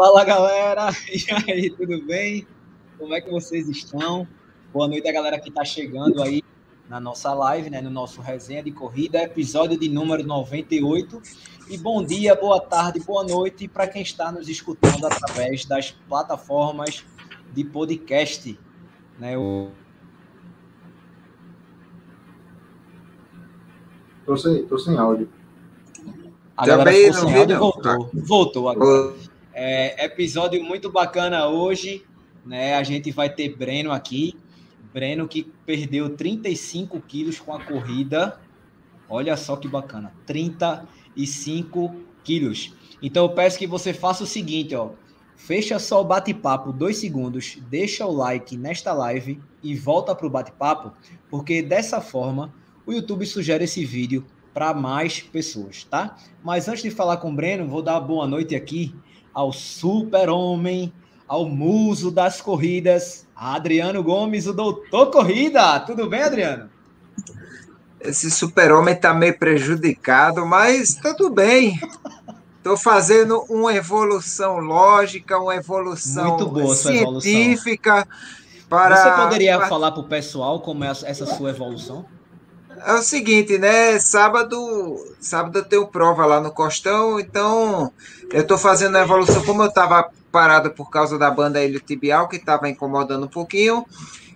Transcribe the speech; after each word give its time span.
Fala 0.00 0.24
galera, 0.24 0.88
e 1.12 1.52
aí, 1.52 1.68
tudo 1.68 2.02
bem? 2.06 2.46
Como 2.96 3.14
é 3.14 3.20
que 3.20 3.30
vocês 3.30 3.68
estão? 3.68 4.26
Boa 4.72 4.88
noite 4.88 5.06
a 5.06 5.12
galera 5.12 5.38
que 5.38 5.50
está 5.50 5.62
chegando 5.62 6.22
aí 6.22 6.42
na 6.88 6.98
nossa 6.98 7.34
live, 7.34 7.68
né, 7.68 7.82
no 7.82 7.90
nosso 7.90 8.22
resenha 8.22 8.62
de 8.62 8.72
corrida, 8.72 9.22
episódio 9.22 9.78
de 9.78 9.90
número 9.90 10.26
98. 10.26 11.20
E 11.68 11.76
bom 11.76 12.02
dia, 12.02 12.34
boa 12.34 12.58
tarde, 12.58 12.98
boa 13.00 13.22
noite 13.24 13.68
para 13.68 13.86
quem 13.86 14.00
está 14.00 14.32
nos 14.32 14.48
escutando 14.48 15.04
através 15.04 15.66
das 15.66 15.90
plataformas 15.90 17.04
de 17.52 17.62
podcast. 17.62 18.58
Né, 19.18 19.36
o... 19.36 19.68
Tô 24.24 24.34
sem, 24.34 24.64
tô 24.64 24.78
sem 24.78 24.96
áudio. 24.96 25.28
A 26.56 26.66
galera 26.66 26.90
ficou 26.90 27.12
sem 27.12 27.36
áudio 27.36 27.58
voltou. 27.58 28.10
Voltou 28.14 28.68
agora. 28.70 29.29
É, 29.62 30.06
episódio 30.06 30.64
muito 30.64 30.90
bacana 30.90 31.46
hoje. 31.46 32.02
Né? 32.46 32.76
A 32.76 32.82
gente 32.82 33.10
vai 33.10 33.28
ter 33.28 33.54
Breno 33.54 33.92
aqui. 33.92 34.34
Breno 34.90 35.28
que 35.28 35.52
perdeu 35.66 36.16
35 36.16 36.98
quilos 37.02 37.38
com 37.38 37.52
a 37.52 37.62
corrida. 37.62 38.40
Olha 39.06 39.36
só 39.36 39.56
que 39.56 39.68
bacana. 39.68 40.14
35 40.24 41.94
quilos. 42.24 42.72
Então 43.02 43.26
eu 43.26 43.34
peço 43.34 43.58
que 43.58 43.66
você 43.66 43.92
faça 43.92 44.24
o 44.24 44.26
seguinte, 44.26 44.74
ó. 44.74 44.92
Fecha 45.36 45.78
só 45.78 46.00
o 46.00 46.04
bate-papo 46.04 46.72
dois 46.72 46.96
segundos, 46.96 47.58
deixa 47.68 48.06
o 48.06 48.12
like 48.12 48.56
nesta 48.56 48.94
live 48.94 49.38
e 49.62 49.74
volta 49.74 50.14
para 50.14 50.26
o 50.26 50.30
bate-papo, 50.30 50.92
porque 51.28 51.60
dessa 51.60 52.00
forma 52.00 52.54
o 52.86 52.92
YouTube 52.92 53.26
sugere 53.26 53.64
esse 53.64 53.84
vídeo 53.84 54.24
para 54.54 54.72
mais 54.72 55.20
pessoas, 55.20 55.84
tá? 55.84 56.16
Mas 56.42 56.66
antes 56.66 56.82
de 56.82 56.90
falar 56.90 57.18
com 57.18 57.30
o 57.30 57.34
Breno, 57.34 57.68
vou 57.68 57.82
dar 57.82 58.00
boa 58.00 58.26
noite 58.26 58.54
aqui 58.54 58.94
ao 59.32 59.52
super-homem, 59.52 60.92
ao 61.26 61.48
muso 61.48 62.10
das 62.10 62.40
corridas, 62.40 63.26
Adriano 63.34 64.02
Gomes, 64.02 64.46
o 64.46 64.52
doutor 64.52 65.10
corrida. 65.10 65.78
Tudo 65.80 66.08
bem, 66.08 66.22
Adriano? 66.22 66.68
Esse 68.00 68.30
super-homem 68.30 68.94
está 68.94 69.14
meio 69.14 69.38
prejudicado, 69.38 70.44
mas 70.46 70.94
tá 70.94 71.14
tudo 71.14 71.34
bem. 71.34 71.78
Estou 72.56 72.76
fazendo 72.76 73.44
uma 73.48 73.74
evolução 73.74 74.58
lógica, 74.58 75.38
uma 75.38 75.54
evolução 75.54 76.36
científica. 76.74 78.06
Para, 78.68 78.96
Você 78.96 79.22
poderia 79.22 79.58
para... 79.58 79.68
falar 79.68 79.92
para 79.92 80.00
o 80.00 80.04
pessoal 80.04 80.60
como 80.60 80.84
é 80.84 80.88
essa 80.88 81.26
sua 81.26 81.50
evolução? 81.50 82.04
É 82.84 82.94
o 82.94 83.02
seguinte, 83.02 83.58
né? 83.58 83.98
Sábado, 83.98 85.14
sábado 85.20 85.58
eu 85.58 85.64
tenho 85.64 85.86
prova 85.86 86.24
lá 86.24 86.40
no 86.40 86.50
Costão, 86.50 87.20
então 87.20 87.92
eu 88.32 88.42
estou 88.42 88.56
fazendo 88.56 88.96
a 88.96 89.02
evolução, 89.02 89.44
como 89.44 89.62
eu 89.62 89.68
estava 89.68 90.10
parado 90.32 90.70
por 90.70 90.90
causa 90.90 91.18
da 91.18 91.30
banda 91.30 91.62
Helio 91.62 91.80
Tibial, 91.80 92.28
que 92.28 92.36
estava 92.36 92.68
incomodando 92.68 93.24
um 93.24 93.28
pouquinho. 93.28 93.84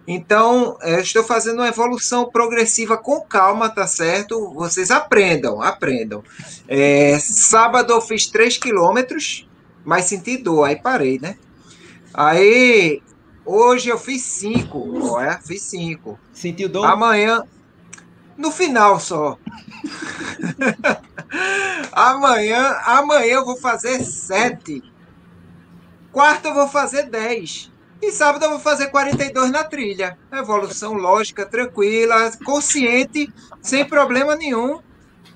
Então, 0.07 0.77
eu 0.83 1.01
estou 1.01 1.25
fazendo 1.25 1.61
uma 1.61 1.69
evolução 1.69 2.29
progressiva 2.31 2.99
com 2.99 3.23
calma, 3.23 3.71
tá 3.71 3.87
certo? 3.87 4.53
Vocês 4.53 4.91
aprendam, 4.91 5.63
aprendam. 5.63 6.23
É, 6.69 7.19
sábado 7.19 7.93
eu 7.93 8.01
fiz 8.03 8.27
3 8.27 8.59
quilômetros, 8.59 9.49
mas 9.85 10.05
senti 10.05 10.37
dor, 10.37 10.65
aí 10.65 10.77
parei, 10.77 11.19
né? 11.19 11.37
Aí, 12.13 13.01
hoje 13.47 13.89
eu 13.89 13.99
fiz 13.99 14.23
5, 14.23 15.11
olha, 15.11 15.41
fiz 15.43 15.63
5. 15.63 16.19
Sentiu 16.35 16.69
dor? 16.69 16.85
Amanhã, 16.85 17.43
no 18.37 18.51
final 18.51 18.99
só. 19.01 19.39
amanhã, 21.93 22.77
amanhã 22.85 23.35
eu 23.35 23.45
vou 23.45 23.57
fazer 23.57 24.03
sete. 24.05 24.83
Quarta 26.13 26.49
eu 26.49 26.55
vou 26.55 26.69
fazer 26.69 27.05
10. 27.11 27.73
E 28.01 28.13
sábado 28.13 28.45
eu 28.45 28.51
vou 28.51 28.61
fazer 28.61 28.89
42 28.89 29.51
na 29.51 29.65
trilha. 29.65 30.17
Evolução 30.31 30.93
lógica, 30.93 31.47
tranquila, 31.47 32.31
consciente, 32.45 33.33
sem 33.61 33.85
problema 33.85 34.37
nenhum. 34.37 34.81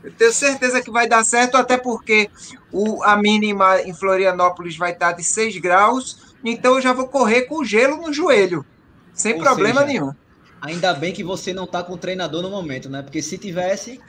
Eu 0.04 0.12
tenho 0.12 0.32
certeza 0.32 0.80
que 0.80 0.90
vai 0.90 1.08
dar 1.08 1.24
certo, 1.24 1.56
até 1.56 1.76
porque 1.76 2.30
o, 2.70 3.02
a 3.02 3.16
mínima 3.16 3.80
em 3.80 3.92
Florianópolis 3.92 4.76
vai 4.76 4.92
estar 4.92 5.12
de 5.12 5.24
6 5.24 5.58
graus. 5.58 6.36
Então 6.44 6.76
eu 6.76 6.80
já 6.80 6.92
vou 6.92 7.08
correr 7.08 7.42
com 7.42 7.64
gelo 7.64 7.96
no 7.96 8.12
joelho. 8.12 8.64
Sem 9.12 9.34
Ou 9.34 9.40
problema 9.40 9.80
seja, 9.80 9.92
nenhum. 9.92 10.12
Ainda 10.60 10.92
bem 10.94 11.12
que 11.12 11.22
você 11.22 11.52
não 11.52 11.64
está 11.64 11.82
com 11.82 11.94
o 11.94 11.98
treinador 11.98 12.42
no 12.42 12.50
momento, 12.50 12.88
né? 12.88 13.02
Porque 13.02 13.22
se 13.22 13.38
tivesse. 13.38 14.00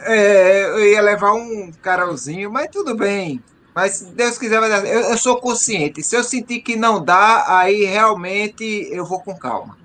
É, 0.00 0.64
eu 0.64 0.92
ia 0.92 1.00
levar 1.00 1.32
um 1.32 1.72
carolzinho, 1.82 2.52
mas 2.52 2.68
tudo 2.70 2.94
bem. 2.94 3.42
Mas 3.74 3.92
se 3.92 4.06
Deus 4.12 4.38
quiser, 4.38 4.60
vai 4.60 4.68
dar. 4.68 4.84
Eu, 4.86 5.00
eu 5.02 5.18
sou 5.18 5.40
consciente. 5.40 6.02
Se 6.02 6.16
eu 6.16 6.22
sentir 6.22 6.60
que 6.60 6.76
não 6.76 7.02
dá, 7.02 7.58
aí 7.58 7.84
realmente 7.84 8.88
eu 8.90 9.04
vou 9.04 9.20
com 9.20 9.36
calma. 9.36 9.78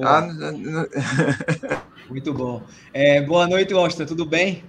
Tá? 0.00 0.28
Muito 2.08 2.32
bom. 2.32 2.62
É, 2.92 3.20
boa 3.22 3.46
noite, 3.46 3.72
Austin. 3.72 4.04
Tudo 4.04 4.24
bem? 4.24 4.64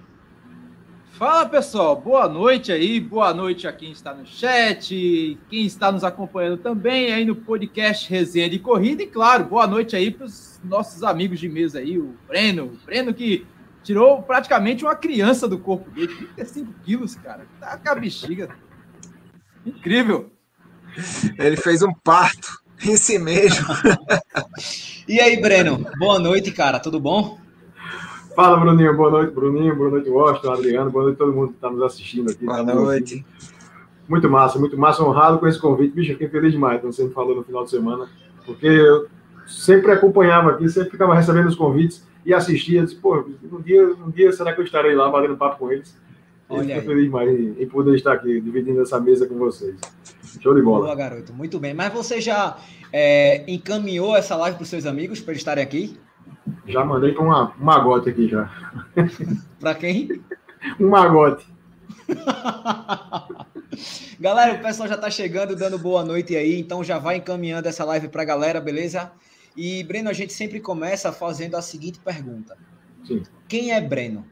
Fala 1.24 1.48
pessoal, 1.48 1.94
boa 1.94 2.28
noite 2.28 2.72
aí, 2.72 2.98
boa 2.98 3.32
noite 3.32 3.68
a 3.68 3.72
quem 3.72 3.92
está 3.92 4.12
no 4.12 4.26
chat, 4.26 5.38
quem 5.48 5.64
está 5.64 5.92
nos 5.92 6.02
acompanhando 6.02 6.56
também 6.56 7.12
aí 7.12 7.24
no 7.24 7.36
podcast 7.36 8.10
Resenha 8.10 8.50
de 8.50 8.58
Corrida. 8.58 9.04
E 9.04 9.06
claro, 9.06 9.44
boa 9.44 9.64
noite 9.64 9.94
aí 9.94 10.10
para 10.10 10.26
os 10.26 10.60
nossos 10.64 11.04
amigos 11.04 11.38
de 11.38 11.48
mesa 11.48 11.78
aí, 11.78 11.96
o 11.96 12.16
Breno, 12.26 12.64
o 12.64 12.84
Breno 12.84 13.14
que 13.14 13.46
tirou 13.84 14.20
praticamente 14.20 14.82
uma 14.82 14.96
criança 14.96 15.46
do 15.46 15.60
corpo 15.60 15.88
dele, 15.92 16.12
35 16.34 16.72
quilos, 16.84 17.14
cara, 17.14 17.46
tá 17.60 17.78
com 17.78 17.88
a 17.88 17.94
bexiga, 17.94 18.48
incrível. 19.64 20.28
Ele 21.38 21.56
fez 21.56 21.82
um 21.82 21.94
parto 21.94 22.48
em 22.84 22.96
si 22.96 23.16
mesmo. 23.16 23.64
e 25.06 25.20
aí, 25.20 25.40
Breno, 25.40 25.86
boa 26.00 26.18
noite, 26.18 26.50
cara, 26.50 26.80
tudo 26.80 26.98
bom? 26.98 27.41
Fala, 28.34 28.56
Bruninho. 28.56 28.96
Boa 28.96 29.10
noite, 29.10 29.34
Bruninho. 29.34 29.76
Boa 29.76 29.90
noite, 29.90 30.08
Washington, 30.08 30.52
Adriano. 30.52 30.90
Boa 30.90 31.04
noite 31.04 31.16
a 31.16 31.18
todo 31.18 31.34
mundo 31.34 31.48
que 31.48 31.54
está 31.54 31.70
nos 31.70 31.82
assistindo 31.82 32.30
aqui. 32.30 32.44
Boa 32.46 32.62
noite. 32.62 33.24
Muito 34.08 34.28
massa, 34.30 34.58
muito 34.58 34.76
massa. 34.78 35.04
Honrado 35.04 35.38
com 35.38 35.46
esse 35.46 35.58
convite. 35.60 35.94
Bicho, 35.94 36.12
fiquei 36.12 36.28
feliz 36.28 36.52
demais, 36.52 36.80
como 36.80 36.92
você 36.92 37.04
me 37.04 37.12
falou 37.12 37.36
no 37.36 37.44
final 37.44 37.64
de 37.64 37.70
semana, 37.70 38.08
porque 38.46 38.66
eu 38.66 39.06
sempre 39.46 39.92
acompanhava 39.92 40.50
aqui, 40.50 40.68
sempre 40.68 40.90
ficava 40.90 41.14
recebendo 41.14 41.48
os 41.48 41.54
convites 41.54 42.06
e 42.24 42.32
assistia. 42.32 42.82
Disse, 42.82 42.96
pô, 42.96 43.24
um 43.52 43.60
dia, 43.60 43.86
um 43.86 44.10
dia 44.10 44.32
será 44.32 44.52
que 44.54 44.60
eu 44.60 44.64
estarei 44.64 44.94
lá 44.94 45.10
batendo 45.10 45.36
papo 45.36 45.58
com 45.58 45.70
eles? 45.70 45.94
Olha 46.48 46.74
Fico 46.74 46.86
feliz 46.86 47.04
demais 47.04 47.30
em, 47.30 47.66
poder 47.66 47.94
estar 47.94 48.12
aqui 48.12 48.40
dividindo 48.40 48.80
essa 48.80 48.98
mesa 49.00 49.26
com 49.26 49.36
vocês. 49.36 49.76
Show 50.40 50.54
de 50.54 50.62
bola. 50.62 50.86
Boa, 50.86 50.94
garoto. 50.94 51.32
Muito 51.32 51.58
bem. 51.58 51.74
Mas 51.74 51.92
você 51.92 52.20
já 52.20 52.56
é, 52.92 53.44
encaminhou 53.46 54.16
essa 54.16 54.36
live 54.36 54.56
para 54.56 54.64
os 54.64 54.68
seus 54.68 54.86
amigos 54.86 55.20
para 55.20 55.32
eles 55.32 55.40
estarem 55.40 55.62
aqui? 55.62 55.98
Já 56.66 56.84
mandei 56.84 57.12
para 57.12 57.22
uma, 57.22 57.52
um 57.58 57.64
magote 57.64 58.10
aqui 58.10 58.28
já. 58.28 58.50
Para 59.60 59.74
quem? 59.74 60.22
Um 60.78 60.88
magote. 60.88 61.46
galera, 64.20 64.54
o 64.54 64.62
pessoal 64.62 64.88
já 64.88 64.94
está 64.94 65.10
chegando, 65.10 65.56
dando 65.56 65.78
boa 65.78 66.04
noite 66.04 66.36
aí, 66.36 66.58
então 66.58 66.84
já 66.84 66.98
vai 66.98 67.16
encaminhando 67.16 67.66
essa 67.66 67.84
live 67.84 68.08
para 68.08 68.22
a 68.22 68.26
galera, 68.26 68.60
beleza? 68.60 69.10
E, 69.56 69.82
Breno, 69.84 70.08
a 70.08 70.12
gente 70.12 70.32
sempre 70.32 70.60
começa 70.60 71.12
fazendo 71.12 71.56
a 71.56 71.62
seguinte 71.62 72.00
pergunta. 72.00 72.56
Sim. 73.04 73.22
Quem 73.48 73.72
é 73.72 73.80
Breno? 73.80 74.24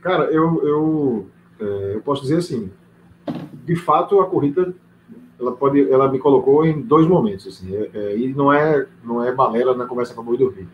Cara, 0.00 0.24
eu, 0.24 0.66
eu, 0.66 1.30
é, 1.60 1.94
eu 1.96 2.02
posso 2.02 2.22
dizer 2.22 2.38
assim, 2.38 2.70
de 3.64 3.76
fato 3.76 4.20
a 4.20 4.26
corrida 4.26 4.74
ela 5.40 5.52
pode, 5.52 5.90
ela 5.90 6.10
me 6.10 6.18
colocou 6.18 6.66
em 6.66 6.80
dois 6.80 7.06
momentos, 7.06 7.46
assim, 7.46 7.74
é, 7.74 7.90
é, 7.94 8.18
e 8.18 8.34
não 8.34 8.52
é, 8.52 8.86
não 9.04 9.24
é 9.24 9.32
balela 9.32 9.74
na 9.74 9.86
conversa 9.86 10.12
para 10.12 10.22
boi 10.22 10.36
dormir. 10.36 10.68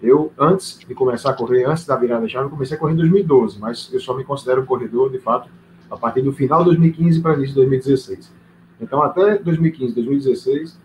Eu, 0.00 0.32
antes 0.38 0.78
de 0.78 0.94
começar 0.94 1.30
a 1.30 1.32
correr, 1.32 1.64
antes 1.64 1.86
da 1.86 1.96
virada 1.96 2.28
chave, 2.28 2.46
eu 2.46 2.50
comecei 2.50 2.76
a 2.76 2.80
correr 2.80 2.92
em 2.92 2.96
2012, 2.96 3.58
mas 3.58 3.90
eu 3.92 3.98
só 3.98 4.14
me 4.14 4.22
considero 4.22 4.62
um 4.62 4.66
corredor, 4.66 5.10
de 5.10 5.18
fato, 5.18 5.50
a 5.90 5.96
partir 5.96 6.22
do 6.22 6.32
final 6.32 6.60
de 6.60 6.66
2015 6.66 7.20
para 7.20 7.34
início 7.34 7.54
de 7.54 7.60
2016. 7.60 8.32
Então, 8.80 9.02
até 9.02 9.38
2015, 9.38 9.94
2016, 9.94 10.78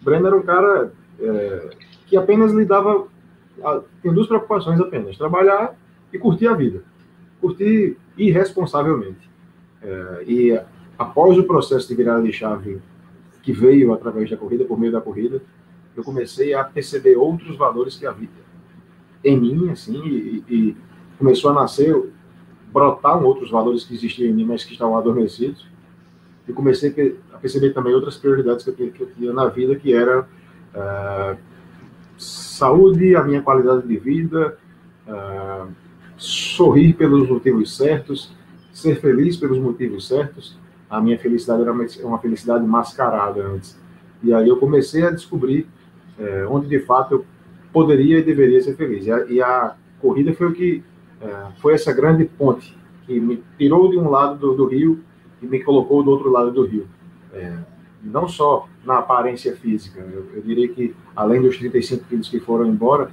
Breno 0.00 0.28
era 0.28 0.36
um 0.36 0.42
cara 0.42 0.92
é, 1.20 1.70
que 2.06 2.16
apenas 2.16 2.52
lidava, 2.52 3.08
tem 4.00 4.12
duas 4.12 4.28
preocupações 4.28 4.80
apenas, 4.80 5.18
trabalhar 5.18 5.74
e 6.12 6.18
curtir 6.18 6.46
a 6.46 6.54
vida. 6.54 6.84
Curtir 7.40 7.96
irresponsavelmente. 8.16 9.28
É, 9.82 10.24
e 10.26 10.60
após 10.98 11.38
o 11.38 11.44
processo 11.44 11.88
de 11.88 11.94
virada 11.94 12.22
de 12.22 12.32
chave 12.32 12.80
que 13.42 13.52
veio 13.52 13.92
através 13.92 14.28
da 14.30 14.36
corrida, 14.36 14.64
por 14.64 14.78
meio 14.78 14.92
da 14.92 15.00
corrida, 15.00 15.40
eu 15.96 16.02
comecei 16.02 16.52
a 16.52 16.64
perceber 16.64 17.16
outros 17.16 17.56
valores 17.56 17.96
que 17.96 18.06
havia 18.06 18.28
em 19.24 19.38
mim, 19.38 19.70
assim, 19.70 20.00
e, 20.06 20.44
e 20.48 20.76
começou 21.18 21.50
a 21.50 21.54
nascer, 21.54 21.94
brotar 22.72 23.22
outros 23.22 23.50
valores 23.50 23.84
que 23.84 23.94
existiam 23.94 24.30
em 24.30 24.32
mim, 24.34 24.44
mas 24.44 24.64
que 24.64 24.72
estavam 24.72 24.96
adormecidos, 24.96 25.66
e 26.46 26.52
comecei 26.52 27.18
a 27.32 27.38
perceber 27.38 27.72
também 27.72 27.94
outras 27.94 28.16
prioridades 28.16 28.64
que 28.64 28.70
eu, 28.70 28.90
que 28.92 29.00
eu 29.00 29.10
tinha 29.16 29.32
na 29.32 29.48
vida, 29.48 29.74
que 29.74 29.92
era 29.92 30.20
uh, 30.20 31.36
saúde, 32.16 33.16
a 33.16 33.24
minha 33.24 33.42
qualidade 33.42 33.86
de 33.86 33.96
vida, 33.96 34.56
uh, 35.08 35.68
sorrir 36.16 36.94
pelos 36.94 37.28
motivos 37.28 37.76
certos, 37.76 38.32
ser 38.72 39.00
feliz 39.00 39.36
pelos 39.36 39.58
motivos 39.58 40.06
certos, 40.06 40.56
a 40.88 41.00
minha 41.00 41.18
felicidade 41.18 41.62
era 41.62 41.72
uma 41.72 42.18
felicidade 42.18 42.64
mascarada 42.64 43.42
antes. 43.42 43.78
E 44.22 44.32
aí 44.32 44.48
eu 44.48 44.56
comecei 44.56 45.04
a 45.04 45.10
descobrir 45.10 45.66
é, 46.18 46.46
onde 46.48 46.68
de 46.68 46.80
fato 46.80 47.14
eu 47.14 47.26
poderia 47.72 48.18
e 48.18 48.22
deveria 48.22 48.60
ser 48.60 48.76
feliz. 48.76 49.06
E 49.06 49.12
a, 49.12 49.24
e 49.26 49.42
a 49.42 49.74
corrida 50.00 50.32
foi 50.32 50.46
o 50.46 50.52
que 50.52 50.82
é, 51.20 51.46
foi 51.60 51.74
essa 51.74 51.92
grande 51.92 52.24
ponte 52.24 52.76
que 53.06 53.20
me 53.20 53.42
tirou 53.58 53.90
de 53.90 53.98
um 53.98 54.08
lado 54.08 54.38
do, 54.38 54.54
do 54.54 54.66
rio 54.66 55.00
e 55.42 55.46
me 55.46 55.62
colocou 55.62 56.02
do 56.02 56.10
outro 56.10 56.30
lado 56.30 56.50
do 56.50 56.64
rio. 56.64 56.86
É, 57.32 57.58
não 58.02 58.28
só 58.28 58.68
na 58.84 58.98
aparência 58.98 59.54
física, 59.56 60.00
eu, 60.00 60.26
eu, 60.34 60.42
diria 60.42 60.68
que 60.68 60.94
além 61.14 61.42
dos 61.42 61.58
35 61.58 62.04
quilos 62.04 62.28
que 62.28 62.38
foram 62.38 62.66
embora, 62.66 63.10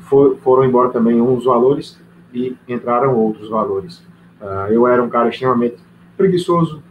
for, 0.00 0.36
foram 0.38 0.64
embora 0.64 0.90
também 0.90 1.20
uns 1.20 1.44
valores 1.44 1.98
e 2.32 2.56
entraram 2.68 3.16
outros 3.16 3.48
valores. 3.48 3.98
Uh, 4.40 4.70
eu 4.70 4.86
era 4.86 5.02
um 5.02 5.08
cara 5.08 5.28
extremamente 5.28 5.76
preguiçoso, 6.16 6.82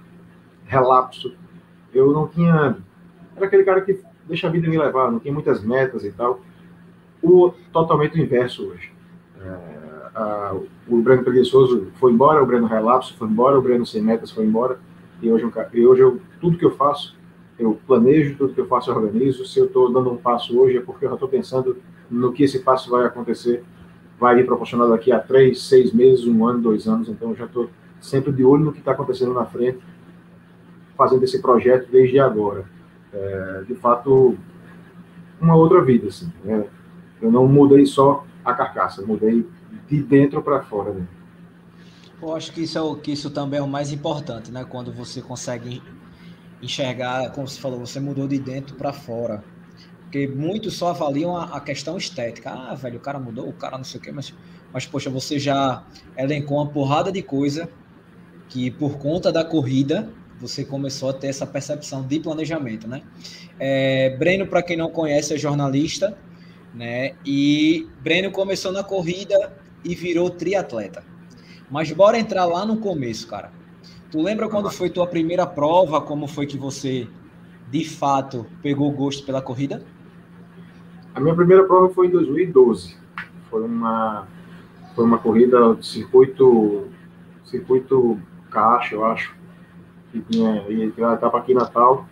relapso. 0.66 1.34
Eu 1.94 2.12
não 2.12 2.28
tinha. 2.28 2.78
Era 3.36 3.46
aquele 3.46 3.64
cara 3.64 3.82
que 3.82 4.00
deixa 4.28 4.48
a 4.48 4.52
vida 4.52 4.68
me 4.68 4.78
levar, 4.78 5.12
não 5.12 5.20
tinha 5.20 5.34
muitas 5.34 5.64
metas 5.64 6.04
e 6.04 6.12
tal. 6.12 6.42
O 7.22 7.54
totalmente 7.72 8.20
inverso 8.20 8.68
hoje. 8.68 8.92
Uh, 9.38 10.56
uh, 10.56 10.68
o 10.88 11.02
Breno 11.02 11.24
preguiçoso 11.24 11.88
foi 11.96 12.12
embora, 12.12 12.42
o 12.42 12.46
Breno 12.46 12.68
relapso 12.68 13.16
foi 13.18 13.28
embora, 13.28 13.58
o 13.58 13.62
Breno 13.62 13.86
sem 13.86 14.02
metas 14.02 14.32
foi 14.32 14.46
embora. 14.46 14.80
E 15.22 15.32
hoje, 15.32 15.50
e 15.74 15.86
hoje 15.86 16.02
eu, 16.02 16.20
tudo 16.42 16.58
que 16.58 16.66
eu 16.66 16.72
faço, 16.72 17.18
eu 17.58 17.80
planejo, 17.88 18.36
tudo 18.38 18.54
que 18.54 18.60
eu 18.60 18.68
faço 18.68 18.92
eu 18.92 18.96
organizo. 18.96 19.46
Se 19.46 19.60
eu 19.60 19.66
estou 19.66 19.92
dando 19.92 20.12
um 20.12 20.18
passo 20.18 20.60
hoje 20.60 20.78
é 20.78 20.82
porque 20.82 21.06
eu 21.06 21.10
já 21.10 21.16
estou 21.16 21.30
pensando 21.30 21.78
no 22.10 22.34
que 22.34 22.44
esse 22.44 22.60
passo 22.60 22.90
vai 22.90 23.06
acontecer, 23.06 23.64
vai 24.20 24.36
me 24.36 24.44
proporcionar 24.44 24.90
daqui 24.90 25.12
a 25.12 25.20
três, 25.20 25.62
seis 25.62 25.94
meses, 25.94 26.26
um 26.26 26.46
ano, 26.46 26.62
dois 26.62 26.88
anos. 26.88 27.08
Então 27.08 27.30
eu 27.30 27.36
já 27.36 27.46
estou 27.46 27.70
sempre 28.04 28.34
de 28.34 28.44
olho 28.44 28.66
no 28.66 28.74
que 28.74 28.80
está 28.80 28.92
acontecendo 28.92 29.34
na 29.34 29.46
frente, 29.46 29.80
fazendo 30.98 31.24
esse 31.24 31.42
projeto 31.42 31.90
desde 31.90 32.20
agora. 32.20 32.66
É, 33.14 33.64
de 33.66 33.74
fato, 33.76 34.38
uma 35.40 35.56
outra 35.56 35.82
vida, 35.82 36.08
assim. 36.08 36.32
Né? 36.44 36.66
Eu 37.22 37.32
não 37.32 37.48
mudei 37.48 37.86
só 37.86 38.26
a 38.44 38.54
carcaça, 38.54 39.02
mudei 39.02 39.48
de 39.88 40.04
dentro 40.04 40.42
para 40.42 40.62
fora. 40.62 40.92
Né? 40.92 41.08
Eu 42.22 42.36
acho 42.36 42.52
que 42.52 42.62
isso, 42.64 42.78
é 42.78 42.82
o, 42.82 42.96
que 42.96 43.14
isso 43.14 43.30
também 43.30 43.60
é 43.60 43.64
o 43.64 43.68
mais 43.68 43.92
importante, 43.92 44.52
né? 44.52 44.66
Quando 44.66 44.92
você 44.92 45.22
consegue 45.22 45.82
enxergar, 46.62 47.32
como 47.32 47.48
você 47.48 47.60
falou, 47.60 47.80
você 47.80 48.00
mudou 48.00 48.28
de 48.28 48.38
dentro 48.38 48.76
para 48.76 48.92
fora. 48.92 49.44
Porque 50.04 50.28
muitos 50.28 50.76
só 50.76 50.90
avaliam 50.90 51.36
a, 51.36 51.56
a, 51.56 51.60
questão 51.62 51.98
estética. 51.98 52.52
Ah, 52.52 52.76
velho, 52.76 52.98
o 52.98 53.02
cara 53.02 53.20
mudou, 53.20 53.48
o 53.48 53.54
cara 53.54 53.78
não 53.78 53.84
sei 53.84 54.00
o 54.00 54.04
quê, 54.04 54.12
mas, 54.12 54.34
mas 54.72 54.86
poxa, 54.86 55.10
você 55.10 55.40
já 55.40 55.84
elencou 56.18 56.58
uma 56.58 56.68
porrada 56.68 57.12
de 57.12 57.22
coisa 57.22 57.70
que 58.54 58.70
por 58.70 59.00
conta 59.00 59.32
da 59.32 59.44
corrida 59.44 60.08
você 60.40 60.64
começou 60.64 61.10
a 61.10 61.14
ter 61.14 61.28
essa 61.28 61.48
percepção 61.48 62.04
de 62.04 62.20
planejamento, 62.20 62.88
né? 62.88 63.02
É, 63.60 64.16
Breno, 64.16 64.46
para 64.46 64.62
quem 64.62 64.78
não 64.78 64.92
conhece, 64.92 65.34
é 65.34 65.38
jornalista, 65.40 66.16
né? 66.72 67.16
E 67.26 67.88
Breno 68.04 68.30
começou 68.30 68.72
na 68.72 68.84
corrida 68.84 69.52
e 69.84 69.96
virou 69.96 70.30
triatleta. 70.30 71.04
Mas 71.72 71.92
bora 71.92 72.20
entrar 72.20 72.46
lá 72.46 72.64
no 72.64 72.78
começo, 72.78 73.28
cara. 73.28 73.52
Tu 74.12 74.22
lembra 74.22 74.48
quando 74.48 74.70
foi 74.70 74.92
tua 74.92 75.08
primeira 75.08 75.48
prova? 75.48 76.00
Como 76.00 76.28
foi 76.28 76.46
que 76.46 76.58
você, 76.58 77.08
de 77.72 77.84
fato, 77.90 78.46
pegou 78.62 78.92
gosto 78.92 79.26
pela 79.26 79.42
corrida? 79.42 79.84
A 81.16 81.20
minha 81.20 81.34
primeira 81.34 81.64
prova 81.64 81.92
foi 81.92 82.06
em 82.06 82.12
2012. 82.12 82.96
Foi 83.50 83.64
uma, 83.64 84.28
foi 84.94 85.06
uma 85.06 85.18
corrida 85.18 85.74
de 85.74 85.88
circuito, 85.88 86.88
circuito 87.46 88.20
caixa, 88.54 88.96
eu 88.96 89.04
acho, 89.04 89.36
que 90.12 90.22
tinha, 90.22 90.64
estava 91.14 91.38
aqui 91.38 91.54
Natal. 91.54 92.06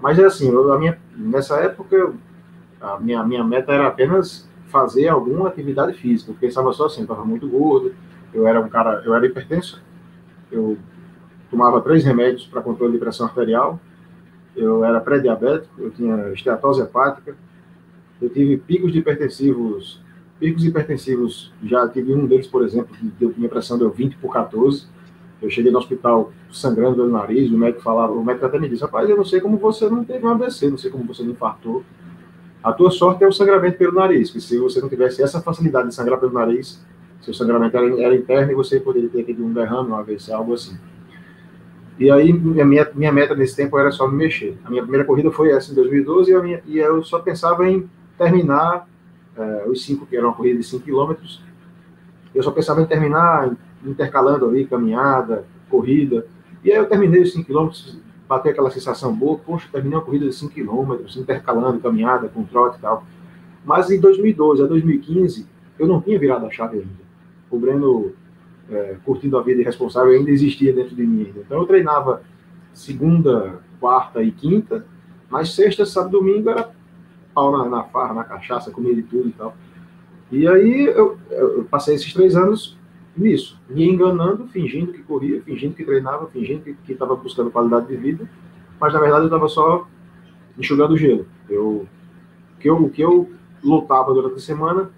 Mas 0.00 0.18
é 0.18 0.24
assim, 0.24 0.50
eu, 0.50 0.72
a 0.72 0.78
minha, 0.78 0.98
nessa 1.14 1.56
época, 1.60 2.12
a 2.80 2.98
minha, 2.98 3.22
minha 3.22 3.44
meta 3.44 3.72
era 3.72 3.86
apenas 3.86 4.48
fazer 4.66 5.08
alguma 5.08 5.48
atividade 5.48 5.92
física. 5.92 6.32
Eu 6.32 6.36
pensava 6.36 6.72
só 6.72 6.86
assim, 6.86 7.00
eu 7.00 7.04
estava 7.04 7.24
muito 7.24 7.46
gordo, 7.46 7.94
eu 8.32 8.46
era 8.46 8.60
um 8.60 8.68
cara, 8.68 9.02
eu 9.04 9.14
era 9.14 9.26
hipertenso, 9.26 9.82
eu 10.50 10.78
tomava 11.50 11.80
três 11.82 12.02
remédios 12.02 12.46
para 12.46 12.62
controle 12.62 12.94
de 12.94 12.98
pressão 12.98 13.26
arterial, 13.26 13.78
eu 14.56 14.84
era 14.84 15.00
pré-diabético, 15.00 15.80
eu 15.80 15.90
tinha 15.90 16.32
esteatose 16.32 16.80
hepática, 16.80 17.36
eu 18.20 18.30
tive 18.30 18.56
picos 18.56 18.92
de 18.92 19.00
hipertensivos, 19.00 20.00
picos 20.40 20.64
hipertensivos, 20.64 21.52
já 21.62 21.86
tive 21.88 22.14
um 22.14 22.26
deles, 22.26 22.46
por 22.46 22.64
exemplo, 22.64 22.96
que 22.96 23.04
deu, 23.18 23.34
minha 23.36 23.48
pressão 23.48 23.78
deu 23.78 23.90
20 23.90 24.16
por 24.16 24.32
14, 24.32 24.86
eu 25.42 25.50
cheguei 25.50 25.72
no 25.72 25.78
hospital 25.78 26.32
sangrando 26.50 26.96
pelo 26.96 27.10
nariz, 27.10 27.50
o 27.50 27.58
médico 27.58 27.82
falava, 27.82 28.12
o 28.12 28.24
médico 28.24 28.46
até 28.46 28.58
me 28.58 28.68
disse, 28.68 28.82
rapaz, 28.82 29.08
eu 29.08 29.16
não 29.16 29.24
sei 29.24 29.40
como 29.40 29.56
você 29.58 29.88
não 29.88 30.04
teve 30.04 30.24
um 30.24 30.30
AVC, 30.30 30.70
não 30.70 30.78
sei 30.78 30.90
como 30.90 31.04
você 31.04 31.22
não 31.22 31.32
infartou. 31.32 31.82
A 32.62 32.72
tua 32.72 32.90
sorte 32.90 33.24
é 33.24 33.26
o 33.26 33.32
sangramento 33.32 33.76
pelo 33.76 33.92
nariz, 33.92 34.30
porque 34.30 34.40
se 34.40 34.56
você 34.58 34.80
não 34.80 34.88
tivesse 34.88 35.22
essa 35.22 35.40
facilidade 35.42 35.88
de 35.88 35.94
sangrar 35.94 36.20
pelo 36.20 36.32
nariz, 36.32 36.80
seu 37.20 37.34
sangramento 37.34 37.76
era, 37.76 38.02
era 38.02 38.14
interno 38.14 38.52
e 38.52 38.54
você 38.54 38.78
poderia 38.78 39.08
ter 39.08 39.24
tido 39.24 39.44
um 39.44 39.52
derrame, 39.52 39.90
um 39.90 39.96
AVC, 39.96 40.32
algo 40.32 40.54
assim. 40.54 40.78
E 41.98 42.10
aí, 42.10 42.32
minha, 42.32 42.90
minha 42.94 43.12
meta 43.12 43.34
nesse 43.34 43.54
tempo 43.54 43.78
era 43.78 43.90
só 43.90 44.08
me 44.08 44.16
mexer. 44.16 44.58
A 44.64 44.70
minha 44.70 44.82
primeira 44.82 45.04
corrida 45.04 45.30
foi 45.30 45.50
essa 45.50 45.70
em 45.70 45.74
2012 45.74 46.32
e, 46.32 46.42
minha, 46.42 46.62
e 46.66 46.78
eu 46.78 47.02
só 47.02 47.18
pensava 47.18 47.68
em 47.68 47.88
terminar 48.16 48.88
uh, 49.36 49.70
os 49.70 49.84
cinco, 49.84 50.06
que 50.06 50.16
era 50.16 50.26
uma 50.26 50.34
corrida 50.34 50.58
de 50.58 50.64
5 50.64 50.84
quilômetros. 50.84 51.42
Eu 52.34 52.42
só 52.42 52.50
pensava 52.50 52.80
em 52.80 52.86
terminar 52.86 53.50
intercalando 53.84 54.46
ali 54.46 54.66
caminhada, 54.66 55.44
corrida. 55.68 56.26
E 56.64 56.70
aí 56.70 56.78
eu 56.78 56.86
terminei 56.86 57.22
os 57.22 57.32
5 57.32 57.46
quilômetros, 57.46 57.98
bateu 58.28 58.52
aquela 58.52 58.70
sensação 58.70 59.14
boa, 59.14 59.38
poxa, 59.38 59.68
terminei 59.70 59.98
uma 59.98 60.04
corrida 60.04 60.26
de 60.26 60.34
5 60.34 60.52
quilômetros, 60.52 61.16
intercalando 61.16 61.80
caminhada 61.80 62.28
com 62.28 62.44
trote 62.44 62.78
e 62.78 62.80
tal. 62.80 63.04
Mas 63.64 63.90
em 63.90 64.00
2012 64.00 64.62
a 64.62 64.66
2015, 64.66 65.46
eu 65.78 65.86
não 65.86 66.00
tinha 66.00 66.18
virado 66.18 66.46
a 66.46 66.50
chave 66.50 66.78
ainda. 66.78 67.02
O 67.50 67.58
Breno, 67.58 68.12
é, 68.70 68.96
curtindo 69.04 69.36
a 69.38 69.42
vida 69.42 69.60
irresponsável, 69.60 70.12
ainda 70.12 70.30
existia 70.30 70.72
dentro 70.72 70.94
de 70.94 71.04
mim. 71.04 71.32
Então 71.36 71.58
eu 71.58 71.66
treinava 71.66 72.22
segunda, 72.72 73.60
quarta 73.78 74.22
e 74.22 74.30
quinta, 74.30 74.86
mas 75.28 75.54
sexta, 75.54 75.84
sábado 75.84 76.12
domingo 76.12 76.50
era 76.50 76.70
pau 77.34 77.56
na, 77.56 77.68
na 77.68 77.84
farra, 77.84 78.14
na 78.14 78.24
cachaça, 78.24 78.70
comida 78.70 79.00
e 79.00 79.02
tudo 79.02 79.28
e 79.28 79.32
tal. 79.32 79.56
E 80.30 80.48
aí 80.48 80.84
eu, 80.86 81.18
eu 81.30 81.64
passei 81.70 81.94
esses 81.94 82.12
três 82.12 82.36
anos 82.36 82.78
nisso, 83.16 83.60
me 83.68 83.84
enganando, 83.84 84.46
fingindo 84.48 84.92
que 84.92 85.02
corria, 85.02 85.42
fingindo 85.42 85.74
que 85.74 85.84
treinava, 85.84 86.26
fingindo 86.28 86.62
que 86.62 86.92
estava 86.92 87.14
buscando 87.14 87.50
qualidade 87.50 87.86
de 87.86 87.96
vida, 87.96 88.28
mas 88.80 88.92
na 88.92 89.00
verdade 89.00 89.22
eu 89.22 89.26
estava 89.26 89.48
só 89.48 89.86
enxugando 90.58 90.96
gelo. 90.96 91.26
Eu, 91.48 91.86
o, 92.56 92.60
que 92.60 92.68
eu, 92.68 92.76
o 92.76 92.90
que 92.90 93.02
eu 93.02 93.30
lutava 93.62 94.12
durante 94.14 94.36
a 94.36 94.40
semana, 94.40 94.90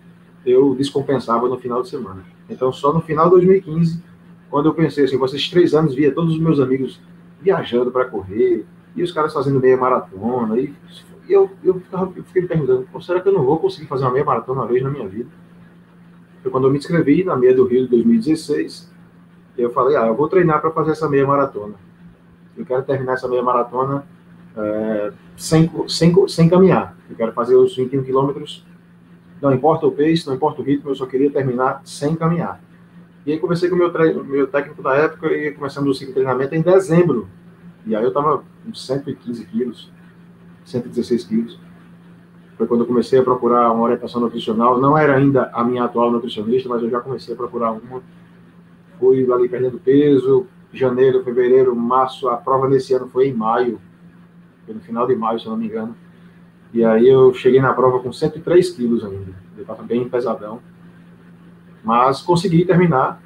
eu 0.44 0.74
descompensava 0.74 1.48
no 1.48 1.58
final 1.58 1.82
de 1.82 1.88
semana. 1.88 2.24
Então, 2.48 2.72
só 2.72 2.92
no 2.92 3.00
final 3.00 3.26
de 3.26 3.32
2015, 3.32 4.02
quando 4.50 4.66
eu 4.66 4.74
pensei 4.74 5.04
assim, 5.04 5.16
vocês 5.16 5.48
três 5.48 5.74
anos 5.74 5.94
via 5.94 6.12
todos 6.12 6.34
os 6.34 6.40
meus 6.40 6.60
amigos 6.60 7.00
viajando 7.40 7.90
para 7.90 8.04
correr, 8.04 8.64
e 8.96 9.02
os 9.02 9.10
caras 9.10 9.32
fazendo 9.32 9.60
meia 9.60 9.76
maratona, 9.76 10.58
e, 10.58 10.72
e 11.28 11.32
eu, 11.32 11.50
eu, 11.64 11.82
eu 11.92 12.24
fiquei 12.24 12.42
me 12.42 12.48
perguntando, 12.48 12.86
será 13.02 13.20
que 13.20 13.28
eu 13.28 13.32
não 13.32 13.44
vou 13.44 13.58
conseguir 13.58 13.86
fazer 13.86 14.04
uma 14.04 14.12
meia 14.12 14.24
maratona 14.24 14.60
uma 14.60 14.68
vez 14.68 14.82
na 14.82 14.90
minha 14.90 15.08
vida? 15.08 15.28
Foi 16.44 16.50
quando 16.50 16.66
eu 16.66 16.70
me 16.70 16.76
inscrevi 16.76 17.24
na 17.24 17.34
meia 17.34 17.54
do 17.54 17.64
Rio 17.64 17.84
de 17.84 17.88
2016. 17.88 18.92
E 19.56 19.62
eu 19.62 19.70
falei, 19.70 19.96
ah, 19.96 20.06
eu 20.08 20.14
vou 20.14 20.28
treinar 20.28 20.60
para 20.60 20.70
fazer 20.70 20.90
essa 20.90 21.08
meia 21.08 21.26
maratona. 21.26 21.74
Eu 22.54 22.66
quero 22.66 22.82
terminar 22.82 23.14
essa 23.14 23.26
meia 23.26 23.42
maratona 23.42 24.04
é, 24.54 25.10
sem, 25.38 25.70
sem, 25.88 26.28
sem 26.28 26.48
caminhar. 26.50 26.94
Eu 27.08 27.16
quero 27.16 27.32
fazer 27.32 27.56
os 27.56 27.74
21 27.74 28.04
quilômetros. 28.04 28.62
Não 29.40 29.54
importa 29.54 29.86
o 29.86 29.90
pace, 29.90 30.26
não 30.26 30.34
importa 30.34 30.60
o 30.60 30.64
ritmo, 30.64 30.90
eu 30.90 30.94
só 30.94 31.06
queria 31.06 31.30
terminar 31.30 31.80
sem 31.82 32.14
caminhar. 32.14 32.60
E 33.24 33.32
aí 33.32 33.38
comecei 33.38 33.70
com 33.70 33.74
o 33.74 33.78
meu, 33.78 33.90
meu 34.24 34.46
técnico 34.46 34.82
da 34.82 34.94
época 34.96 35.32
e 35.32 35.50
começamos 35.52 35.96
o 35.96 35.98
ciclo 35.98 36.12
treinamento 36.12 36.54
em 36.54 36.60
dezembro. 36.60 37.26
E 37.86 37.96
aí 37.96 38.02
eu 38.02 38.08
estava 38.08 38.44
com 38.62 38.74
115 38.74 39.46
quilos, 39.46 39.90
116 40.66 41.24
quilos 41.24 41.58
foi 42.56 42.66
quando 42.66 42.80
eu 42.82 42.86
comecei 42.86 43.18
a 43.18 43.22
procurar 43.22 43.72
uma 43.72 43.84
orientação 43.84 44.20
nutricional. 44.20 44.80
Não 44.80 44.96
era 44.96 45.16
ainda 45.16 45.50
a 45.52 45.64
minha 45.64 45.84
atual 45.84 46.10
nutricionista, 46.10 46.68
mas 46.68 46.82
eu 46.82 46.90
já 46.90 47.00
comecei 47.00 47.34
a 47.34 47.36
procurar 47.36 47.72
uma. 47.72 48.02
Fui 48.98 49.30
ali 49.32 49.48
perdendo 49.48 49.78
peso, 49.78 50.46
janeiro, 50.72 51.24
fevereiro, 51.24 51.74
março. 51.74 52.28
A 52.28 52.36
prova 52.36 52.68
desse 52.68 52.94
ano 52.94 53.08
foi 53.08 53.28
em 53.28 53.34
maio, 53.34 53.80
foi 54.64 54.74
no 54.74 54.80
final 54.80 55.06
de 55.06 55.16
maio, 55.16 55.40
se 55.40 55.46
não 55.46 55.56
me 55.56 55.66
engano. 55.66 55.96
E 56.72 56.84
aí 56.84 57.08
eu 57.08 57.32
cheguei 57.34 57.60
na 57.60 57.72
prova 57.72 58.00
com 58.00 58.12
103 58.12 58.70
quilos 58.70 59.04
ainda. 59.04 59.32
Eu 59.56 59.62
estava 59.62 59.82
bem 59.82 60.08
pesadão. 60.08 60.60
Mas 61.82 62.22
consegui 62.22 62.64
terminar 62.64 63.20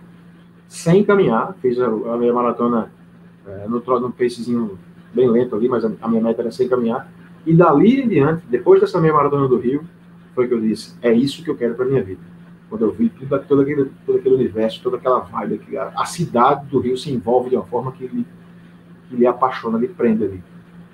sem 0.67 1.05
caminhar. 1.05 1.55
Fiz 1.61 1.79
a, 1.81 1.87
a 1.87 2.17
minha 2.17 2.33
maratona 2.33 2.91
é, 3.47 3.67
no, 3.69 3.81
no 4.01 4.13
pacezinho 4.13 4.79
bem 5.15 5.29
lento 5.31 5.57
ali, 5.57 5.69
mas 5.69 5.85
a, 5.85 5.91
a 6.03 6.09
minha 6.09 6.23
meta 6.23 6.43
era 6.43 6.51
sem 6.51 6.69
caminhar. 6.69 7.11
E 7.49 7.55
dali 7.55 8.03
em 8.03 8.07
diante, 8.07 8.45
depois 8.47 8.79
dessa 8.79 9.01
meia 9.01 9.15
maratona 9.15 9.49
do 9.49 9.57
Rio, 9.59 9.83
foi 10.35 10.47
que 10.47 10.53
eu 10.53 10.61
disse: 10.61 10.95
é 11.01 11.11
isso 11.11 11.43
que 11.43 11.49
eu 11.49 11.57
quero 11.57 11.75
para 11.75 11.87
minha 11.87 12.03
vida. 12.03 12.21
Quando 12.69 12.83
eu 12.83 12.93
vi 12.93 13.09
tudo, 13.09 13.39
todo, 13.49 13.63
aquele, 13.63 13.91
todo 14.05 14.19
aquele 14.19 14.35
universo, 14.35 14.83
toda 14.83 14.99
aquela 14.99 15.21
vibe, 15.21 15.57
que 15.61 15.75
a, 15.75 16.05
cidade 16.05 16.67
do 16.67 16.79
Rio 16.79 16.99
se 16.99 17.11
envolve 17.11 17.49
de 17.49 17.57
uma 17.57 17.65
forma 17.65 17.91
que 17.93 18.07
lhe, 18.07 18.27
que 19.09 19.17
lhe 19.17 19.27
apaixona, 19.27 19.79
lhe 19.79 19.89
prende 19.89 20.25
ali. 20.25 20.45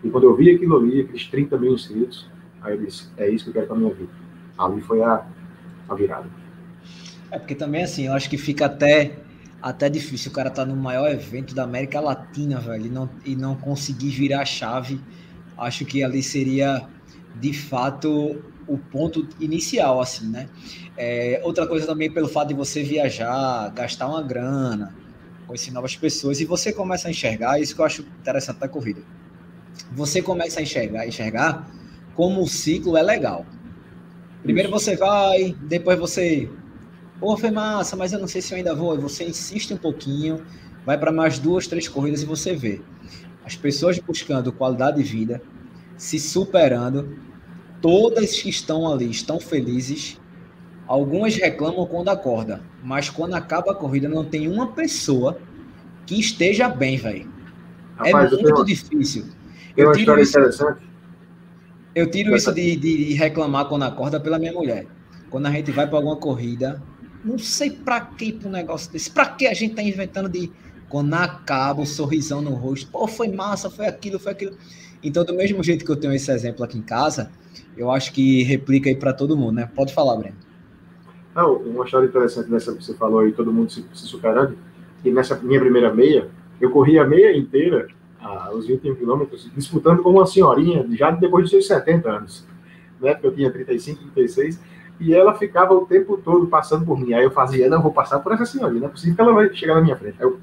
E 0.05 0.09
quando 0.09 0.29
eu 0.29 0.37
vi 0.37 0.55
aquilo 0.55 0.77
ali, 0.77 1.01
aqueles 1.01 1.27
30 1.27 1.59
mil 1.59 1.75
inscritos, 1.75 2.31
aí 2.63 2.77
eu 2.77 2.85
disse, 2.85 3.09
é 3.17 3.29
isso 3.29 3.43
que 3.43 3.51
eu 3.51 3.55
quero 3.55 3.67
para 3.67 3.77
minha 3.77 3.93
vida. 3.93 4.13
Ali 4.57 4.81
foi 4.81 5.03
a, 5.03 5.27
a 5.89 5.95
virada. 5.97 6.27
É 7.33 7.39
porque 7.41 7.57
também, 7.57 7.83
assim, 7.83 8.07
eu 8.07 8.13
acho 8.13 8.31
que 8.31 8.39
fica 8.39 8.67
até, 8.67 9.19
até 9.61 9.89
difícil 9.89 10.31
o 10.31 10.35
cara 10.35 10.51
tá 10.51 10.65
no 10.65 10.77
maior 10.77 11.11
evento 11.11 11.53
da 11.53 11.65
América 11.65 11.99
Latina, 11.99 12.61
velho, 12.61 12.87
e 12.87 12.91
não, 12.91 13.11
e 13.25 13.35
não 13.35 13.57
conseguir 13.57 14.11
virar 14.11 14.43
a 14.43 14.45
chave. 14.45 15.01
Acho 15.57 15.85
que 15.85 16.03
ali 16.03 16.23
seria, 16.23 16.89
de 17.41 17.53
fato, 17.53 18.43
o 18.67 18.79
ponto 18.79 19.27
inicial, 19.41 20.01
assim, 20.01 20.29
né? 20.29 20.49
É, 20.97 21.41
outra 21.45 21.67
coisa 21.67 21.87
também 21.87 22.11
pelo 22.11 22.29
fato 22.29 22.49
de 22.49 22.55
você 22.55 22.83
viajar, 22.83 23.71
gastar 23.71 24.09
uma 24.09 24.23
grana, 24.23 24.95
conhecer 25.47 25.71
novas 25.71 25.97
pessoas, 25.97 26.41
e 26.41 26.45
você 26.45 26.73
começa 26.73 27.09
a 27.09 27.11
enxergar, 27.11 27.61
isso 27.61 27.75
que 27.75 27.81
eu 27.81 27.85
acho 27.85 28.03
interessante 28.21 28.59
da 28.59 28.69
corrida. 28.69 29.03
Você 29.93 30.23
começa 30.23 30.61
a 30.61 30.63
enxergar, 30.63 31.07
enxergar 31.07 31.69
como 32.15 32.43
o 32.43 32.49
ciclo 32.49 32.97
é 32.97 33.03
legal. 33.03 33.45
Primeiro 34.43 34.71
você 34.71 34.97
vai, 34.97 35.57
depois 35.63 35.99
você. 35.99 36.51
Pô, 37.19 37.37
foi 37.37 37.51
massa, 37.51 37.97
mas 37.97 38.13
eu 38.13 38.19
não 38.19 38.29
sei 38.29 38.43
se 38.43 38.53
eu 38.53 38.59
ainda 38.59 38.75
vou. 38.75 38.95
E 38.95 38.99
você 38.99 39.25
insiste 39.25 39.73
um 39.73 39.77
pouquinho, 39.77 40.45
vai 40.85 40.99
para 40.99 41.11
mais 41.11 41.39
duas, 41.39 41.67
três 41.67 41.89
corridas 41.89 42.23
e 42.23 42.27
você 42.27 42.55
vê. 42.55 42.83
As 43.45 43.57
pessoas 43.57 43.99
buscando 43.99 44.53
qualidade 44.53 45.03
de 45.03 45.09
vida, 45.09 45.43
se 45.97 46.19
superando, 46.19 47.19
todas 47.81 48.41
que 48.41 48.49
estão 48.49 48.91
ali 48.91 49.11
estão 49.11 49.39
felizes. 49.39 50.21
Algumas 50.87 51.35
reclamam 51.37 51.87
quando 51.87 52.09
acorda, 52.09 52.63
mas 52.83 53.09
quando 53.09 53.35
acaba 53.35 53.73
a 53.73 53.75
corrida 53.75 54.09
não 54.09 54.25
tem 54.25 54.49
uma 54.49 54.73
pessoa 54.73 55.39
que 56.07 56.19
esteja 56.19 56.69
bem, 56.69 56.97
velho. 56.97 57.31
É 58.05 58.13
muito 58.13 58.65
difícil. 58.65 59.27
Uma 59.77 59.93
história 59.93 60.23
isso. 60.23 60.77
Eu 61.95 62.11
tiro 62.11 62.35
isso 62.35 62.53
de, 62.53 62.77
de, 62.77 63.15
reclamar 63.15 63.67
quando 63.67 63.85
acorda 63.85 64.19
pela 64.19 64.39
minha 64.39 64.53
mulher. 64.53 64.87
Quando 65.31 65.47
a 65.47 65.51
gente 65.51 65.71
vai 65.71 65.87
para 65.87 65.99
alguma 65.99 66.17
corrida, 66.17 66.83
não 67.25 67.39
sei 67.39 67.71
para 67.71 68.01
que 68.01 68.33
para 68.33 68.49
um 68.49 68.53
negócio 68.53 68.91
desse. 68.91 69.11
Para 69.11 69.27
que 69.27 69.47
a 69.47 69.55
gente 69.55 69.75
tá 69.75 69.83
inventando 69.83 70.29
de 70.29 70.51
quando 70.89 71.15
acaba 71.15 71.83
o 71.83 71.87
sorrisão 71.87 72.41
no 72.41 72.55
rosto, 72.55 72.91
pô, 72.91 73.07
foi 73.07 73.29
massa, 73.29 73.71
foi 73.71 73.87
aquilo, 73.87 74.19
foi 74.19 74.33
aquilo. 74.33 74.57
Então, 75.03 75.25
do 75.25 75.35
mesmo 75.35 75.63
jeito 75.63 75.85
que 75.85 75.91
eu 75.91 75.97
tenho 75.97 76.15
esse 76.15 76.31
exemplo 76.31 76.65
aqui 76.65 76.79
em 76.79 76.83
casa, 76.83 77.31
eu 77.77 77.91
acho 77.91 78.13
que 78.13 78.43
replica 78.43 78.89
aí 78.89 78.97
para 78.97 79.13
todo 79.13 79.37
mundo, 79.37 79.57
né? 79.57 79.71
Pode 79.75 79.93
falar, 79.93 80.17
Breno. 80.17 80.37
Não, 81.35 81.57
uma 81.57 81.85
história 81.85 82.07
interessante 82.07 82.51
nessa 82.51 82.73
que 82.75 82.83
você 82.83 82.95
falou 82.95 83.21
aí, 83.21 83.33
todo 83.33 83.53
mundo 83.53 83.71
se, 83.71 83.85
se 83.93 84.07
superando. 84.07 84.57
E 85.05 85.11
nessa 85.11 85.37
minha 85.37 85.61
primeira 85.61 85.93
meia, 85.93 86.29
eu 86.61 86.71
corri 86.71 86.99
a 86.99 87.05
meia 87.05 87.37
inteira, 87.37 87.89
os 88.55 88.67
21 88.67 88.95
quilômetros, 88.95 89.51
disputando 89.55 90.03
com 90.03 90.11
uma 90.11 90.27
senhorinha, 90.27 90.87
já 90.93 91.11
depois 91.11 91.45
de 91.45 91.51
seus 91.51 91.67
70 91.67 92.09
anos. 92.09 92.47
Né? 93.01 93.13
Porque 93.13 93.27
eu 93.27 93.35
tinha 93.35 93.51
35, 93.51 94.05
36, 94.15 94.61
e 95.01 95.13
ela 95.13 95.35
ficava 95.35 95.75
o 95.75 95.85
tempo 95.85 96.17
todo 96.17 96.47
passando 96.47 96.87
por 96.87 96.99
mim. 96.99 97.13
Aí 97.13 97.25
eu 97.25 97.31
fazia, 97.31 97.69
não, 97.69 97.83
vou 97.83 97.93
passar 97.93 98.21
por 98.21 98.33
essa 98.33 98.47
senhorinha, 98.47 98.81
não 98.81 98.89
é 98.89 98.91
possível 98.91 99.15
que 99.17 99.21
ela 99.21 99.33
vai 99.33 99.53
chegar 99.53 99.75
na 99.75 99.83
minha 99.83 99.97
frente. 99.97 100.17
Aí 100.19 100.25
eu 100.27 100.39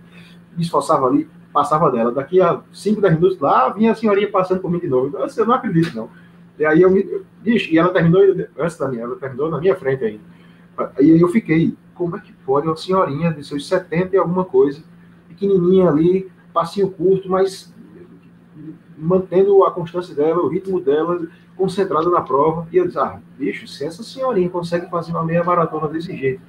me 0.56 0.64
esforçava 0.64 1.08
ali, 1.08 1.30
passava 1.54 1.92
dela. 1.92 2.12
Daqui 2.12 2.42
a 2.42 2.62
5, 2.72 3.02
10 3.02 3.14
minutos 3.16 3.40
lá, 3.40 3.70
vinha 3.70 3.92
a 3.92 3.96
senhorinha 3.96 4.30
passando 4.30 4.62
por 4.62 4.72
mim 4.72 4.80
de 4.80 4.88
novo. 4.88 5.18
Eu, 5.18 5.46
não 5.46 5.54
acredito, 5.54 5.96
não. 5.96 6.10
E 6.58 6.66
aí 6.66 6.82
eu 6.82 6.90
me. 6.90 7.06
Bicho, 7.42 7.74
e 7.74 7.78
ela 7.78 7.90
terminou 7.90 8.22
antes 8.58 8.78
da 8.78 8.88
minha, 8.88 9.04
ela 9.04 9.16
terminou 9.16 9.50
na 9.50 9.60
minha 9.60 9.76
frente 9.76 10.04
ainda. 10.04 10.22
Aí 10.98 11.20
eu 11.20 11.28
fiquei, 11.28 11.76
como 11.96 12.16
é 12.16 12.20
que 12.20 12.34
pode 12.46 12.68
uma 12.68 12.76
senhorinha 12.76 13.34
de 13.34 13.44
seus 13.44 13.68
70 13.68 14.16
e 14.16 14.20
alguma 14.20 14.46
coisa, 14.46 14.84
pequenininha 15.28 15.90
ali, 15.90 16.32
passinho 16.54 16.90
curto, 16.90 17.30
mas 17.30 17.74
mantendo 18.98 19.64
a 19.64 19.72
constância 19.72 20.14
dela, 20.14 20.42
o 20.42 20.48
ritmo 20.48 20.80
dela, 20.80 21.28
concentrada 21.58 22.10
na 22.10 22.22
prova. 22.22 22.68
E 22.72 22.78
eu 22.78 22.86
disse, 22.86 23.00
ah, 23.00 23.20
bicho, 23.38 23.68
se 23.68 23.84
essa 23.84 24.04
senhorinha 24.04 24.50
consegue 24.50 24.90
fazer 24.90 25.12
uma 25.12 25.26
meia 25.26 25.44
maratona 25.44 25.88
desse 25.88 26.16
jeito, 26.16 26.42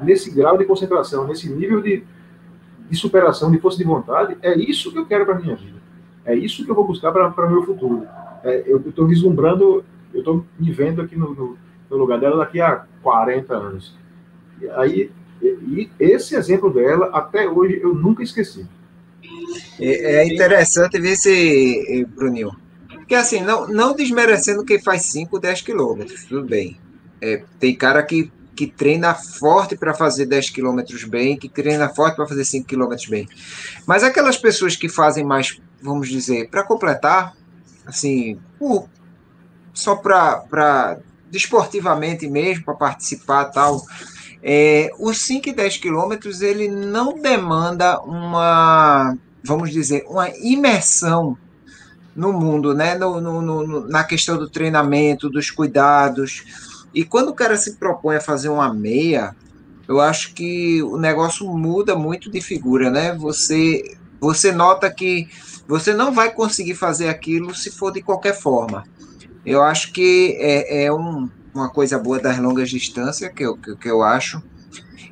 nesse 0.00 0.30
grau 0.30 0.56
de 0.56 0.64
concentração, 0.64 1.26
nesse 1.26 1.52
nível 1.52 1.80
de, 1.80 2.04
de 2.90 2.96
superação, 2.96 3.50
de 3.50 3.58
força 3.58 3.78
de 3.78 3.84
vontade, 3.84 4.36
é 4.42 4.56
isso 4.56 4.92
que 4.92 4.98
eu 4.98 5.06
quero 5.06 5.26
para 5.26 5.38
minha 5.38 5.56
vida. 5.56 5.78
É 6.24 6.34
isso 6.34 6.64
que 6.64 6.70
eu 6.70 6.74
vou 6.74 6.86
buscar 6.86 7.12
para 7.12 7.28
o 7.28 7.50
meu 7.50 7.64
futuro. 7.64 8.06
É, 8.44 8.64
eu 8.66 8.78
estou 8.78 9.06
vislumbrando, 9.06 9.84
eu 10.12 10.20
estou 10.20 10.44
me 10.58 10.70
vendo 10.70 11.02
aqui 11.02 11.16
no, 11.16 11.34
no, 11.34 11.58
no, 11.90 11.96
lugar 11.96 12.20
dela 12.20 12.36
daqui 12.36 12.60
a 12.60 12.84
40 13.02 13.54
anos. 13.54 13.94
E 14.60 14.68
aí, 14.70 15.10
e, 15.42 15.90
esse 15.98 16.36
exemplo 16.36 16.72
dela, 16.72 17.10
até 17.12 17.48
hoje, 17.48 17.80
eu 17.82 17.94
nunca 17.94 18.22
esqueci. 18.22 18.66
É, 19.80 20.16
é 20.16 20.34
interessante 20.34 21.00
ver 21.00 21.12
esse, 21.12 22.06
Bruninho. 22.14 22.54
Porque 22.88 23.14
assim, 23.14 23.40
não, 23.40 23.66
não 23.66 23.94
desmerecendo 23.94 24.64
quem 24.64 24.78
faz 24.78 25.02
5, 25.06 25.38
10 25.38 25.62
quilômetros, 25.62 26.24
tudo 26.24 26.46
bem. 26.46 26.78
É, 27.20 27.42
tem 27.58 27.74
cara 27.74 28.02
que 28.02 28.30
que 28.58 28.66
treina 28.66 29.14
forte 29.14 29.76
para 29.76 29.94
fazer 29.94 30.26
10 30.26 30.50
quilômetros 30.50 31.04
bem, 31.04 31.36
que 31.36 31.48
treina 31.48 31.88
forte 31.88 32.16
para 32.16 32.26
fazer 32.26 32.44
5 32.44 32.66
quilômetros 32.66 33.06
bem. 33.06 33.28
Mas 33.86 34.02
aquelas 34.02 34.36
pessoas 34.36 34.74
que 34.74 34.88
fazem 34.88 35.24
mais, 35.24 35.60
vamos 35.80 36.08
dizer, 36.08 36.50
para 36.50 36.64
completar, 36.64 37.36
assim, 37.86 38.36
por, 38.58 38.88
só 39.72 39.94
para 39.94 40.98
desportivamente 41.30 42.28
mesmo, 42.28 42.64
para 42.64 42.74
participar 42.74 43.44
tal, 43.44 43.80
é, 44.42 44.90
os 44.98 45.20
5 45.20 45.50
e 45.50 45.52
10 45.52 45.76
quilômetros 45.76 46.42
ele 46.42 46.66
não 46.66 47.22
demanda 47.22 48.00
uma, 48.00 49.16
vamos 49.44 49.70
dizer, 49.70 50.04
uma 50.08 50.30
imersão 50.30 51.38
no 52.16 52.32
mundo, 52.32 52.74
né? 52.74 52.96
No, 52.96 53.20
no, 53.20 53.40
no, 53.40 53.86
na 53.86 54.02
questão 54.02 54.36
do 54.36 54.50
treinamento, 54.50 55.30
dos 55.30 55.48
cuidados, 55.48 56.67
e 56.98 57.04
quando 57.04 57.28
o 57.28 57.32
cara 57.32 57.56
se 57.56 57.76
propõe 57.76 58.16
a 58.16 58.20
fazer 58.20 58.48
uma 58.48 58.74
meia, 58.74 59.32
eu 59.86 60.00
acho 60.00 60.34
que 60.34 60.82
o 60.82 60.96
negócio 60.96 61.46
muda 61.46 61.94
muito 61.94 62.28
de 62.28 62.40
figura, 62.40 62.90
né? 62.90 63.14
Você, 63.14 63.96
você 64.20 64.50
nota 64.50 64.90
que 64.90 65.28
você 65.68 65.94
não 65.94 66.10
vai 66.12 66.32
conseguir 66.32 66.74
fazer 66.74 67.08
aquilo 67.08 67.54
se 67.54 67.70
for 67.70 67.92
de 67.92 68.02
qualquer 68.02 68.34
forma. 68.34 68.82
Eu 69.46 69.62
acho 69.62 69.92
que 69.92 70.36
é, 70.40 70.86
é 70.86 70.92
um, 70.92 71.30
uma 71.54 71.68
coisa 71.68 71.96
boa 72.00 72.18
das 72.18 72.36
longas 72.36 72.68
distâncias, 72.68 73.32
que 73.32 73.44
eu, 73.44 73.56
que, 73.56 73.76
que 73.76 73.88
eu 73.88 74.02
acho, 74.02 74.42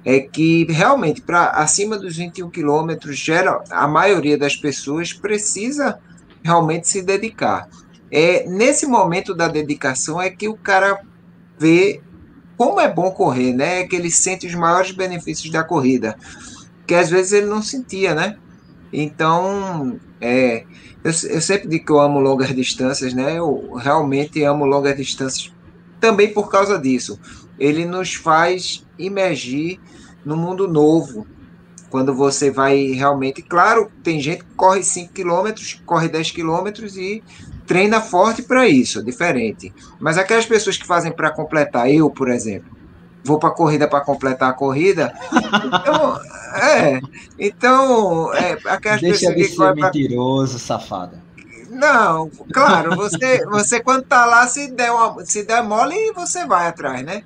é 0.05 0.19
que 0.19 0.65
realmente, 0.65 1.23
para 1.23 1.51
acima 1.51 1.97
dos 1.97 2.17
21 2.17 2.51
quilômetros, 2.51 3.25
a 3.71 3.87
maioria 3.87 4.37
das 4.37 4.57
pessoas 4.57 5.13
precisa 5.13 6.01
realmente 6.43 6.89
se 6.89 7.01
dedicar. 7.01 7.69
É, 8.11 8.45
nesse 8.49 8.87
momento 8.87 9.33
da 9.33 9.47
dedicação 9.47 10.21
é 10.21 10.29
que 10.29 10.49
o 10.49 10.57
cara 10.57 11.01
ver 11.59 12.03
como 12.57 12.81
é 12.81 12.93
bom 12.93 13.11
correr, 13.11 13.53
né? 13.53 13.87
Que 13.87 13.97
ele 13.97 14.11
sente 14.11 14.47
os 14.47 14.55
maiores 14.55 14.91
benefícios 14.91 15.51
da 15.51 15.63
corrida, 15.63 16.17
que 16.87 16.95
às 16.95 17.11
vezes 17.11 17.33
ele 17.33 17.47
não 17.47 17.63
sentia, 17.63 18.15
né? 18.15 18.37
Então, 18.93 20.01
é, 20.21 20.65
eu, 21.05 21.11
eu 21.31 21.41
sempre 21.41 21.69
digo 21.69 21.85
que 21.85 21.93
eu 21.93 22.01
amo 22.01 22.19
longas 22.19 22.55
distâncias, 22.55 23.13
né? 23.13 23.39
Eu 23.39 23.75
realmente 23.75 24.43
amo 24.43 24.65
longas 24.65 24.97
distâncias 24.97 25.53
também 26.01 26.33
por 26.33 26.51
causa 26.51 26.79
disso. 26.79 27.19
Ele 27.59 27.85
nos 27.85 28.15
faz 28.15 28.85
imergir 28.99 29.79
no 30.25 30.37
mundo 30.37 30.67
novo. 30.69 31.27
Quando 31.91 32.15
você 32.15 32.51
vai 32.51 32.87
realmente. 32.89 33.43
Claro, 33.43 33.91
tem 34.03 34.21
gente 34.21 34.45
que 34.45 34.55
corre 34.57 34.83
5 34.83 35.13
km, 35.13 35.53
corre 35.85 36.09
10 36.09 36.33
km 36.33 36.67
e 36.97 37.23
treina 37.67 38.01
forte 38.01 38.43
para 38.43 38.69
isso, 38.69 39.03
diferente. 39.03 39.75
Mas 39.99 40.17
aquelas 40.17 40.47
pessoas 40.47 40.77
que 40.77 40.87
fazem 40.87 41.13
para 41.13 41.31
completar, 41.31 41.91
eu, 41.91 42.09
por 42.09 42.31
exemplo, 42.31 42.77
vou 43.25 43.39
para 43.39 43.51
corrida 43.51 43.89
para 43.89 44.01
completar 44.01 44.51
a 44.51 44.55
corrida. 44.55 45.13
Então, 45.67 46.21
é, 46.63 47.01
então, 47.39 48.35
é, 48.35 48.57
aquelas 48.67 49.01
Deixa 49.01 49.33
pessoas 49.33 49.37
de 49.37 49.43
que 49.43 49.49
ser 49.49 49.75
mentiroso, 49.75 50.53
pra... 50.53 50.59
safada. 50.79 51.23
Não, 51.69 52.31
claro, 52.53 52.97
você, 52.97 53.45
você 53.47 53.81
quando 53.81 54.05
tá 54.05 54.25
lá, 54.25 54.47
se 54.47 54.71
der, 54.71 54.91
uma, 54.91 55.25
se 55.25 55.43
der 55.43 55.63
mole, 55.63 56.13
você 56.15 56.47
vai 56.47 56.67
atrás, 56.69 57.05
né? 57.05 57.23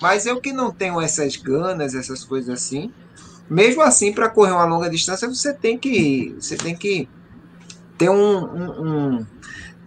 Mas 0.00 0.24
eu 0.24 0.40
que 0.40 0.52
não 0.52 0.70
tenho 0.70 1.00
essas 1.00 1.36
ganas, 1.36 1.94
essas 1.94 2.24
coisas 2.24 2.48
assim, 2.48 2.92
mesmo 3.48 3.82
assim, 3.82 4.12
para 4.12 4.28
correr 4.28 4.52
uma 4.52 4.64
longa 4.64 4.88
distância, 4.88 5.28
você 5.28 5.52
tem 5.52 5.76
que, 5.76 6.34
você 6.40 6.56
tem 6.56 6.74
que 6.74 7.08
ter 7.98 8.08
um, 8.08 8.44
um, 8.44 9.18
um 9.18 9.26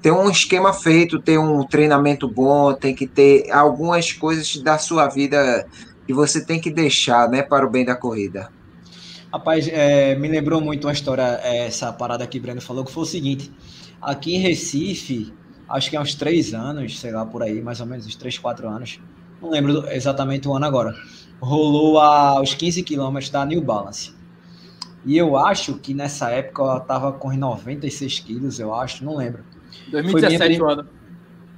ter 0.03 0.11
um 0.11 0.29
esquema 0.29 0.73
feito, 0.73 1.17
ter 1.17 1.39
um 1.39 1.65
treinamento 1.65 2.27
bom, 2.27 2.73
tem 2.73 2.93
que 2.93 3.07
ter 3.07 3.49
algumas 3.49 4.11
coisas 4.11 4.57
da 4.57 4.77
sua 4.77 5.07
vida 5.07 5.65
que 6.05 6.13
você 6.13 6.45
tem 6.45 6.59
que 6.59 6.69
deixar, 6.69 7.29
né, 7.29 7.41
para 7.41 7.65
o 7.65 7.69
bem 7.69 7.85
da 7.85 7.95
corrida. 7.95 8.51
Rapaz, 9.31 9.65
é, 9.69 10.13
me 10.15 10.27
lembrou 10.27 10.59
muito 10.59 10.85
uma 10.87 10.93
história, 10.93 11.39
é, 11.41 11.67
essa 11.67 11.91
parada 11.93 12.27
que 12.27 12.37
o 12.37 12.41
Breno 12.41 12.59
falou, 12.59 12.83
que 12.83 12.91
foi 12.91 13.03
o 13.03 13.05
seguinte: 13.05 13.49
aqui 14.01 14.35
em 14.35 14.39
Recife, 14.39 15.33
acho 15.69 15.89
que 15.89 15.95
há 15.95 16.01
uns 16.01 16.13
três 16.13 16.53
anos, 16.53 16.99
sei 16.99 17.11
lá, 17.11 17.25
por 17.25 17.41
aí, 17.41 17.61
mais 17.61 17.79
ou 17.79 17.87
menos, 17.87 18.05
uns 18.05 18.15
três, 18.17 18.37
quatro 18.37 18.67
anos, 18.67 18.99
não 19.41 19.49
lembro 19.49 19.87
exatamente 19.89 20.49
o 20.49 20.53
ano 20.53 20.65
agora, 20.65 20.93
rolou 21.39 21.97
a, 21.97 22.41
os 22.41 22.53
15 22.53 22.83
quilômetros 22.83 23.31
da 23.31 23.45
New 23.45 23.61
Balance. 23.61 24.13
E 25.05 25.17
eu 25.17 25.37
acho 25.37 25.75
que 25.75 25.93
nessa 25.93 26.29
época 26.29 26.61
ela 26.61 26.79
tava 26.81 27.13
com 27.13 27.31
96 27.31 28.19
quilos, 28.19 28.59
eu 28.59 28.73
acho, 28.73 29.05
não 29.05 29.15
lembro. 29.15 29.52
2017 29.89 30.61
o 30.61 30.69
ano. 30.69 30.87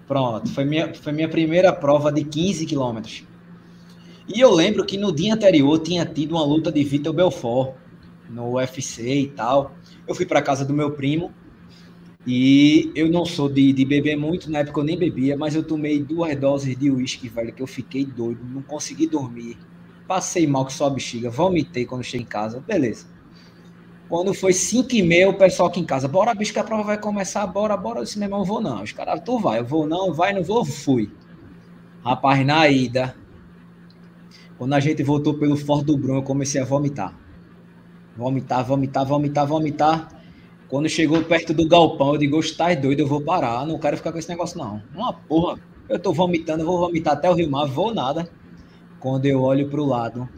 Pronto, 0.07 0.50
foi 0.51 0.65
minha, 0.65 0.93
foi 0.93 1.12
minha 1.13 1.27
primeira 1.27 1.74
prova 1.74 2.12
de 2.12 2.24
15 2.24 2.65
quilômetros. 2.65 3.24
E 4.27 4.39
eu 4.39 4.51
lembro 4.51 4.86
que 4.86 4.98
no 4.98 5.13
dia 5.13 5.34
anterior 5.34 5.79
tinha 5.79 6.05
tido 6.05 6.34
uma 6.34 6.43
luta 6.43 6.72
de 6.72 6.84
Vitor 6.84 7.13
Belfort 7.13 7.75
no 8.29 8.55
UFC 8.55 9.22
e 9.22 9.27
tal. 9.27 9.75
Eu 10.07 10.15
fui 10.15 10.25
para 10.25 10.41
casa 10.41 10.65
do 10.65 10.74
meu 10.74 10.91
primo 10.91 11.31
e 12.25 12.91
eu 12.95 13.07
não 13.10 13.24
sou 13.24 13.48
de, 13.48 13.72
de 13.72 13.86
beber 13.86 14.15
muito, 14.15 14.50
na 14.50 14.60
época 14.60 14.79
eu 14.79 14.84
nem 14.84 14.98
bebia, 14.98 15.38
mas 15.38 15.55
eu 15.55 15.63
tomei 15.63 16.00
duas 16.01 16.36
doses 16.36 16.75
de 16.75 16.89
uísque, 16.89 17.29
velho, 17.29 17.53
que 17.53 17.62
eu 17.62 17.67
fiquei 17.67 18.03
doido, 18.03 18.43
não 18.43 18.63
consegui 18.63 19.05
dormir. 19.05 19.57
Passei 20.07 20.48
mal 20.48 20.65
que 20.65 20.74
só 20.74 20.88
a 20.88 20.89
bexiga, 20.89 21.29
vomitei 21.29 21.86
quando 21.86 22.03
cheguei 22.03 22.25
em 22.25 22.29
casa, 22.29 22.60
beleza. 22.60 23.07
Quando 24.07 24.33
foi 24.33 24.53
5 24.53 24.93
e 24.93 25.01
meia, 25.01 25.29
o 25.29 25.33
pessoal 25.33 25.69
aqui 25.69 25.79
em 25.79 25.85
casa, 25.85 26.07
bora, 26.07 26.33
bicho, 26.35 26.53
que 26.53 26.59
a 26.59 26.63
prova 26.63 26.83
vai 26.83 26.97
começar, 27.00 27.45
bora, 27.47 27.75
bora. 27.75 28.00
Eu 28.00 28.03
disse, 28.03 28.19
meu 28.19 28.27
irmão, 28.27 28.41
eu 28.41 28.45
vou 28.45 28.62
não. 28.62 28.83
Os 28.83 28.91
caras, 28.91 29.21
tu 29.25 29.39
vai, 29.39 29.59
eu 29.59 29.65
vou 29.65 29.88
não, 29.88 30.13
vai, 30.13 30.31
não 30.31 30.43
vou, 30.43 30.63
fui. 30.63 31.12
Rapaz, 32.03 32.45
na 32.45 32.67
ida, 32.67 33.15
quando 34.59 34.74
a 34.74 34.79
gente 34.79 35.01
voltou 35.01 35.33
pelo 35.33 35.57
Forte 35.57 35.85
do 35.85 35.97
Bruno, 35.97 36.19
eu 36.19 36.24
comecei 36.24 36.62
a 36.62 36.65
vomitar. 36.65 37.17
Vomitar, 38.15 38.63
vomitar, 38.63 39.05
vomitar, 39.05 39.47
vomitar. 39.47 40.09
Quando 40.69 40.88
chegou 40.88 41.24
perto 41.24 41.53
do 41.53 41.67
galpão, 41.67 42.13
eu 42.13 42.17
digo, 42.19 42.39
tá 42.55 42.74
doido, 42.75 43.00
eu 43.00 43.07
vou 43.07 43.21
parar, 43.21 43.65
não 43.65 43.79
quero 43.79 43.97
ficar 43.97 44.12
com 44.12 44.19
esse 44.19 44.29
negócio, 44.29 44.57
não. 44.57 44.83
Uma 44.93 45.13
porra, 45.13 45.59
eu 45.89 45.97
tô 46.00 46.13
vomitando, 46.13 46.62
eu 46.62 46.67
vou 46.67 46.79
vomitar 46.79 47.13
até 47.13 47.29
o 47.29 47.33
Rio 47.33 47.50
Mar, 47.50 47.65
vou 47.65 47.93
nada. 47.93 48.29
Quando 49.00 49.25
eu 49.25 49.41
olho 49.41 49.67
pro 49.67 49.85
lado, 49.85 50.29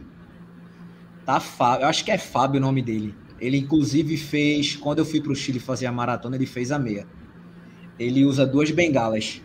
tá 1.24 1.38
Fábio, 1.38 1.84
eu 1.84 1.88
acho 1.88 2.04
que 2.04 2.10
é 2.10 2.18
Fábio 2.18 2.58
o 2.58 2.62
nome 2.62 2.82
dele. 2.82 3.14
Ele, 3.40 3.58
inclusive, 3.58 4.16
fez, 4.16 4.76
quando 4.76 4.98
eu 4.98 5.04
fui 5.04 5.20
pro 5.20 5.34
Chile 5.34 5.60
fazer 5.60 5.86
a 5.86 5.92
maratona, 5.92 6.36
ele 6.36 6.46
fez 6.46 6.72
a 6.72 6.78
meia. 6.78 7.06
Ele 7.98 8.24
usa 8.24 8.46
duas 8.46 8.70
bengalas, 8.70 9.42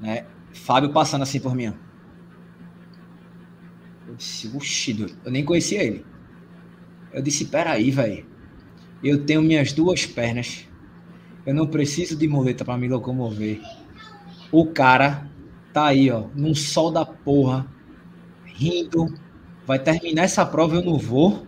né? 0.00 0.26
Fábio 0.52 0.92
passando 0.92 1.22
assim 1.22 1.40
por 1.40 1.54
mim. 1.54 1.72
Eu 4.06 4.14
disse, 4.16 4.48
uxi, 4.48 5.16
eu 5.24 5.30
nem 5.30 5.44
conhecia 5.44 5.82
ele. 5.82 6.04
Eu 7.12 7.22
disse, 7.22 7.44
peraí, 7.46 7.90
velho 7.90 8.26
eu 9.02 9.24
tenho 9.24 9.42
minhas 9.42 9.72
duas 9.72 10.06
pernas. 10.06 10.66
Eu 11.46 11.54
não 11.54 11.66
preciso 11.66 12.16
de 12.16 12.26
muleta 12.28 12.64
para 12.64 12.76
me 12.76 12.88
locomover. 12.88 13.60
O 14.50 14.66
cara 14.66 15.30
tá 15.72 15.86
aí, 15.86 16.10
ó, 16.10 16.26
num 16.34 16.54
sol 16.54 16.90
da 16.90 17.04
porra, 17.04 17.66
rindo. 18.44 19.14
Vai 19.66 19.78
terminar 19.78 20.24
essa 20.24 20.44
prova, 20.44 20.76
eu 20.76 20.84
não 20.84 20.98
vou. 20.98 21.46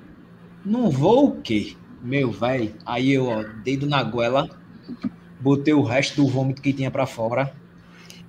Não 0.65 0.91
vou 0.91 1.29
o 1.29 1.41
quê? 1.41 1.75
Meu 2.03 2.31
velho. 2.31 2.75
Aí 2.85 3.13
eu, 3.13 3.27
ó, 3.27 3.43
dedo 3.65 3.87
na 3.87 4.03
goela, 4.03 4.49
botei 5.41 5.73
o 5.73 5.83
resto 5.83 6.23
do 6.23 6.29
vômito 6.29 6.63
que 6.63 6.73
tinha 6.73 6.91
para 6.91 7.07
fora 7.07 7.53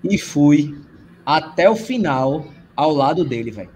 e 0.03 0.17
fui 0.17 0.77
até 1.25 1.69
o 1.69 1.75
final 1.75 2.45
ao 2.75 2.93
lado 2.93 3.23
dele, 3.23 3.51
velho. 3.51 3.69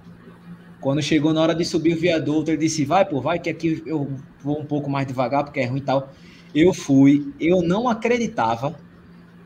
Quando 0.79 1.01
chegou 1.01 1.33
na 1.33 1.41
hora 1.41 1.55
de 1.55 1.65
subir 1.65 1.95
o 1.95 1.99
viaduto, 1.99 2.51
ele 2.51 2.57
disse: 2.57 2.85
Vai, 2.85 3.05
pô, 3.05 3.19
vai, 3.19 3.39
que 3.39 3.49
aqui 3.49 3.81
eu 3.85 4.09
vou 4.39 4.59
um 4.59 4.65
pouco 4.65 4.89
mais 4.89 5.07
devagar, 5.07 5.43
porque 5.43 5.59
é 5.59 5.65
ruim 5.65 5.79
e 5.79 5.81
tal. 5.81 6.11
Eu 6.53 6.73
fui, 6.73 7.33
eu 7.39 7.61
não 7.61 7.89
acreditava 7.89 8.75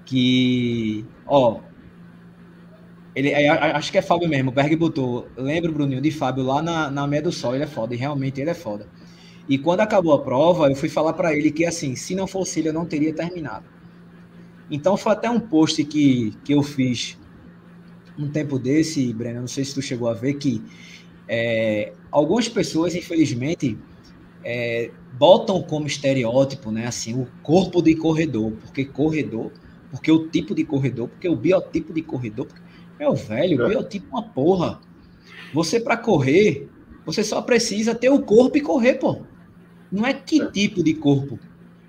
que. 0.06 1.06
Ó, 1.26 1.62
ele, 3.16 3.30
é, 3.30 3.50
acho 3.50 3.92
que 3.92 3.98
é 3.98 4.02
Fábio 4.02 4.30
mesmo, 4.30 4.50
o 4.50 4.54
Berg 4.54 4.76
botou. 4.76 5.28
Lembro, 5.38 5.72
Bruninho, 5.72 6.02
de 6.02 6.12
Fábio 6.12 6.44
lá 6.44 6.62
na, 6.62 6.90
na 6.90 7.08
Meia 7.08 7.22
do 7.22 7.32
Sol, 7.32 7.56
ele 7.56 7.64
é 7.64 7.68
foda, 7.68 7.94
e 7.94 7.98
realmente 7.98 8.40
ele 8.40 8.50
é 8.50 8.54
foda. 8.54 8.88
E 9.50 9.58
quando 9.58 9.80
acabou 9.80 10.14
a 10.14 10.22
prova, 10.22 10.70
eu 10.70 10.76
fui 10.76 10.88
falar 10.88 11.14
para 11.14 11.36
ele 11.36 11.50
que, 11.50 11.66
assim, 11.66 11.96
se 11.96 12.14
não 12.14 12.28
fosse 12.28 12.60
ele, 12.60 12.70
eu 12.70 12.74
não 12.74 12.86
teria 12.86 13.12
terminado. 13.12 13.66
Então 14.70 14.96
foi 14.96 15.12
até 15.12 15.28
um 15.28 15.40
post 15.40 15.84
que, 15.84 16.38
que 16.46 16.54
eu 16.54 16.62
fiz 16.62 17.18
um 18.18 18.30
tempo 18.30 18.60
desse, 18.60 19.12
Breno, 19.12 19.42
não 19.42 19.48
sei 19.48 19.66
se 19.66 19.74
tu 19.74 19.82
chegou 19.82 20.08
a 20.08 20.14
ver, 20.14 20.36
que 20.36 20.62
é, 21.28 21.94
algumas 22.12 22.48
pessoas, 22.48 22.94
infelizmente, 22.94 23.76
é, 24.44 24.92
botam 25.18 25.62
como 25.64 25.88
estereótipo, 25.88 26.70
né, 26.70 26.86
assim, 26.86 27.20
o 27.20 27.28
corpo 27.42 27.82
de 27.82 27.96
corredor, 27.96 28.52
porque 28.52 28.86
corredor, 28.86 29.52
porque 29.90 30.12
o 30.12 30.28
tipo 30.28 30.54
de 30.54 30.64
corredor, 30.64 31.08
porque 31.08 31.28
o 31.28 31.36
biotipo 31.36 31.92
de 31.92 32.04
corredor. 32.04 32.48
Meu 33.00 33.16
velho, 33.16 33.64
é. 33.64 33.70
biotipo 33.70 34.06
é 34.08 34.20
uma 34.20 34.24
porra. 34.24 34.80
Você 35.54 35.80
para 35.80 35.98
correr, 35.98 36.70
você 37.04 37.24
só 37.24 37.42
precisa 37.42 37.96
ter 37.96 38.10
o 38.10 38.22
corpo 38.22 38.58
e 38.58 38.62
correr, 38.62 38.96
pô. 38.96 39.24
Não 39.92 40.06
é 40.06 40.14
que 40.14 40.42
é. 40.42 40.52
tipo 40.52 40.84
de 40.84 40.94
corpo. 40.94 41.40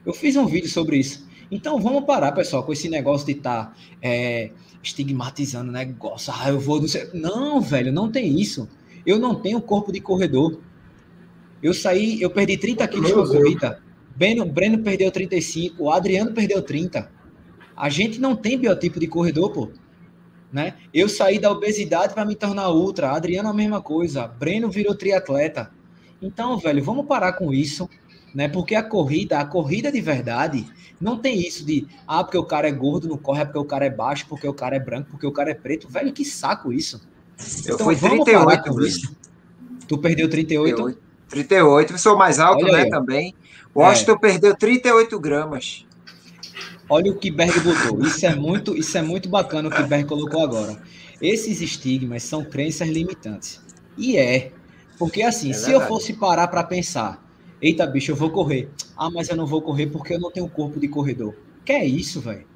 Eu 0.05 0.13
fiz 0.13 0.37
um 0.37 0.47
vídeo 0.47 0.69
sobre 0.69 0.99
isso. 0.99 1.29
Então 1.51 1.81
vamos 1.81 2.05
parar, 2.05 2.33
pessoal, 2.33 2.63
com 2.63 2.73
esse 2.73 2.89
negócio 2.89 3.27
de 3.27 3.33
estar 3.33 3.67
tá, 3.67 3.77
é, 4.01 4.51
estigmatizando 4.83 5.71
o 5.71 5.73
negócio. 5.73 6.33
Ah, 6.37 6.49
eu 6.49 6.61
vou. 6.61 6.81
Não, 7.13 7.61
velho, 7.61 7.93
não 7.93 8.11
tem 8.11 8.41
isso. 8.41 8.69
Eu 9.05 9.19
não 9.19 9.35
tenho 9.35 9.61
corpo 9.61 9.93
de 9.93 10.01
corredor. 10.01 10.61
Eu 11.63 11.75
saí, 11.75 12.21
eu 12.21 12.31
perdi 12.31 12.57
30 12.57 12.89
quilos 12.89 13.13
com 13.13 13.21
a 13.21 13.27
corrida. 13.27 13.83
Breno, 14.17 14.47
Breno 14.47 14.79
perdeu 14.79 15.11
35, 15.11 15.83
o 15.83 15.91
Adriano 15.91 16.33
perdeu 16.33 16.63
30. 16.63 17.11
A 17.77 17.89
gente 17.89 18.21
não 18.21 18.37
tem 18.37 18.59
biotipo 18.59 19.01
de 19.01 19.07
corredor, 19.07 19.51
pô. 19.51 19.71
Né? 20.53 20.75
Eu 20.93 21.09
saí 21.09 21.39
da 21.39 21.51
obesidade 21.51 22.13
para 22.13 22.25
me 22.25 22.35
tornar 22.35 22.71
ultra. 22.71 23.13
Adriano 23.13 23.49
a 23.49 23.55
mesma 23.55 23.81
coisa. 23.81 24.27
Breno 24.27 24.71
virou 24.71 24.95
triatleta. 24.95 25.71
Então, 26.23 26.59
velho, 26.59 26.83
vamos 26.83 27.07
parar 27.07 27.33
com 27.33 27.53
isso, 27.53 27.89
né? 28.35 28.49
Porque 28.49 28.75
a 28.75 28.83
corrida, 28.83 29.39
a 29.39 29.45
corrida 29.45 29.91
de 29.91 30.01
verdade, 30.01 30.67
não 31.01 31.17
tem 31.17 31.41
isso 31.41 31.65
de 31.65 31.87
ah, 32.07 32.23
porque 32.23 32.37
o 32.37 32.45
cara 32.45 32.69
é 32.69 32.73
gordo, 32.73 33.09
não 33.09 33.17
corre, 33.17 33.43
é 33.43 33.45
porque 33.45 33.59
o 33.59 33.65
cara 33.65 33.87
é 33.87 33.91
baixo, 33.91 34.27
porque 34.29 34.47
o 34.47 34.53
cara 34.53 34.77
é 34.77 34.81
branco, 34.81 35.11
porque 35.11 35.27
o 35.27 35.33
cara 35.33 35.51
é 35.51 35.55
preto. 35.55 35.89
Velho, 35.89 36.13
que 36.13 36.25
saco 36.25 36.73
isso. 36.73 37.01
Eu 37.67 37.75
então, 37.75 37.87
fui 37.87 37.97
38, 37.97 38.81
isso. 38.87 39.17
Tu 39.89 39.99
perdeu 39.99 40.29
38? 40.29 40.77
38. 40.77 41.11
38. 41.31 41.93
Eu 41.93 41.99
sou 41.99 42.17
mais 42.17 42.39
alto, 42.39 42.65
Olha 42.65 42.73
né, 42.73 42.83
aí. 42.83 42.91
também. 42.91 43.35
Washington 43.75 44.13
é. 44.13 44.19
perdeu 44.19 44.57
38 44.57 45.19
gramas. 45.19 45.87
Olha 46.89 47.13
o 47.13 47.17
que 47.17 47.31
Berg 47.31 47.59
botou. 47.61 48.05
Isso 48.05 48.27
é 48.27 48.35
muito, 48.35 48.77
isso 48.77 48.99
é 48.99 49.03
muito 49.03 49.29
bacana 49.29 49.69
o 49.69 49.73
que 49.73 49.83
Berg 49.85 50.07
colocou 50.07 50.43
agora. 50.43 50.77
Esses 51.23 51.61
estigmas 51.61 52.25
são 52.25 52.45
crenças 52.45 52.89
limitantes. 52.89 53.61
E 53.97 54.19
é. 54.19 54.53
Porque 55.01 55.23
assim, 55.23 55.49
é 55.49 55.55
se 55.55 55.73
eu 55.73 55.81
fosse 55.81 56.13
parar 56.13 56.47
para 56.49 56.63
pensar, 56.63 57.27
eita 57.63 57.87
bicho, 57.87 58.13
eu 58.13 58.17
vou 58.17 58.29
correr. 58.29 58.69
Ah, 58.95 59.09
mas 59.11 59.31
eu 59.31 59.37
não 59.37 59.47
vou 59.47 59.63
correr 59.63 59.87
porque 59.87 60.13
eu 60.13 60.21
não 60.21 60.31
tenho 60.31 60.47
corpo 60.47 60.79
de 60.79 60.89
corredor. 60.89 61.35
Que 61.65 61.73
é 61.73 61.87
isso, 61.87 62.21
velho? 62.21 62.47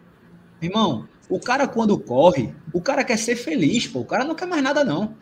Irmão, 0.60 1.08
o 1.30 1.40
cara, 1.40 1.66
quando 1.66 1.98
corre, 1.98 2.54
o 2.70 2.82
cara 2.82 3.02
quer 3.02 3.16
ser 3.16 3.36
feliz, 3.36 3.86
pô. 3.86 4.00
O 4.00 4.04
cara 4.04 4.24
não 4.24 4.34
quer 4.34 4.46
mais 4.46 4.62
nada, 4.62 4.84
não. 4.84 5.14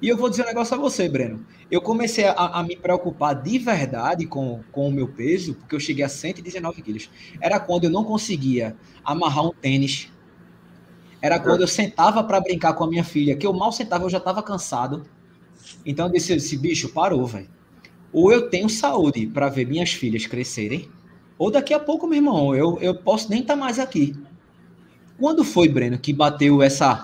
E 0.00 0.08
eu 0.08 0.16
vou 0.16 0.30
dizer 0.30 0.44
um 0.44 0.46
negócio 0.46 0.76
a 0.76 0.78
você, 0.78 1.08
Breno. 1.08 1.44
Eu 1.68 1.82
comecei 1.82 2.26
a, 2.26 2.32
a, 2.32 2.62
me 2.62 2.76
preocupar 2.76 3.34
de 3.34 3.58
verdade 3.58 4.24
com, 4.24 4.60
com 4.70 4.86
o 4.86 4.92
meu 4.92 5.08
peso, 5.08 5.54
porque 5.54 5.74
eu 5.74 5.80
cheguei 5.80 6.04
a 6.04 6.08
119 6.08 6.80
quilos. 6.80 7.10
Era 7.40 7.58
quando 7.58 7.84
eu 7.84 7.90
não 7.90 8.04
conseguia 8.04 8.76
amarrar 9.04 9.46
um 9.46 9.52
tênis. 9.52 10.12
Era 11.20 11.40
quando 11.40 11.62
eu 11.62 11.66
sentava 11.66 12.22
para 12.22 12.40
brincar 12.40 12.74
com 12.74 12.84
a 12.84 12.88
minha 12.88 13.02
filha, 13.02 13.36
que 13.36 13.44
eu 13.44 13.52
mal 13.52 13.72
sentava, 13.72 14.04
eu 14.04 14.10
já 14.10 14.18
estava 14.18 14.44
cansado. 14.44 15.04
Então 15.84 16.06
eu 16.06 16.12
disse, 16.12 16.32
esse 16.32 16.56
bicho 16.56 16.88
parou, 16.90 17.26
velho. 17.26 17.48
Ou 18.12 18.32
eu 18.32 18.48
tenho 18.48 18.68
saúde 18.68 19.26
para 19.26 19.48
ver 19.48 19.66
minhas 19.66 19.92
filhas 19.92 20.26
crescerem, 20.26 20.88
ou 21.38 21.50
daqui 21.50 21.74
a 21.74 21.78
pouco, 21.78 22.06
meu 22.06 22.16
irmão, 22.16 22.54
eu, 22.54 22.78
eu 22.80 22.94
posso 22.94 23.28
nem 23.30 23.40
estar 23.40 23.54
tá 23.54 23.60
mais 23.60 23.78
aqui. 23.78 24.16
Quando 25.18 25.44
foi, 25.44 25.68
Breno, 25.68 25.98
que 25.98 26.12
bateu 26.12 26.62
essa. 26.62 27.02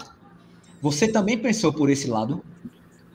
Você 0.80 1.08
também 1.08 1.38
pensou 1.38 1.72
por 1.72 1.90
esse 1.90 2.08
lado? 2.08 2.42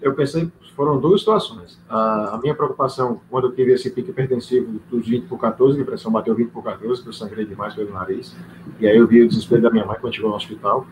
Eu 0.02 0.14
pensei, 0.14 0.50
foram 0.76 1.00
duas 1.00 1.22
situações. 1.22 1.80
A, 1.90 2.36
a 2.36 2.38
minha 2.38 2.54
preocupação, 2.54 3.20
quando 3.30 3.48
eu 3.48 3.56
tive 3.56 3.74
esse 3.74 3.90
pique 3.90 4.12
hipertensivo 4.12 4.80
dos 4.92 5.08
20 5.08 5.26
por 5.26 5.40
14, 5.40 5.82
a 5.82 5.86
pressão 5.86 6.12
bateu 6.12 6.36
20 6.36 6.50
por 6.50 6.64
14, 6.64 7.02
que 7.02 7.10
eu 7.10 7.14
sangrei 7.14 7.46
demais 7.46 7.74
pelo 7.74 7.92
nariz. 7.92 8.36
E 8.80 8.88
aí 8.88 8.96
eu 8.96 9.08
vi 9.08 9.24
o 9.24 9.28
desespero 9.28 9.62
da 9.64 9.72
minha 9.72 9.86
mãe 9.86 9.98
quando 10.00 10.14
chegou 10.14 10.30
no 10.30 10.36
hospital. 10.36 10.86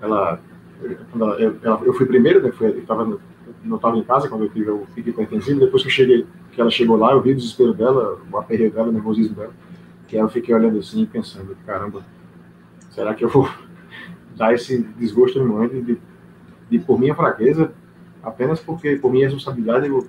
Ela, 0.00 0.40
ela, 1.14 1.36
ela 1.62 1.80
eu 1.84 1.92
fui 1.92 2.06
primeiro, 2.06 2.42
né, 2.42 2.50
eu 2.60 2.86
tava, 2.86 3.20
não 3.62 3.76
estava 3.76 3.96
em 3.96 4.02
casa 4.02 4.28
quando 4.28 4.44
eu 4.44 4.48
tive 4.48 4.70
o 4.70 4.86
pique 4.94 5.10
hipertensivo. 5.10 5.60
Depois 5.60 5.82
que 5.82 5.88
eu 5.88 5.92
cheguei, 5.92 6.26
que 6.52 6.60
ela 6.60 6.70
chegou 6.70 6.96
lá, 6.96 7.12
eu 7.12 7.20
vi 7.20 7.32
o 7.32 7.36
desespero 7.36 7.74
dela, 7.74 8.18
o 8.30 8.38
aperreio 8.38 8.70
dela, 8.70 8.88
o 8.88 8.92
nervosismo 8.92 9.34
dela. 9.34 9.52
Que 10.08 10.16
aí 10.16 10.22
eu 10.22 10.28
fiquei 10.28 10.54
olhando 10.54 10.78
assim, 10.78 11.04
pensando, 11.06 11.56
caramba, 11.66 12.04
Será 12.90 13.14
que 13.14 13.24
eu 13.24 13.28
vou 13.28 13.48
dar 14.36 14.52
esse 14.52 14.78
desgosto 14.98 15.38
no 15.38 15.48
momento 15.48 15.82
de, 15.82 15.98
de, 16.68 16.78
por 16.80 16.98
minha 16.98 17.14
fraqueza, 17.14 17.72
apenas 18.22 18.60
porque, 18.60 18.96
por 18.96 19.10
minha 19.10 19.26
responsabilidade, 19.26 19.88
eu 19.88 20.06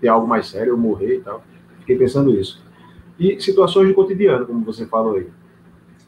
ter 0.00 0.08
algo 0.08 0.26
mais 0.26 0.48
sério, 0.48 0.72
eu 0.72 0.76
morrer 0.76 1.16
e 1.16 1.20
tal? 1.20 1.42
Fiquei 1.80 1.96
pensando 1.96 2.30
isso. 2.38 2.62
E 3.18 3.40
situações 3.40 3.88
de 3.88 3.94
cotidiano, 3.94 4.46
como 4.46 4.64
você 4.64 4.86
falou 4.86 5.14
aí. 5.14 5.28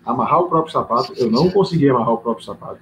Amarrar 0.05 0.41
o 0.41 0.49
próprio 0.49 0.73
sapato, 0.73 1.13
eu 1.17 1.31
não 1.31 1.51
consegui 1.51 1.89
amarrar 1.89 2.15
o 2.15 2.19
próprio 2.19 2.45
sapato. 2.45 2.81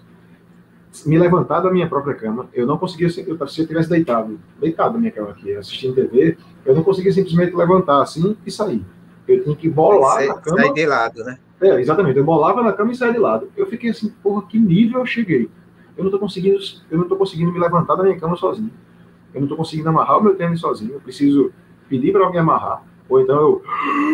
Me 1.04 1.18
levantar 1.18 1.61
da 1.61 1.70
minha 1.70 1.88
própria 1.88 2.14
cama. 2.14 2.48
Eu 2.54 2.66
não 2.66 2.78
conseguia, 2.78 3.11
se 3.11 3.28
eu 3.28 3.37
estivesse 3.44 3.88
deitado, 3.88 4.38
deitado 4.61 4.94
na 4.94 5.00
minha 5.00 5.12
cama 5.12 5.30
aqui, 5.30 5.54
assistindo 5.54 5.94
TV, 5.94 6.38
eu 6.64 6.74
não 6.74 6.82
conseguia 6.82 7.12
simplesmente 7.12 7.54
levantar 7.54 8.02
assim 8.02 8.37
e 8.46 8.50
sair. 8.50 8.85
Eu 9.26 9.42
tinha 9.42 9.56
que 9.56 9.68
bolar 9.68 10.14
Sai, 10.14 10.28
na 10.28 10.35
cama. 10.35 10.56
Sair 10.59 10.72
de 10.72 10.87
lado, 10.87 11.24
né? 11.24 11.38
É, 11.61 11.80
exatamente. 11.80 12.18
Eu 12.18 12.24
bolava 12.24 12.62
na 12.62 12.72
cama 12.72 12.92
e 12.92 12.96
saía 12.96 13.12
de 13.12 13.18
lado. 13.18 13.48
Eu 13.56 13.66
fiquei 13.66 13.90
assim, 13.90 14.12
porra, 14.22 14.42
que 14.42 14.59
nível 14.59 15.00
eu 15.00 15.06
cheguei? 15.06 15.50
Eu 15.96 16.04
não 16.04 16.11
tô 16.11 16.18
conseguindo, 16.18 16.59
eu 16.90 16.98
não 16.98 17.09
tô 17.09 17.16
conseguindo 17.16 17.52
me 17.52 17.59
levantar 17.59 17.96
da 17.96 18.02
minha 18.02 18.18
cama 18.18 18.37
sozinho. 18.37 18.70
Eu 19.35 19.40
não 19.40 19.48
tô 19.48 19.56
conseguindo 19.56 19.88
amarrar 19.88 20.18
o 20.18 20.22
meu 20.22 20.37
tênis 20.37 20.61
sozinho. 20.61 20.92
Eu 20.94 21.00
preciso 21.00 21.52
pedir 21.88 22.12
para 22.12 22.24
alguém 22.24 22.40
amarrar. 22.40 22.82
Ou 23.09 23.20
então 23.20 23.37
eu 23.37 23.62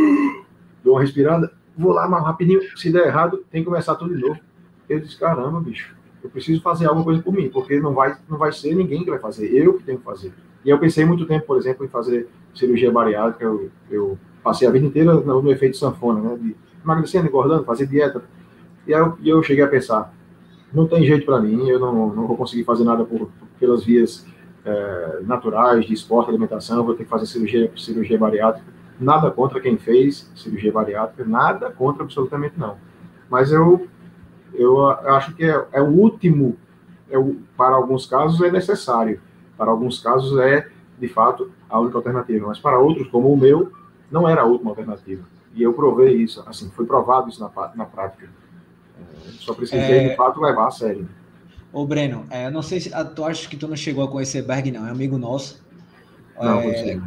dou 0.83 0.95
uma 0.95 1.01
respirada, 1.01 1.53
vou 1.77 1.93
lá 1.93 2.05
amarrar 2.05 2.29
rapidinho. 2.29 2.61
Se 2.77 2.91
der 2.91 3.07
errado, 3.07 3.45
tem 3.51 3.63
que 3.63 3.69
começar 3.69 3.97
tudo 3.97 4.15
de 4.15 4.21
novo. 4.21 4.39
Eu 4.89 5.01
disse, 5.01 5.19
caramba, 5.19 5.61
bicho, 5.61 5.95
eu 6.23 6.31
preciso 6.31 6.63
fazer 6.63 6.87
alguma 6.87 7.05
coisa 7.05 7.23
por 7.23 7.33
mim, 7.33 7.49
porque 7.49 7.81
não 7.81 7.95
vai, 7.95 8.17
não 8.29 8.39
vai 8.39 8.53
ser 8.53 8.75
ninguém 8.75 9.05
que 9.05 9.11
vai 9.11 9.19
fazer, 9.19 9.53
eu 9.53 9.75
que 9.75 9.85
tenho 9.85 9.99
que 9.99 10.05
fazer. 10.05 10.33
E 10.65 10.71
eu 10.71 10.79
pensei 10.79 11.05
muito 11.05 11.27
tempo, 11.27 11.47
por 11.47 11.57
exemplo, 11.57 11.85
em 11.85 11.89
fazer 11.89 12.29
cirurgia 12.55 12.91
bariátrica. 12.91 13.45
Eu, 13.45 13.71
eu 13.91 14.19
passei 14.43 14.67
a 14.67 14.71
vida 14.71 14.87
inteira 14.87 15.15
no, 15.15 15.43
no 15.43 15.51
efeito 15.51 15.77
sanfona, 15.77 16.21
né? 16.21 16.39
De 16.41 16.57
emagrecendo, 16.85 17.27
engordando, 17.27 17.65
fazer 17.65 17.87
dieta. 17.87 18.23
E 18.87 18.95
aí 18.95 19.01
eu, 19.01 19.17
eu 19.25 19.43
cheguei 19.43 19.65
a 19.65 19.69
pensar, 19.69 20.13
não 20.73 20.87
tem 20.87 21.05
jeito 21.05 21.25
para 21.25 21.41
mim, 21.41 21.69
eu 21.69 21.79
não, 21.79 22.13
não 22.13 22.27
vou 22.27 22.37
conseguir 22.37 22.65
fazer 22.65 22.85
nada 22.85 23.05
por, 23.05 23.29
pelas 23.59 23.85
vias 23.85 24.27
é, 24.65 25.21
naturais 25.23 25.85
de 25.85 25.93
esporte, 25.95 26.29
alimentação, 26.29 26.85
vou 26.85 26.95
ter 26.95 27.05
que 27.05 27.11
fazer 27.11 27.27
cirurgia, 27.27 27.71
cirurgia 27.77 28.19
bariátrica. 28.19 28.67
Nada 29.01 29.31
contra 29.31 29.61
quem 29.61 29.79
fez 29.79 30.31
cirurgia 30.35 30.73
bariátrica, 30.73 31.25
nada 31.25 31.71
contra 31.71 32.03
absolutamente 32.05 32.59
não. 32.59 32.77
Mas 33.29 33.51
eu, 33.51 33.87
eu 34.55 34.91
acho 34.91 35.35
que 35.35 35.45
é, 35.45 35.67
é 35.73 35.81
o 35.81 35.89
último, 35.89 36.57
é 37.11 37.19
o, 37.19 37.37
para 37.57 37.75
alguns 37.75 38.07
casos 38.07 38.41
é 38.41 38.51
necessário, 38.51 39.21
para 39.57 39.71
alguns 39.71 40.01
casos 40.01 40.39
é, 40.41 40.69
de 40.99 41.09
fato, 41.09 41.51
a 41.69 41.79
única 41.79 41.99
alternativa, 41.99 42.47
mas 42.47 42.59
para 42.59 42.79
outros, 42.79 43.09
como 43.09 43.33
o 43.33 43.37
meu, 43.37 43.73
não 44.11 44.29
era 44.29 44.43
a 44.43 44.45
última 44.45 44.71
alternativa. 44.71 45.25
E 45.55 45.63
eu 45.63 45.73
provei 45.73 46.17
isso, 46.17 46.43
assim, 46.47 46.71
foi 46.71 46.87
provado 46.87 47.29
isso 47.29 47.41
na, 47.41 47.73
na 47.75 47.85
prática. 47.85 48.29
É, 48.99 49.31
só 49.39 49.55
precisei, 49.55 49.81
é... 49.81 50.09
de 50.11 50.17
fato, 50.17 50.41
levar 50.41 50.69
a 50.69 50.71
sério. 50.71 51.09
Ô, 51.73 51.87
Breno, 51.87 52.27
é, 52.31 52.51
não 52.51 52.61
sei 52.61 52.81
se 52.81 52.93
ah, 52.93 53.05
tu 53.05 53.25
acha 53.25 53.49
que 53.49 53.57
tu 53.57 53.67
não 53.67 53.77
chegou 53.77 54.05
a 54.05 54.09
conhecer 54.09 54.43
Berg, 54.43 54.71
não, 54.71 54.87
é 54.87 54.91
amigo 54.91 55.17
nosso. 55.17 55.63
Não, 56.39 56.61
é, 56.61 57.01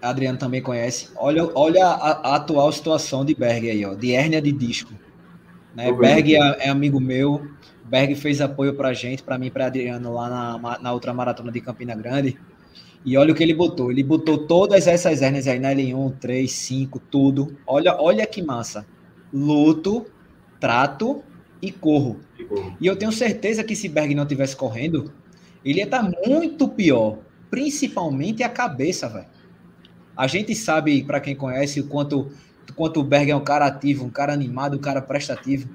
Adriano 0.00 0.38
também 0.38 0.60
conhece. 0.60 1.10
Olha, 1.16 1.48
olha 1.54 1.86
a, 1.86 2.32
a, 2.32 2.36
atual 2.36 2.70
situação 2.72 3.24
de 3.24 3.34
Berg 3.34 3.70
aí, 3.70 3.84
ó, 3.84 3.94
de 3.94 4.12
hérnia 4.12 4.42
de 4.42 4.52
disco. 4.52 4.92
Né? 5.74 5.92
Berg 5.92 6.34
é, 6.34 6.66
é, 6.66 6.68
amigo 6.68 7.00
meu. 7.00 7.46
Berg 7.84 8.14
fez 8.14 8.40
apoio 8.40 8.74
pra 8.74 8.92
gente, 8.92 9.22
pra 9.22 9.38
mim 9.38 9.46
e 9.46 9.50
pra 9.50 9.66
Adriano 9.66 10.12
lá 10.12 10.28
na, 10.28 10.78
na 10.78 10.92
outra 10.92 11.12
maratona 11.12 11.52
de 11.52 11.60
Campina 11.60 11.94
Grande. 11.94 12.38
E 13.04 13.16
olha 13.16 13.32
o 13.32 13.36
que 13.36 13.42
ele 13.42 13.54
botou. 13.54 13.90
Ele 13.90 14.02
botou 14.02 14.46
todas 14.46 14.86
essas 14.86 15.22
hérnias 15.22 15.46
aí 15.46 15.58
na 15.58 15.74
L1, 15.74 16.18
3, 16.18 16.50
5, 16.50 16.98
tudo. 17.10 17.56
Olha, 17.66 18.00
olha 18.00 18.26
que 18.26 18.40
massa. 18.40 18.86
Luto, 19.32 20.06
trato 20.60 21.22
e 21.60 21.72
corro. 21.72 22.20
E 22.80 22.86
eu 22.86 22.96
tenho 22.96 23.12
certeza 23.12 23.64
que 23.64 23.74
se 23.74 23.88
Berg 23.88 24.14
não 24.14 24.26
tivesse 24.26 24.56
correndo, 24.56 25.12
ele 25.64 25.78
ia 25.78 25.84
estar 25.84 26.02
muito 26.26 26.68
pior, 26.68 27.18
principalmente 27.50 28.42
a 28.42 28.48
cabeça, 28.48 29.08
velho. 29.08 29.26
A 30.16 30.26
gente 30.26 30.54
sabe, 30.54 31.02
para 31.04 31.20
quem 31.20 31.34
conhece, 31.34 31.80
o 31.80 31.86
quanto, 31.86 32.30
quanto 32.74 33.00
o 33.00 33.04
Berg 33.04 33.30
é 33.30 33.36
um 33.36 33.44
cara 33.44 33.66
ativo, 33.66 34.04
um 34.04 34.10
cara 34.10 34.32
animado, 34.32 34.76
um 34.76 34.80
cara 34.80 35.02
prestativo. 35.02 35.68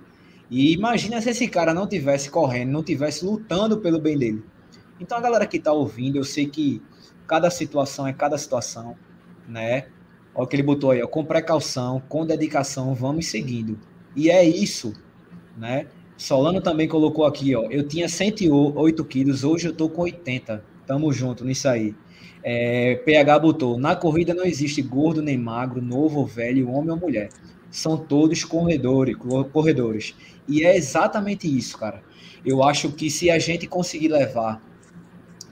E 0.49 0.73
imagina 0.73 1.21
se 1.21 1.29
esse 1.29 1.47
cara 1.47 1.73
não 1.73 1.87
tivesse 1.87 2.29
correndo, 2.29 2.71
não 2.71 2.83
tivesse 2.83 3.25
lutando 3.25 3.77
pelo 3.77 3.99
bem 3.99 4.17
dele. 4.17 4.43
Então 4.99 5.17
a 5.17 5.21
galera 5.21 5.45
que 5.45 5.57
está 5.57 5.71
ouvindo, 5.71 6.17
eu 6.17 6.23
sei 6.23 6.47
que 6.47 6.81
cada 7.27 7.49
situação 7.49 8.07
é 8.07 8.13
cada 8.13 8.37
situação, 8.37 8.95
né? 9.47 9.87
Olha 10.33 10.45
o 10.45 10.47
que 10.47 10.55
ele 10.55 10.63
botou 10.63 10.91
aí, 10.91 11.01
ó, 11.01 11.07
com 11.07 11.25
precaução, 11.25 12.01
com 12.07 12.25
dedicação, 12.25 12.93
vamos 12.95 13.27
seguindo. 13.27 13.77
E 14.15 14.29
é 14.29 14.43
isso 14.43 14.93
né? 15.57 15.87
Solano 16.15 16.61
também 16.61 16.87
colocou 16.87 17.25
aqui, 17.25 17.55
ó. 17.55 17.63
Eu 17.69 17.87
tinha 17.87 18.07
108 18.07 19.03
quilos, 19.05 19.43
hoje 19.43 19.67
eu 19.67 19.73
tô 19.73 19.89
com 19.89 20.03
80. 20.03 20.63
Tamo 20.85 21.11
junto 21.11 21.43
nisso 21.43 21.67
aí. 21.67 21.95
É, 22.43 22.95
PH 23.05 23.39
botou: 23.39 23.77
na 23.77 23.95
corrida 23.95 24.33
não 24.33 24.45
existe 24.45 24.81
gordo 24.81 25.21
nem 25.21 25.37
magro, 25.37 25.81
novo 25.81 26.19
ou 26.19 26.25
velho, 26.25 26.69
homem 26.69 26.91
ou 26.91 26.97
mulher. 26.97 27.29
São 27.69 27.97
todos 27.97 28.43
corredores, 28.43 29.15
corredores. 29.51 30.15
E 30.47 30.65
é 30.65 30.75
exatamente 30.75 31.47
isso, 31.47 31.77
cara. 31.77 32.01
Eu 32.45 32.63
acho 32.63 32.91
que 32.91 33.09
se 33.09 33.29
a 33.29 33.37
gente 33.37 33.67
conseguir 33.67 34.07
levar 34.07 34.61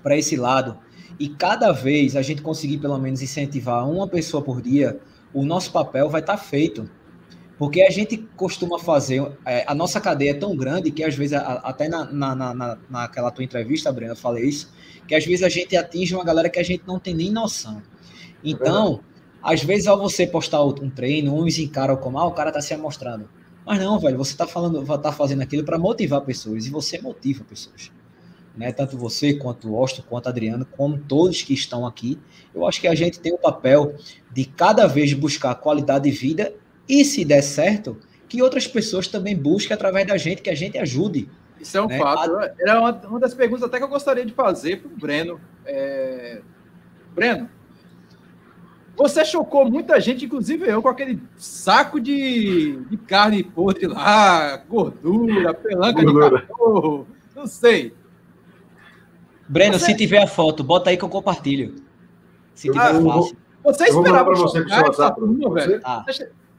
para 0.01 0.17
esse 0.17 0.35
lado 0.35 0.77
e 1.19 1.27
cada 1.27 1.71
vez 1.71 2.15
a 2.15 2.21
gente 2.21 2.41
conseguir 2.41 2.77
pelo 2.77 2.97
menos 2.97 3.21
incentivar 3.21 3.89
uma 3.89 4.07
pessoa 4.07 4.41
por 4.41 4.61
dia, 4.61 4.99
o 5.33 5.43
nosso 5.43 5.71
papel 5.71 6.09
vai 6.09 6.21
estar 6.21 6.37
tá 6.37 6.41
feito. 6.41 6.89
Porque 7.57 7.81
a 7.81 7.89
gente 7.89 8.17
costuma 8.35 8.77
fazer. 8.77 9.25
É, 9.45 9.63
a 9.65 9.73
nossa 9.73 10.01
cadeia 10.01 10.31
é 10.31 10.33
tão 10.33 10.55
grande 10.55 10.91
que 10.91 11.03
às 11.03 11.15
vezes, 11.15 11.33
a, 11.33 11.53
até 11.53 11.87
na, 11.87 12.05
na, 12.05 12.35
na, 12.35 12.77
naquela 12.89 13.31
tua 13.31 13.43
entrevista, 13.43 13.91
Breno, 13.91 14.11
eu 14.11 14.17
falei 14.17 14.45
isso, 14.45 14.73
que 15.07 15.15
às 15.15 15.25
vezes 15.25 15.43
a 15.43 15.49
gente 15.49 15.75
atinge 15.75 16.13
uma 16.13 16.23
galera 16.23 16.49
que 16.49 16.59
a 16.59 16.63
gente 16.63 16.83
não 16.85 16.99
tem 16.99 17.13
nem 17.13 17.31
noção. 17.31 17.81
Então, 18.43 18.99
é 19.11 19.15
às 19.45 19.63
vezes, 19.63 19.85
ao 19.85 19.99
você 19.99 20.25
postar 20.25 20.63
um 20.63 20.89
treino, 20.89 21.35
uns 21.35 21.59
encaram 21.59 21.95
como, 21.97 22.17
ah, 22.17 22.25
o 22.25 22.31
cara 22.31 22.51
tá 22.51 22.59
se 22.59 22.73
amostrando. 22.73 23.29
Mas 23.63 23.79
não, 23.79 23.99
velho, 23.99 24.17
você 24.17 24.35
tá 24.35 24.47
falando, 24.47 24.83
tá 24.97 25.11
fazendo 25.11 25.43
aquilo 25.43 25.63
para 25.63 25.77
motivar 25.77 26.21
pessoas, 26.21 26.65
e 26.65 26.71
você 26.71 26.99
motiva 26.99 27.43
pessoas. 27.43 27.91
Né? 28.57 28.71
Tanto 28.71 28.97
você, 28.97 29.35
quanto 29.35 29.69
o 29.69 29.77
Austin, 29.77 30.01
quanto 30.09 30.25
o 30.25 30.29
Adriano, 30.29 30.65
como 30.65 30.97
todos 30.97 31.43
que 31.43 31.53
estão 31.53 31.85
aqui. 31.85 32.17
Eu 32.55 32.65
acho 32.65 32.81
que 32.81 32.87
a 32.87 32.95
gente 32.95 33.19
tem 33.19 33.33
o 33.33 33.37
papel 33.37 33.93
de 34.33 34.45
cada 34.45 34.87
vez 34.87 35.13
buscar 35.13 35.53
qualidade 35.53 36.09
de 36.09 36.17
vida 36.17 36.51
e 36.87 37.03
se 37.03 37.25
der 37.25 37.41
certo, 37.41 37.97
que 38.27 38.41
outras 38.41 38.67
pessoas 38.67 39.07
também 39.07 39.35
busquem 39.35 39.73
através 39.73 40.07
da 40.07 40.17
gente, 40.17 40.41
que 40.41 40.49
a 40.49 40.55
gente 40.55 40.77
ajude. 40.77 41.29
Isso 41.59 41.77
é 41.77 41.81
um 41.81 41.87
né? 41.87 41.97
fato. 41.97 42.31
Era 42.59 42.79
uma, 42.79 42.91
uma, 42.91 43.19
das 43.19 43.33
perguntas 43.33 43.63
até 43.63 43.77
que 43.77 43.83
eu 43.83 43.87
gostaria 43.87 44.25
de 44.25 44.33
fazer 44.33 44.81
para 44.81 44.91
o 44.91 44.97
Breno. 44.97 45.39
É... 45.65 46.41
Breno, 47.13 47.49
você 48.95 49.25
chocou 49.25 49.69
muita 49.69 49.99
gente, 49.99 50.25
inclusive 50.25 50.67
eu, 50.67 50.81
com 50.81 50.89
aquele 50.89 51.21
saco 51.37 51.99
de, 51.99 52.77
de 52.89 52.97
carne 52.97 53.43
podre 53.43 53.87
lá, 53.87 54.57
gordura, 54.57 55.53
pelanca 55.53 56.03
gordura. 56.03 56.39
de 56.41 56.47
cachorro, 56.47 57.07
não 57.35 57.47
sei. 57.47 57.93
Breno, 59.47 59.79
você... 59.79 59.85
se 59.85 59.95
tiver 59.95 60.21
a 60.21 60.27
foto, 60.27 60.63
bota 60.63 60.89
aí 60.89 60.97
que 60.97 61.03
eu 61.03 61.09
compartilho. 61.09 61.75
Se 62.53 62.69
tiver 62.69 62.79
ah, 62.79 63.01
fácil. 63.01 63.37
Você 63.63 63.85
esperava 63.85 64.31
você 64.33 64.67
chocar 64.67 65.15
turma, 65.15 65.53
velho? 65.53 65.81
Ah. 65.83 66.05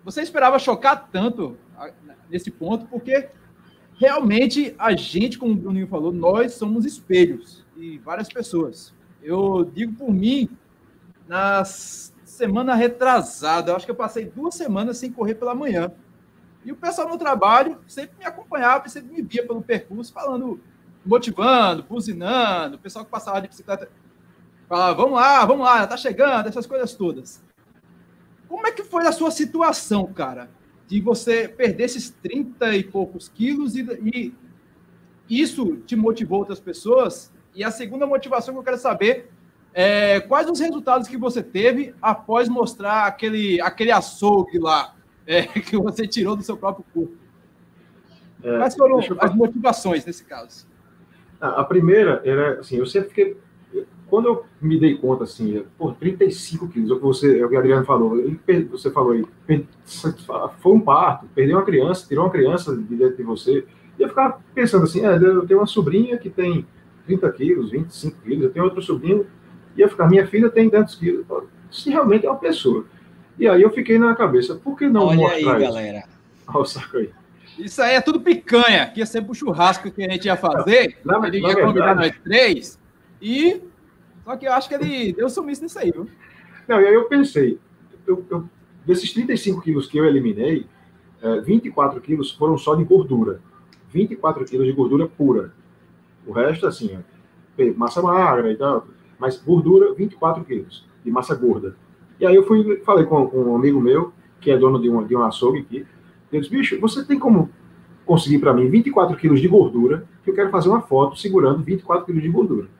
Você 0.06 0.22
esperava 0.22 0.56
chocar 0.60 1.08
tanto 1.10 1.58
nesse 2.30 2.48
ponto, 2.48 2.86
porque 2.86 3.28
realmente 3.98 4.72
a 4.78 4.94
gente, 4.94 5.36
como 5.36 5.50
o 5.52 5.56
Bruninho 5.56 5.88
falou, 5.88 6.12
nós 6.12 6.54
somos 6.54 6.84
espelhos 6.84 7.66
e 7.76 7.98
várias 7.98 8.28
pessoas. 8.28 8.94
Eu 9.20 9.68
digo 9.74 9.94
por 9.94 10.14
mim, 10.14 10.48
na 11.26 11.64
semana 11.64 12.76
retrasada, 12.76 13.74
acho 13.74 13.84
que 13.84 13.90
eu 13.90 13.96
passei 13.96 14.26
duas 14.26 14.54
semanas 14.54 14.96
sem 14.96 15.10
correr 15.10 15.34
pela 15.34 15.56
manhã. 15.56 15.90
E 16.64 16.70
o 16.70 16.76
pessoal 16.76 17.08
no 17.08 17.18
trabalho 17.18 17.80
sempre 17.88 18.16
me 18.16 18.24
acompanhava, 18.24 18.88
sempre 18.88 19.12
me 19.12 19.22
via 19.22 19.44
pelo 19.44 19.60
percurso, 19.60 20.12
falando, 20.12 20.60
motivando, 21.04 21.82
buzinando, 21.82 22.76
o 22.76 22.78
pessoal 22.78 23.04
que 23.04 23.10
passava 23.10 23.40
de 23.40 23.48
bicicleta 23.48 23.90
falava, 24.68 24.94
vamos 24.94 25.14
lá, 25.14 25.44
vamos 25.44 25.66
lá, 25.66 25.84
tá 25.84 25.96
chegando, 25.96 26.48
essas 26.48 26.64
coisas 26.64 26.94
todas. 26.94 27.44
Como 28.48 28.66
é 28.66 28.72
que 28.72 28.82
foi 28.82 29.06
a 29.06 29.12
sua 29.12 29.30
situação, 29.30 30.06
cara? 30.12 30.48
De 30.87 31.00
você 31.00 31.48
perder 31.48 31.85
esses 31.85 32.11
30 32.11 32.76
e 32.76 32.85
poucos 32.85 33.28
quilos 33.28 33.76
e, 33.76 33.85
e 34.02 34.32
isso 35.28 35.78
te 35.78 35.96
motivou 35.96 36.38
outras 36.38 36.61
pessoas? 36.61 37.32
E 37.54 37.64
a 37.64 37.70
segunda 37.70 38.06
motivação 38.06 38.54
que 38.54 38.61
eu 38.61 38.64
quero 38.64 38.78
saber 38.78 39.30
é 39.74 40.20
quais 40.20 40.48
os 40.48 40.61
resultados 40.61 41.09
que 41.09 41.16
você 41.16 41.42
teve 41.42 41.94
após 42.00 42.48
mostrar 42.48 43.06
aquele, 43.06 43.61
aquele 43.61 43.90
açougue 43.90 44.59
lá 44.59 44.94
é, 45.26 45.42
que 45.42 45.76
você 45.76 46.06
tirou 46.06 46.37
do 46.37 46.42
seu 46.42 46.56
próprio 46.56 46.85
corpo? 46.94 47.16
É, 48.42 48.59
quais 48.59 48.74
foram 48.74 49.00
as 49.18 49.35
motivações 49.35 50.04
nesse 50.04 50.24
caso? 50.24 50.66
A 51.40 51.64
primeira 51.64 52.22
era 52.24 52.61
assim, 52.61 52.76
eu 52.76 52.87
sempre 52.87 53.11
fiquei 53.11 53.37
quando 54.08 54.26
eu 54.26 54.46
me 54.60 54.78
dei 54.78 54.96
conta, 54.96 55.24
assim, 55.24 55.64
por 55.76 55.94
35 55.94 56.68
quilos, 56.68 56.90
é 56.90 56.94
o 56.94 56.96
que 56.96 57.02
você, 57.02 57.40
é 57.40 57.44
o 57.44 57.48
que 57.48 57.56
Adriano 57.56 57.84
falou, 57.84 58.16
você 58.70 58.90
falou 58.90 59.12
aí, 59.12 59.24
foi 60.58 60.72
um 60.72 60.80
parto, 60.80 61.26
perdeu 61.34 61.56
uma 61.56 61.64
criança, 61.64 62.06
tirou 62.06 62.24
uma 62.24 62.30
criança 62.30 62.76
de 62.76 62.96
dentro 62.96 63.16
de 63.16 63.22
você, 63.22 63.64
e 63.98 64.02
eu 64.02 64.08
ficava 64.08 64.38
pensando 64.54 64.84
assim, 64.84 65.04
é, 65.04 65.16
eu 65.16 65.46
tenho 65.46 65.60
uma 65.60 65.66
sobrinha 65.66 66.16
que 66.18 66.30
tem 66.30 66.64
30 67.06 67.32
quilos, 67.32 67.70
25 67.70 68.20
quilos, 68.22 68.44
eu 68.44 68.50
tenho 68.50 68.64
outro 68.64 68.80
sobrinho, 68.80 69.26
e 69.76 69.80
eu 69.80 69.88
ficar, 69.88 70.08
minha 70.08 70.26
filha 70.26 70.48
tem 70.50 70.70
tantos 70.70 70.94
quilos, 70.94 71.26
se 71.70 71.90
realmente 71.90 72.26
é 72.26 72.30
uma 72.30 72.38
pessoa. 72.38 72.84
E 73.38 73.46
aí 73.46 73.60
eu 73.60 73.70
fiquei 73.70 73.98
na 73.98 74.14
cabeça, 74.14 74.54
por 74.54 74.78
que 74.78 74.88
não 74.88 75.06
Olha 75.06 75.16
mostrar 75.16 75.36
aí, 75.36 75.62
isso? 75.62 75.72
galera. 75.74 76.04
Olha 76.48 76.58
o 76.58 76.64
saco 76.64 76.96
aí. 76.98 77.10
Isso 77.58 77.82
aí 77.82 77.94
é 77.94 78.00
tudo 78.00 78.20
picanha, 78.20 78.86
que 78.86 79.00
ia 79.00 79.06
ser 79.06 79.22
pro 79.22 79.34
churrasco 79.34 79.90
que 79.90 80.04
a 80.04 80.10
gente 80.10 80.26
ia 80.26 80.36
fazer. 80.38 80.98
Não, 81.04 81.24
ele 81.24 81.40
ia 81.40 81.60
convidar 81.60 81.94
nós 81.94 82.12
três. 82.22 82.78
E. 83.20 83.60
Só 84.26 84.36
que 84.36 84.44
eu 84.44 84.52
acho 84.52 84.68
que 84.68 84.74
ele 84.74 85.12
deu 85.12 85.28
sumiço 85.30 85.62
nisso 85.62 85.78
aí, 85.78 85.92
viu? 85.92 86.08
Não, 86.66 86.80
e 86.80 86.84
aí 86.84 86.94
eu 86.94 87.04
pensei, 87.04 87.60
eu, 88.04 88.24
eu, 88.28 88.44
desses 88.84 89.12
35 89.12 89.62
quilos 89.62 89.86
que 89.86 89.96
eu 89.96 90.04
eliminei, 90.04 90.66
é, 91.22 91.40
24 91.42 92.00
quilos 92.00 92.32
foram 92.32 92.58
só 92.58 92.74
de 92.74 92.82
gordura. 92.82 93.40
24 93.92 94.44
quilos 94.44 94.66
de 94.66 94.72
gordura 94.72 95.06
pura. 95.06 95.54
O 96.26 96.32
resto, 96.32 96.66
assim, 96.66 96.98
é, 97.56 97.70
massa 97.70 98.02
magra 98.02 98.50
e 98.50 98.56
tal. 98.56 98.88
Mas 99.16 99.40
gordura, 99.40 99.94
24 99.94 100.44
quilos 100.44 100.84
de 101.04 101.10
massa 101.12 101.36
gorda. 101.36 101.76
E 102.18 102.26
aí 102.26 102.34
eu 102.34 102.44
fui, 102.44 102.82
falei 102.84 103.04
com, 103.04 103.28
com 103.28 103.38
um 103.38 103.54
amigo 103.54 103.80
meu, 103.80 104.12
que 104.40 104.50
é 104.50 104.58
dono 104.58 104.82
de 104.82 104.90
um, 104.90 105.06
de 105.06 105.14
um 105.14 105.22
açougue 105.22 105.60
aqui. 105.60 105.86
Ele 106.32 106.42
disse, 106.42 106.50
bicho, 106.50 106.80
você 106.80 107.04
tem 107.04 107.16
como 107.16 107.48
conseguir 108.04 108.40
para 108.40 108.52
mim 108.52 108.68
24 108.68 109.16
quilos 109.16 109.40
de 109.40 109.46
gordura, 109.46 110.04
que 110.24 110.30
eu 110.30 110.34
quero 110.34 110.50
fazer 110.50 110.68
uma 110.68 110.82
foto 110.82 111.16
segurando 111.16 111.62
24 111.62 112.04
quilos 112.06 112.22
de 112.24 112.28
gordura. 112.28 112.75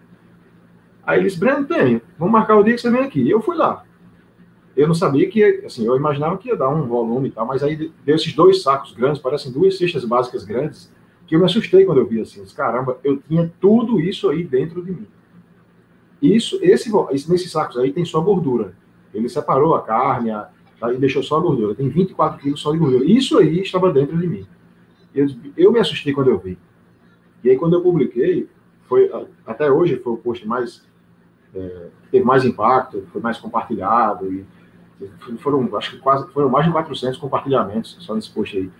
Aí 1.07 1.21
ele 1.21 1.29
disse, 1.29 1.39
Breno, 1.39 1.65
tenho. 1.65 2.03
Vamos 2.19 2.33
marcar 2.33 2.57
o 2.57 2.65
dia 2.65 2.75
que 2.75 2.81
você 2.81 2.91
vem 2.91 3.03
aqui. 3.03 3.31
Eu 3.31 3.41
fui 3.41 3.57
lá. 3.57 3.85
Eu 4.77 4.89
não 4.89 4.95
sabia 4.95 5.29
que, 5.31 5.43
assim, 5.65 5.87
eu 5.87 5.97
imaginava 5.97 6.37
que 6.37 6.49
ia 6.49 6.57
dar 6.57 6.69
um 6.69 6.87
volume 6.87 7.29
e 7.29 7.31
tal, 7.31 7.47
mas 7.47 7.63
aí 7.63 7.91
deu 8.05 8.17
esses 8.17 8.35
dois 8.35 8.63
sacos 8.63 8.93
grandes, 8.93 9.23
parecem 9.23 9.53
duas 9.53 9.79
cestas 9.79 10.05
básicas 10.05 10.45
grandes, 10.45 10.93
que 11.27 11.35
eu 11.35 11.39
me 11.39 11.47
assustei 11.47 11.85
quando 11.85 11.99
eu 11.99 12.07
vi 12.07 12.21
assim. 12.21 12.43
Disse, 12.43 12.55
Caramba, 12.55 12.99
eu 13.03 13.17
tinha 13.17 13.51
tudo 13.61 14.01
isso 14.01 14.29
aí 14.29 14.45
dentro 14.45 14.85
de 14.85 14.91
mim. 14.91 15.07
Isso, 16.21 16.59
esse, 16.61 16.91
nesses 17.31 17.51
sacos 17.51 17.79
aí 17.79 17.93
tem 17.93 18.05
só 18.05 18.21
gordura. 18.21 18.75
Ele 19.15 19.29
separou 19.29 19.75
a 19.75 19.83
carne 19.83 20.31
a, 20.31 20.51
tá, 20.79 20.93
e 20.93 20.99
deixou 20.99 21.23
só 21.23 21.39
a 21.39 21.41
gordura. 21.41 21.75
Tem 21.75 21.89
24 21.89 22.39
quilos 22.39 22.61
só 22.61 22.73
de 22.73 22.79
gordura. 22.79 23.05
Isso 23.05 23.39
aí 23.39 23.61
estava 23.61 23.93
dentro 23.93 24.19
de 24.19 24.27
mim. 24.27 24.47
Eu, 25.15 25.27
eu 25.57 25.73
me 25.73 25.79
assustei 25.79 26.13
quando 26.13 26.29
eu 26.29 26.39
vi. 26.39 26.59
E 27.43 27.51
aí, 27.51 27.57
quando 27.57 27.75
eu 27.75 27.81
publiquei, 27.81 28.49
foi 28.85 29.11
até 29.47 29.71
hoje 29.71 29.97
foi 29.97 30.13
o 30.13 30.17
post 30.17 30.47
mais 30.47 30.85
é, 31.57 31.89
teve 32.11 32.25
mais 32.25 32.45
impacto, 32.45 33.05
foi 33.13 33.21
mais 33.21 33.39
compartilhado 33.39 34.33
e 34.33 34.45
foram 35.39 35.69
acho 35.77 35.93
que 35.93 35.99
quase 35.99 36.27
foram 36.33 36.49
mais 36.49 36.67
de 36.67 36.73
400 36.73 37.19
compartilhamentos 37.19 37.97
só 38.01 38.15
nesse 38.15 38.31
post 38.31 38.57
aí. 38.57 38.71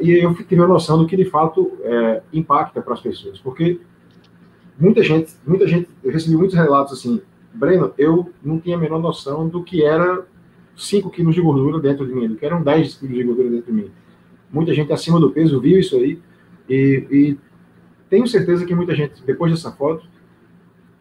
E 0.00 0.12
eu 0.12 0.34
tive 0.34 0.62
a 0.62 0.66
noção 0.66 0.98
do 0.98 1.06
que 1.06 1.16
de 1.16 1.24
fato 1.24 1.72
é, 1.82 2.22
impacta 2.32 2.80
para 2.80 2.94
as 2.94 3.00
pessoas, 3.00 3.38
porque 3.38 3.80
muita 4.78 5.02
gente, 5.02 5.32
muita 5.46 5.66
gente, 5.66 5.88
eu 6.02 6.12
recebi 6.12 6.36
muitos 6.36 6.56
relatos 6.56 6.98
assim, 6.98 7.20
Breno, 7.52 7.92
eu 7.98 8.30
não 8.42 8.58
tinha 8.58 8.76
a 8.76 8.80
menor 8.80 9.00
noção 9.00 9.48
do 9.48 9.62
que 9.62 9.84
era 9.84 10.24
5 10.76 11.10
quilos 11.10 11.34
de 11.34 11.40
gordura 11.40 11.80
dentro 11.80 12.06
de 12.06 12.14
mim, 12.14 12.28
do 12.28 12.36
que 12.36 12.46
eram 12.46 12.62
10 12.62 12.94
quilos 12.94 13.16
de 13.16 13.24
gordura 13.24 13.50
dentro 13.50 13.72
de 13.72 13.82
mim. 13.82 13.90
Muita 14.50 14.72
gente 14.72 14.92
acima 14.92 15.18
do 15.18 15.30
peso 15.30 15.60
viu 15.60 15.78
isso 15.78 15.96
aí, 15.96 16.18
e, 16.68 17.06
e 17.10 17.38
tenho 18.08 18.26
certeza 18.26 18.64
que 18.64 18.74
muita 18.74 18.94
gente, 18.94 19.22
depois 19.24 19.50
dessa 19.50 19.72
foto, 19.72 20.06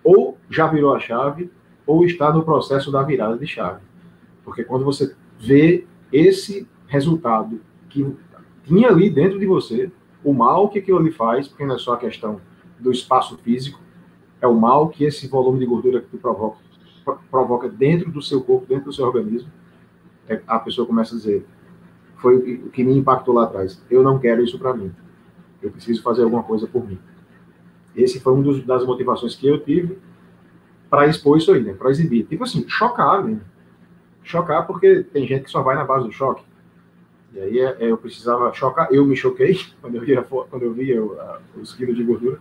ou 0.04 0.38
já 0.50 0.68
virou 0.68 0.94
a 0.94 1.00
chave, 1.00 1.52
ou 1.86 2.06
está 2.06 2.32
no 2.32 2.44
processo 2.44 2.92
da 2.92 3.04
virada 3.04 3.38
de 3.38 3.48
chave. 3.48 3.82
Porque 4.44 4.64
quando 4.64 4.86
você 4.86 5.16
vê 5.40 5.86
esse 6.12 6.68
resultado 6.88 7.60
que 7.90 8.16
tinha 8.64 8.90
ali 8.90 9.10
dentro 9.10 9.40
de 9.40 9.46
você, 9.46 9.92
o 10.24 10.34
mal 10.34 10.70
que 10.70 10.80
aquilo 10.80 11.00
ali 11.00 11.12
faz, 11.12 11.48
porque 11.48 11.66
não 11.66 11.76
é 11.76 11.78
só 11.78 11.94
a 11.94 11.98
questão 11.98 12.40
do 12.80 12.92
espaço 12.92 13.38
físico, 13.40 13.80
é 14.42 14.48
o 14.48 14.56
mal 14.56 14.90
que 14.90 15.04
esse 15.04 15.28
volume 15.28 15.60
de 15.60 15.66
gordura 15.66 16.02
que 16.02 16.18
provoca, 16.18 16.58
provoca 17.30 17.70
dentro 17.70 18.12
do 18.12 18.22
seu 18.22 18.42
corpo, 18.42 18.66
dentro 18.68 18.86
do 18.86 18.94
seu 18.94 19.06
organismo, 19.06 19.50
é, 20.28 20.42
a 20.48 20.60
pessoa 20.60 20.88
começa 20.88 21.14
a 21.14 21.18
dizer, 21.18 21.46
foi 22.18 22.38
o 22.38 22.70
que 22.70 22.84
me 22.84 22.96
impactou 22.96 23.34
lá 23.34 23.44
atrás. 23.44 23.84
Eu 23.90 24.04
não 24.04 24.20
quero 24.20 24.44
isso 24.44 24.58
para 24.58 24.74
mim. 24.74 24.92
Eu 25.62 25.72
preciso 25.72 26.02
fazer 26.02 26.24
alguma 26.24 26.44
coisa 26.44 26.68
por 26.68 26.88
mim. 26.88 27.00
Esse 27.96 28.20
foi 28.20 28.34
um 28.34 28.42
dos, 28.42 28.64
das 28.66 28.86
motivações 28.86 29.36
que 29.36 29.48
eu 29.48 29.60
tive 29.60 29.98
para 30.90 31.08
expor 31.08 31.38
isso 31.38 31.52
aí, 31.52 31.62
né? 31.62 31.74
Para 31.74 31.90
exibir. 31.90 32.26
Tipo 32.26 32.44
assim, 32.44 32.68
chocar, 32.68 33.24
né? 33.24 33.40
Chocar 34.24 34.68
porque 34.68 35.04
tem 35.04 35.28
gente 35.28 35.46
que 35.46 35.52
só 35.52 35.62
vai 35.62 35.76
na 35.76 35.84
base 35.84 36.06
do 36.06 36.12
choque. 36.12 36.44
E 37.34 37.40
aí 37.40 37.60
é, 37.60 37.78
é, 37.80 37.92
eu 37.92 37.98
precisava 37.98 38.54
chocar. 38.54 38.88
Eu 38.92 39.06
me 39.06 39.16
choquei 39.16 39.60
quando 39.82 39.96
eu 39.96 40.02
via, 40.02 40.22
quando 40.22 40.64
eu 40.64 40.74
via 40.74 41.02
os 41.56 41.74
quilos 41.74 41.96
de 41.96 42.04
gordura 42.04 42.40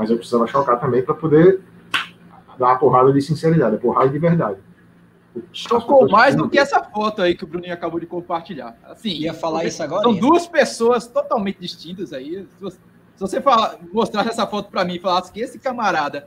mas 0.00 0.08
eu 0.08 0.16
precisava 0.16 0.46
chocar 0.46 0.80
também 0.80 1.02
para 1.02 1.14
poder 1.14 1.60
dar 2.58 2.68
uma 2.68 2.78
porrada 2.78 3.12
de 3.12 3.20
sinceridade, 3.20 3.76
a 3.76 3.78
porrada 3.78 4.08
de 4.08 4.18
verdade. 4.18 4.58
Chocou 5.52 6.08
mais 6.08 6.34
do 6.34 6.48
que 6.48 6.58
essa 6.58 6.82
foto 6.82 7.20
aí 7.20 7.34
que 7.34 7.44
o 7.44 7.46
Bruninho 7.46 7.74
acabou 7.74 8.00
de 8.00 8.06
compartilhar. 8.06 8.76
Assim, 8.84 9.10
ia 9.10 9.34
falar 9.34 9.66
isso 9.66 9.82
agora. 9.82 10.02
São 10.02 10.14
duas 10.14 10.46
pessoas 10.46 11.06
totalmente 11.06 11.60
distintas 11.60 12.14
aí. 12.14 12.48
Se 13.20 13.26
você 13.26 13.38
falar, 13.42 13.78
mostrasse 13.92 14.30
essa 14.30 14.46
foto 14.46 14.70
para 14.70 14.82
mim 14.82 14.94
e 14.94 14.98
falasse 14.98 15.30
que 15.30 15.42
esse 15.42 15.58
camarada 15.58 16.26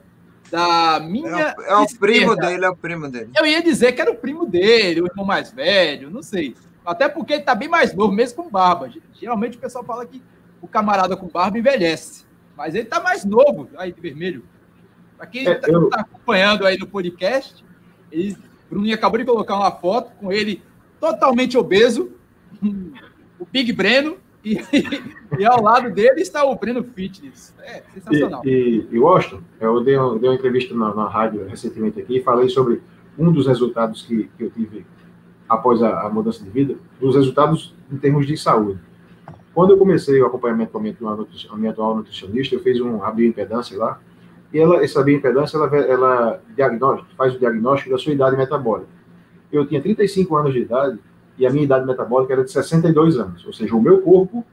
da 0.51 0.99
minha. 0.99 1.27
É 1.27 1.55
o, 1.57 1.61
é 1.63 1.75
o 1.77 1.97
primo 1.97 2.35
dele, 2.35 2.65
é 2.65 2.69
o 2.69 2.75
primo 2.75 3.09
dele. 3.09 3.31
Eu 3.35 3.47
ia 3.47 3.63
dizer 3.63 3.93
que 3.93 4.01
era 4.01 4.11
o 4.11 4.15
primo 4.15 4.45
dele, 4.45 5.01
o 5.01 5.07
irmão 5.07 5.25
mais 5.25 5.51
velho, 5.51 6.11
não 6.11 6.21
sei. 6.21 6.55
Até 6.85 7.09
porque 7.09 7.33
ele 7.33 7.41
tá 7.41 7.55
bem 7.55 7.67
mais 7.67 7.95
novo, 7.95 8.13
mesmo 8.13 8.43
com 8.43 8.47
barba. 8.51 8.91
Geralmente 9.11 9.57
o 9.57 9.59
pessoal 9.59 9.83
fala 9.83 10.05
que 10.05 10.21
o 10.61 10.67
camarada 10.67 11.17
com 11.17 11.25
barba 11.27 11.57
envelhece. 11.57 12.27
Mas 12.55 12.75
ele 12.75 12.85
tá 12.85 12.99
mais 12.99 13.25
novo, 13.25 13.69
aí 13.75 13.91
de 13.91 13.99
vermelho. 13.99 14.45
Para 15.17 15.25
quem 15.25 15.49
está 15.49 15.67
é, 15.67 15.73
eu... 15.73 15.89
tá 15.89 16.01
acompanhando 16.01 16.63
aí 16.63 16.77
no 16.77 16.85
podcast, 16.85 17.65
ele, 18.11 18.37
Bruninho 18.69 18.93
acabou 18.93 19.17
de 19.17 19.25
colocar 19.25 19.55
uma 19.55 19.71
foto 19.71 20.11
com 20.19 20.31
ele 20.31 20.61
totalmente 20.99 21.57
obeso, 21.57 22.11
o 23.39 23.47
Big 23.51 23.73
Breno, 23.73 24.19
e, 24.43 24.57
e, 25.39 25.45
ao 25.45 25.61
lado 25.61 25.89
dele 25.91 26.21
está 26.21 26.43
o 26.43 26.55
Breno 26.55 26.83
Fitness. 26.83 27.55
É 27.61 27.83
sensacional. 27.93 28.41
E, 28.45 28.87
e, 28.91 28.99
Washington, 28.99 29.41
eu 29.59 29.83
dei, 29.83 29.97
uma, 29.97 30.19
dei 30.19 30.29
uma 30.29 30.35
entrevista 30.35 30.75
na, 30.75 30.93
na, 30.93 31.07
rádio 31.07 31.47
recentemente 31.47 32.01
aqui 32.01 32.17
e 32.17 32.23
falei 32.23 32.49
sobre 32.49 32.81
um 33.17 33.31
dos 33.31 33.47
resultados 33.47 34.01
que, 34.01 34.29
que 34.37 34.43
eu 34.43 34.49
tive 34.49 34.85
após 35.47 35.81
a, 35.81 36.01
a 36.01 36.09
mudança 36.09 36.43
de 36.43 36.49
vida, 36.49 36.75
dos 36.99 37.15
resultados 37.15 37.73
em 37.91 37.97
termos 37.97 38.27
de 38.27 38.35
saúde. 38.35 38.79
Quando 39.53 39.71
eu 39.71 39.77
comecei 39.77 40.19
o 40.21 40.25
acompanhamento 40.25 40.71
com 40.71 40.79
a 40.79 40.81
minha, 40.81 40.95
a 41.49 41.55
minha 41.55 41.71
atual 41.71 41.95
nutricionista, 41.95 42.55
eu 42.55 42.59
fiz 42.59 42.81
um, 42.81 42.99
bioimpedância 43.11 43.77
lá, 43.77 43.99
e 44.51 44.59
ela, 44.59 44.83
essa 44.83 45.03
bioimpedância, 45.03 45.57
ela, 45.57 45.75
ela 45.77 46.41
faz 47.15 47.35
o 47.35 47.39
diagnóstico 47.39 47.91
da 47.91 47.97
sua 47.97 48.13
idade 48.13 48.35
metabólica. 48.35 48.89
Eu 49.51 49.65
tinha 49.65 49.81
35 49.81 50.35
anos 50.35 50.53
de 50.53 50.61
idade, 50.61 50.99
e 51.37 51.45
a 51.45 51.49
minha 51.49 51.63
idade 51.63 51.85
metabólica 51.85 52.33
era 52.33 52.43
de 52.43 52.51
62 52.51 53.17
anos, 53.17 53.45
ou 53.45 53.53
seja, 53.53 53.75
o 53.75 53.81
meu 53.81 54.01
corpo, 54.01 54.45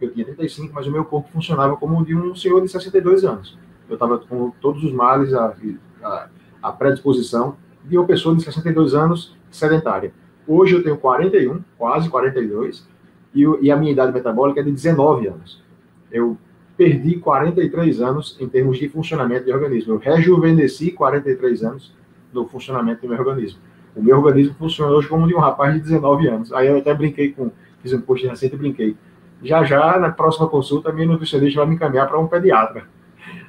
eu 0.00 0.12
tinha 0.12 0.24
35, 0.24 0.74
mas 0.74 0.86
o 0.86 0.90
meu 0.90 1.04
corpo 1.04 1.28
funcionava 1.32 1.76
como 1.76 1.98
o 1.98 2.04
de 2.04 2.14
um 2.14 2.34
senhor 2.34 2.60
de 2.60 2.68
62 2.68 3.24
anos. 3.24 3.58
Eu 3.88 3.94
estava 3.94 4.18
com 4.18 4.50
todos 4.60 4.84
os 4.84 4.92
males, 4.92 5.32
a, 5.32 5.54
a, 6.02 6.28
a 6.62 6.72
predisposição 6.72 7.56
de 7.84 7.96
uma 7.96 8.06
pessoa 8.06 8.34
de 8.36 8.42
62 8.42 8.94
anos 8.94 9.34
sedentária. 9.50 10.12
Hoje 10.46 10.74
eu 10.74 10.82
tenho 10.82 10.96
41, 10.98 11.62
quase 11.78 12.08
42, 12.08 12.86
e, 13.34 13.42
e 13.62 13.70
a 13.70 13.76
minha 13.76 13.92
idade 13.92 14.12
metabólica 14.12 14.60
é 14.60 14.62
de 14.62 14.70
19 14.70 15.28
anos. 15.28 15.62
Eu 16.10 16.36
perdi 16.76 17.18
43 17.18 18.00
anos 18.00 18.36
em 18.38 18.48
termos 18.48 18.78
de 18.78 18.88
funcionamento 18.88 19.46
de 19.46 19.52
organismo. 19.52 19.94
Eu 19.94 19.98
rejuvenesci 19.98 20.90
43 20.90 21.62
anos 21.64 21.94
no 22.32 22.46
funcionamento 22.46 23.02
do 23.02 23.08
meu 23.08 23.18
organismo. 23.18 23.58
O 23.96 24.02
meu 24.02 24.18
organismo 24.18 24.54
funciona 24.54 24.92
hoje 24.92 25.08
como 25.08 25.26
de 25.26 25.34
um 25.34 25.38
rapaz 25.38 25.72
de 25.74 25.80
19 25.80 26.28
anos. 26.28 26.52
Aí 26.52 26.66
eu 26.66 26.76
até 26.76 26.94
brinquei 26.94 27.32
com, 27.32 27.50
fiz 27.80 27.94
um 27.94 28.00
post 28.02 28.26
recente 28.26 28.54
e 28.54 28.58
brinquei. 28.58 28.96
Já 29.42 29.64
já, 29.64 29.98
na 29.98 30.10
próxima 30.10 30.48
consulta, 30.48 30.90
a 30.90 30.92
minha 30.92 31.06
nutricionista 31.06 31.60
vai 31.60 31.68
me 31.68 31.74
encaminhar 31.76 32.06
para 32.06 32.20
um 32.20 32.26
pediatra. 32.26 32.86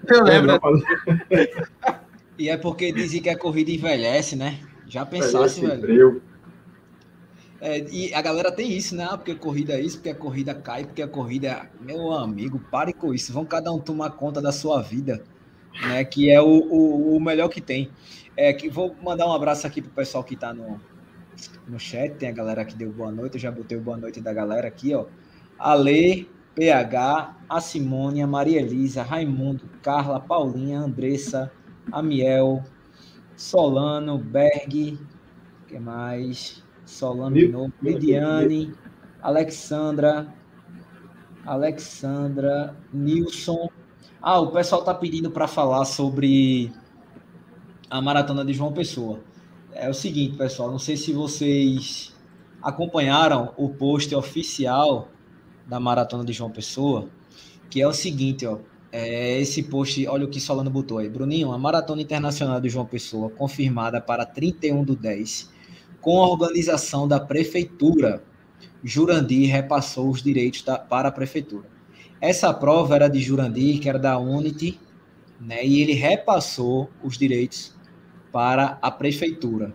Eu 0.07 0.23
lembro. 0.23 0.59
e 2.39 2.49
é 2.49 2.55
porque 2.55 2.93
dizem 2.93 3.21
que 3.21 3.29
a 3.29 3.37
corrida 3.37 3.71
envelhece, 3.71 4.37
né? 4.37 4.59
Já 4.87 5.05
pensasse, 5.05 5.59
velho. 5.59 6.21
É, 7.59 7.79
e 7.91 8.13
a 8.13 8.21
galera 8.21 8.51
tem 8.51 8.71
isso, 8.71 8.95
né? 8.95 9.07
Ah, 9.09 9.17
porque 9.17 9.31
a 9.31 9.35
corrida 9.35 9.73
é 9.73 9.81
isso, 9.81 9.97
porque 9.97 10.09
a 10.09 10.15
corrida 10.15 10.53
cai, 10.53 10.85
porque 10.85 11.01
a 11.01 11.07
corrida. 11.07 11.47
É... 11.47 11.69
Meu 11.81 12.11
amigo, 12.13 12.59
pare 12.71 12.93
com 12.93 13.13
isso. 13.13 13.33
Vão 13.33 13.43
cada 13.43 13.71
um 13.71 13.79
tomar 13.79 14.11
conta 14.11 14.41
da 14.41 14.51
sua 14.51 14.81
vida, 14.81 15.23
né? 15.81 16.03
Que 16.05 16.29
é 16.29 16.39
o, 16.39 16.45
o, 16.45 17.17
o 17.17 17.19
melhor 17.19 17.49
que 17.49 17.59
tem. 17.59 17.89
É, 18.37 18.53
que 18.53 18.69
vou 18.69 18.95
mandar 19.01 19.27
um 19.27 19.33
abraço 19.33 19.65
aqui 19.65 19.81
pro 19.81 19.89
pessoal 19.91 20.23
que 20.23 20.35
tá 20.35 20.53
no, 20.53 20.79
no 21.67 21.79
chat. 21.79 22.15
Tem 22.15 22.29
a 22.29 22.31
galera 22.31 22.63
que 22.63 22.75
deu 22.75 22.91
boa 22.91 23.11
noite. 23.11 23.33
Eu 23.33 23.41
já 23.41 23.51
botei 23.51 23.77
o 23.77 23.81
boa 23.81 23.97
noite 23.97 24.21
da 24.21 24.31
galera 24.31 24.67
aqui, 24.67 24.93
ó. 24.93 25.07
Ale, 25.57 26.29
PH, 26.53 27.35
a 27.49 27.59
Simone, 27.59 28.21
a 28.21 28.27
Maria 28.27 28.61
Elisa, 28.61 29.01
Raimundo, 29.01 29.67
Carla, 29.81 30.19
Paulinha, 30.19 30.79
Andressa, 30.79 31.51
Amiel, 31.91 32.63
Solano, 33.35 34.17
Berg, 34.17 34.99
que 35.67 35.79
mais? 35.79 36.63
Solano 36.85 37.35
de 37.35 37.47
novo, 37.47 37.73
Lidiane, 37.81 38.73
Alexandra, 39.21 40.33
Alexandra, 41.45 42.75
Nilson. 42.93 43.69
Ah, 44.21 44.39
o 44.39 44.51
pessoal 44.51 44.81
está 44.81 44.93
pedindo 44.93 45.29
para 45.29 45.47
falar 45.47 45.85
sobre 45.85 46.71
a 47.89 48.01
maratona 48.01 48.43
de 48.43 48.53
João 48.53 48.71
Pessoa. 48.73 49.19
É 49.73 49.89
o 49.89 49.93
seguinte, 49.93 50.37
pessoal, 50.37 50.71
não 50.71 50.79
sei 50.79 50.97
se 50.97 51.13
vocês 51.13 52.13
acompanharam 52.61 53.53
o 53.57 53.69
post 53.69 54.13
oficial 54.15 55.09
da 55.65 55.79
maratona 55.79 56.25
de 56.25 56.33
João 56.33 56.49
Pessoa, 56.49 57.07
que 57.69 57.81
é 57.81 57.87
o 57.87 57.93
seguinte, 57.93 58.45
ó. 58.45 58.57
É 58.89 59.39
esse 59.41 59.63
post, 59.63 60.07
olha 60.07 60.25
o 60.25 60.29
que 60.29 60.39
Solano 60.39 60.69
botou 60.69 60.97
aí. 60.97 61.09
Bruninho, 61.09 61.51
a 61.51 61.57
Maratona 61.57 62.01
Internacional 62.01 62.59
de 62.61 62.69
João 62.69 62.85
Pessoa, 62.85 63.29
confirmada 63.29 63.99
para 63.99 64.25
31 64.25 64.83
do 64.83 64.95
10, 64.95 65.51
com 65.99 66.23
a 66.23 66.27
organização 66.27 67.05
da 67.07 67.19
Prefeitura. 67.19 68.23
Jurandir 68.83 69.51
repassou 69.51 70.09
os 70.09 70.23
direitos 70.23 70.61
da, 70.61 70.79
para 70.79 71.09
a 71.09 71.11
Prefeitura. 71.11 71.67
Essa 72.21 72.53
prova 72.53 72.95
era 72.95 73.09
de 73.09 73.19
Jurandir, 73.19 73.79
que 73.81 73.89
era 73.89 73.99
da 73.99 74.17
Unity, 74.17 74.79
né? 75.39 75.65
E 75.65 75.81
ele 75.81 75.93
repassou 75.93 76.89
os 77.03 77.17
direitos 77.17 77.76
para 78.37 78.77
a 78.83 78.91
Prefeitura, 78.91 79.73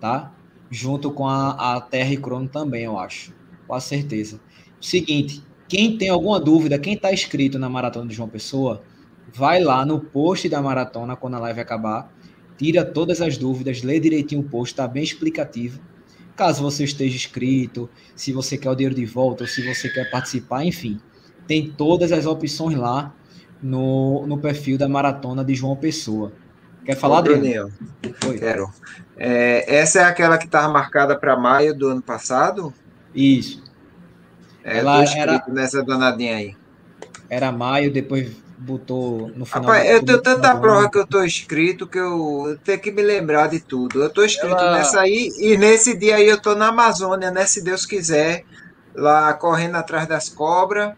tá? 0.00 0.32
Junto 0.70 1.10
com 1.10 1.28
a, 1.28 1.76
a 1.76 1.78
Terra 1.78 2.14
e 2.14 2.16
Crono 2.16 2.48
também, 2.48 2.84
eu 2.84 2.98
acho. 2.98 3.34
Com 3.66 3.74
a 3.74 3.80
certeza. 3.80 4.40
Seguinte, 4.80 5.44
quem 5.68 5.98
tem 5.98 6.08
alguma 6.08 6.40
dúvida, 6.40 6.78
quem 6.78 6.94
está 6.94 7.12
inscrito 7.12 7.58
na 7.58 7.68
Maratona 7.68 8.08
de 8.08 8.14
João 8.14 8.26
Pessoa, 8.26 8.82
vai 9.30 9.62
lá 9.62 9.84
no 9.84 10.00
post 10.00 10.48
da 10.48 10.62
maratona 10.62 11.16
quando 11.16 11.34
a 11.34 11.38
live 11.38 11.60
acabar, 11.60 12.10
tira 12.56 12.82
todas 12.82 13.20
as 13.20 13.36
dúvidas, 13.36 13.82
lê 13.82 14.00
direitinho 14.00 14.40
o 14.40 14.44
post, 14.44 14.72
está 14.72 14.88
bem 14.88 15.02
explicativo. 15.02 15.78
Caso 16.34 16.62
você 16.62 16.84
esteja 16.84 17.14
inscrito, 17.14 17.90
se 18.16 18.32
você 18.32 18.56
quer 18.56 18.70
o 18.70 18.74
dinheiro 18.74 18.94
de 18.94 19.04
volta, 19.04 19.44
ou 19.44 19.48
se 19.48 19.60
você 19.60 19.86
quer 19.90 20.10
participar, 20.10 20.64
enfim, 20.64 20.98
tem 21.46 21.70
todas 21.70 22.10
as 22.10 22.24
opções 22.24 22.74
lá 22.74 23.14
no, 23.62 24.26
no 24.26 24.38
perfil 24.38 24.78
da 24.78 24.88
Maratona 24.88 25.44
de 25.44 25.54
João 25.54 25.76
Pessoa. 25.76 26.32
Quer 26.88 26.96
falar, 26.96 27.20
Daniel? 27.20 27.70
Quero. 28.38 28.72
É, 29.14 29.76
essa 29.76 30.00
é 30.00 30.04
aquela 30.04 30.38
que 30.38 30.46
estava 30.46 30.72
marcada 30.72 31.14
para 31.14 31.36
maio 31.36 31.74
do 31.74 31.88
ano 31.88 32.00
passado? 32.00 32.72
Isso. 33.14 33.62
É, 34.64 34.78
ela 34.78 35.04
era 35.04 35.44
nessa 35.48 35.82
danadinha 35.82 36.36
aí. 36.36 36.56
Era 37.28 37.52
maio, 37.52 37.92
depois 37.92 38.32
botou 38.56 39.30
no 39.36 39.44
final. 39.44 39.64
Rapaz, 39.64 39.90
eu 39.90 40.02
tenho 40.02 40.22
tanta 40.22 40.56
prova 40.56 40.90
que 40.90 40.96
eu 40.96 41.06
tô 41.06 41.22
inscrito 41.22 41.86
que 41.86 41.98
eu 41.98 42.58
tenho 42.64 42.80
que 42.80 42.90
me 42.90 43.02
lembrar 43.02 43.48
de 43.48 43.60
tudo. 43.60 44.02
Eu 44.02 44.08
tô 44.08 44.24
inscrito 44.24 44.56
ela... 44.56 44.78
nessa 44.78 45.02
aí 45.02 45.28
e 45.38 45.58
nesse 45.58 45.94
dia 45.94 46.16
aí 46.16 46.26
eu 46.26 46.40
tô 46.40 46.54
na 46.54 46.68
Amazônia, 46.68 47.30
né? 47.30 47.44
Se 47.44 47.62
Deus 47.62 47.84
quiser, 47.84 48.46
lá 48.94 49.34
correndo 49.34 49.76
atrás 49.76 50.08
das 50.08 50.30
cobras 50.30 50.94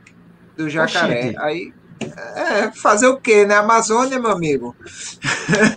do 0.56 0.70
jacaré. 0.70 1.18
Oxente. 1.18 1.38
Aí 1.40 1.79
é, 2.00 2.72
fazer 2.72 3.06
o 3.08 3.18
quê, 3.20 3.44
né? 3.44 3.56
Amazônia, 3.56 4.18
meu 4.18 4.30
amigo. 4.30 4.74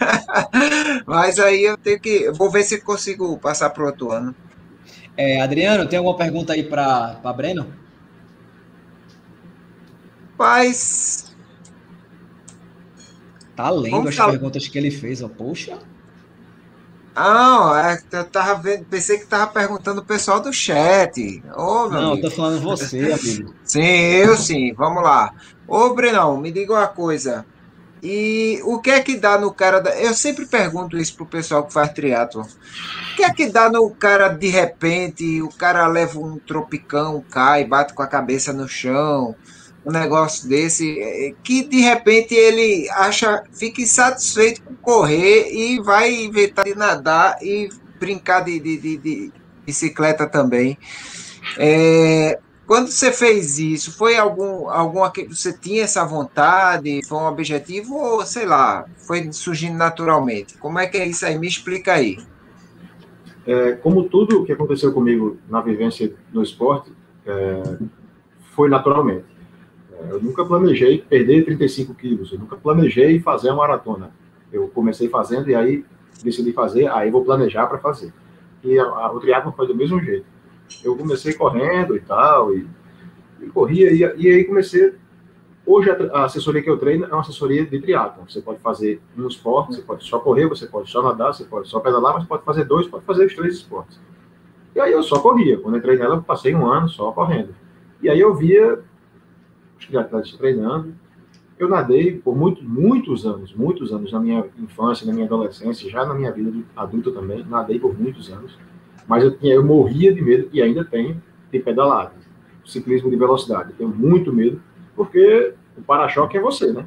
Mas 1.06 1.40
aí 1.40 1.64
eu 1.64 1.78
tenho 1.78 2.00
que. 2.00 2.32
Vou 2.32 2.50
ver 2.50 2.64
se 2.64 2.82
consigo 2.82 3.38
passar 3.38 3.70
para 3.72 3.84
o 3.84 3.88
outro 3.88 4.12
ano. 4.12 4.36
É, 5.18 5.42
Adriano, 5.42 5.88
tem 5.88 5.98
alguma 5.98 6.18
pergunta 6.18 6.54
aí 6.54 6.64
para 6.64 7.20
Breno? 7.36 7.74
Paz. 10.38 11.36
Tá 13.56 13.70
lendo 13.70 13.92
Vamos 13.92 14.10
as 14.10 14.16
falar... 14.16 14.32
perguntas 14.32 14.68
que 14.68 14.78
ele 14.78 14.90
fez, 14.92 15.22
ó. 15.22 15.30
Poxa. 15.30 15.78
Ah, 17.16 17.96
eu 18.12 18.26
tava 18.26 18.60
vendo, 18.60 18.86
pensei 18.86 19.20
que 19.20 19.28
tava 19.28 19.46
perguntando 19.52 20.02
o 20.02 20.06
pessoal 20.06 20.40
do 20.42 20.52
chat. 20.52 21.44
Ô, 21.56 21.88
Não, 21.88 22.14
amigo. 22.14 22.22
tô 22.22 22.32
falando 22.32 22.60
você, 22.60 23.12
amigo. 23.14 23.54
sim, 23.64 23.82
eu 23.82 24.36
sim. 24.36 24.74
Vamos 24.74 25.04
lá. 25.04 25.32
Ô, 25.68 25.94
Brenão, 25.94 26.38
me 26.38 26.52
diga 26.52 26.74
uma 26.74 26.88
coisa. 26.88 27.46
E 28.02 28.60
o 28.66 28.80
que 28.80 28.92
é 28.92 29.00
que 29.02 29.16
dá 29.16 29.38
no 29.38 29.54
cara 29.54 29.80
da... 29.80 29.98
Eu 29.98 30.14
sempre 30.14 30.46
pergunto 30.46 30.98
isso 30.98 31.16
pro 31.16 31.26
pessoal 31.26 31.64
que 31.64 31.72
faz 31.72 31.94
triatlo. 31.94 32.42
O 32.42 33.16
que 33.16 33.24
é 33.24 33.34
que 33.34 33.50
dá 33.50 33.70
no 33.70 33.90
cara 33.92 34.28
de 34.28 34.50
repente, 34.50 35.42
o 35.42 35.48
cara 35.48 35.88
leva 35.88 36.20
um 36.20 36.38
tropicão, 36.38 37.24
cai, 37.30 37.64
bate 37.64 37.94
com 37.94 38.04
a 38.04 38.08
cabeça 38.08 38.52
no 38.52 38.68
chão, 38.68 39.34
um 39.86 39.92
negócio 39.92 40.50
desse, 40.50 41.00
é, 41.00 41.34
que 41.44 41.64
de 41.64 41.80
repente 41.80 42.34
ele 42.34 42.90
acha, 42.90 43.44
fica 43.54 43.82
insatisfeito 43.82 44.62
com 44.64 44.76
correr 44.76 45.52
e 45.54 45.80
vai 45.80 46.14
inventar 46.14 46.66
de 46.66 46.76
nadar 46.76 47.38
e 47.42 47.70
brincar 48.00 48.42
de, 48.42 48.60
de, 48.60 48.78
de, 48.78 48.98
de 48.98 49.34
bicicleta 49.66 50.28
também. 50.28 50.78
É, 51.58 52.40
quando 52.74 52.88
você 52.88 53.12
fez 53.12 53.60
isso, 53.60 53.96
foi 53.96 54.18
algum 54.18 54.68
alguma 54.68 55.12
que 55.12 55.26
você 55.26 55.56
tinha 55.56 55.84
essa 55.84 56.04
vontade, 56.04 57.06
foi 57.08 57.20
um 57.20 57.28
objetivo 57.28 57.96
ou 57.96 58.26
sei 58.26 58.48
lá, 58.48 58.86
foi 58.98 59.32
surgindo 59.32 59.78
naturalmente? 59.78 60.58
Como 60.58 60.80
é 60.80 60.88
que 60.88 60.98
é 60.98 61.08
isso 61.08 61.24
aí? 61.24 61.38
Me 61.38 61.46
explica 61.46 61.94
aí. 61.94 62.18
É, 63.46 63.74
como 63.74 64.10
tudo 64.10 64.42
o 64.42 64.44
que 64.44 64.52
aconteceu 64.52 64.92
comigo 64.92 65.38
na 65.48 65.62
vivência 65.62 66.12
no 66.34 66.42
esporte, 66.42 66.92
é, 67.28 67.78
foi 68.56 68.70
naturalmente. 68.70 69.26
É, 69.92 70.10
eu 70.10 70.20
nunca 70.20 70.44
planejei 70.44 70.98
perder 70.98 71.46
35 71.46 71.94
quilos, 71.94 72.32
eu 72.32 72.40
nunca 72.40 72.56
planejei 72.56 73.20
fazer 73.20 73.50
a 73.50 73.56
maratona. 73.56 74.10
Eu 74.52 74.68
comecei 74.68 75.08
fazendo 75.10 75.48
e 75.48 75.54
aí 75.54 75.86
decidi 76.24 76.52
fazer, 76.52 76.88
aí 76.88 77.12
vou 77.12 77.24
planejar 77.24 77.68
para 77.68 77.78
fazer. 77.78 78.12
E 78.64 78.80
a, 78.80 78.84
a, 78.84 79.14
o 79.14 79.20
triatlo 79.20 79.54
foi 79.56 79.68
do 79.68 79.76
mesmo 79.76 80.02
jeito 80.02 80.33
eu 80.84 80.96
comecei 80.96 81.34
correndo 81.34 81.96
e 81.96 82.00
tal, 82.00 82.54
e, 82.54 82.68
e 83.42 83.48
corria, 83.48 83.92
e, 83.92 84.00
e, 84.22 84.32
aí 84.32 84.44
comecei. 84.44 84.94
Hoje 85.66 85.90
a, 85.90 86.26
assessoria 86.26 86.62
que 86.62 86.70
eu 86.70 86.78
treino 86.78 87.06
é 87.06 87.08
uma 87.08 87.22
assessoria 87.22 87.66
de 87.66 87.80
triatlo. 87.80 88.30
Você 88.30 88.42
pode 88.42 88.60
fazer 88.60 89.02
um 89.18 89.28
esporte, 89.28 89.76
você 89.76 89.82
pode 89.82 90.04
só 90.04 90.20
correr, 90.20 90.48
você 90.48 90.66
pode 90.68 90.90
só 90.90 91.02
nadar, 91.02 91.34
você 91.34 91.46
pode 91.46 91.70
só 91.70 91.80
pedalar, 91.80 92.14
mas 92.14 92.26
pode 92.26 92.44
fazer 92.44 92.66
dois, 92.66 92.88
pode 92.88 93.06
fazer 93.06 93.26
os 93.26 93.34
três 93.34 93.56
esportes. 93.56 94.00
E 94.76 94.80
aí 94.80 94.92
eu 94.92 95.04
só 95.04 95.20
corria. 95.20 95.58
Quando 95.60 95.78
entrei 95.78 95.98
nela, 95.98 96.16
eu 96.16 96.24
passei 96.24 96.54
um 96.54 96.66
ano 96.66 96.90
só 96.90 97.12
correndo. 97.12 97.56
E 98.02 98.10
aí 98.10 98.20
eu 98.20 98.36
via 98.36 98.80
os 99.80 99.86
triatletas 99.86 100.34
treinando. 100.34 100.94
Eu 101.58 101.70
nadei 101.70 102.18
por 102.18 102.36
muito, 102.36 102.62
muitos 102.64 103.26
anos, 103.26 103.54
muitos 103.54 103.94
anos 103.94 104.12
na 104.12 104.20
minha 104.20 104.46
infância, 104.58 105.08
na 105.08 105.14
minha 105.14 105.26
adolescência, 105.26 105.90
já 105.90 106.06
na 106.06 106.14
minha 106.14 106.32
vida 106.32 106.52
adulta 106.76 107.12
também, 107.12 107.46
nadei 107.46 107.80
por 107.80 107.98
muitos 107.98 108.30
anos 108.30 108.58
mas 109.08 109.24
eu, 109.24 109.38
tinha, 109.38 109.54
eu 109.54 109.66
morria 109.66 110.14
de 110.14 110.22
medo, 110.22 110.50
e 110.52 110.62
ainda 110.62 110.84
tenho, 110.84 111.22
de 111.52 111.60
pedalada, 111.60 112.14
ciclismo 112.66 113.10
de 113.10 113.16
velocidade. 113.16 113.72
Eu 113.72 113.76
tenho 113.78 113.90
muito 113.90 114.34
medo, 114.34 114.62
porque 114.96 115.54
o 115.78 115.82
para-choque 115.82 116.38
é 116.38 116.42
você, 116.42 116.72
né? 116.72 116.86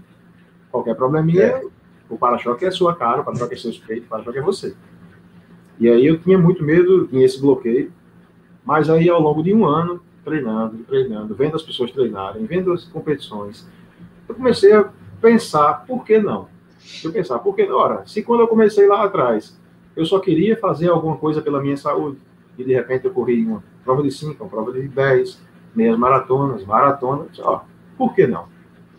Qualquer 0.70 0.94
probleminha, 0.94 1.42
é. 1.42 1.64
o 2.08 2.16
para-choque 2.16 2.64
é 2.64 2.70
sua 2.70 2.94
cara, 2.94 3.20
o 3.20 3.24
para-choque 3.24 3.54
é 3.54 3.56
seu 3.56 3.72
peito, 3.86 4.06
o 4.06 4.08
para-choque 4.08 4.38
é 4.38 4.42
você. 4.42 4.74
E 5.78 5.88
aí 5.88 6.06
eu 6.06 6.18
tinha 6.18 6.38
muito 6.38 6.64
medo, 6.64 7.06
tinha 7.06 7.24
esse 7.24 7.40
bloqueio, 7.40 7.92
mas 8.64 8.88
aí 8.88 9.08
ao 9.08 9.20
longo 9.20 9.42
de 9.42 9.52
um 9.52 9.66
ano, 9.66 10.00
treinando, 10.24 10.78
treinando, 10.84 11.34
vendo 11.34 11.54
as 11.54 11.62
pessoas 11.62 11.92
treinarem, 11.92 12.44
vendo 12.46 12.72
as 12.72 12.84
competições, 12.84 13.68
eu 14.28 14.34
comecei 14.34 14.72
a 14.72 14.90
pensar, 15.20 15.84
por 15.86 16.04
que 16.04 16.18
não? 16.18 16.48
Eu 17.04 17.12
pensar, 17.12 17.38
por 17.38 17.54
que 17.54 17.66
não? 17.66 17.76
Ora, 17.76 18.06
se 18.06 18.22
quando 18.22 18.40
eu 18.40 18.48
comecei 18.48 18.86
lá 18.88 19.04
atrás, 19.04 19.58
eu 19.96 20.04
só 20.04 20.20
queria 20.20 20.56
fazer 20.58 20.90
alguma 20.90 21.16
coisa 21.16 21.40
pela 21.40 21.60
minha 21.60 21.76
saúde. 21.76 22.18
E 22.58 22.62
de 22.64 22.74
repente 22.74 23.06
eu 23.06 23.12
corri 23.12 23.44
uma 23.44 23.62
prova 23.84 24.02
de 24.02 24.10
5, 24.10 24.42
uma 24.42 24.50
prova 24.50 24.72
de 24.72 24.86
10, 24.86 25.40
meias 25.74 25.98
maratonas, 25.98 26.64
maratonas, 26.64 27.38
ó, 27.40 27.64
por 27.96 28.14
que 28.14 28.26
não? 28.26 28.46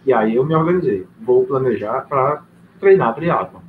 E 0.06 0.14
aí 0.14 0.36
eu 0.36 0.46
me 0.46 0.56
organizei, 0.56 1.06
vou 1.22 1.46
planejar 1.46 2.02
para 2.08 2.44
treinar 2.80 3.14
triatlon. 3.14 3.60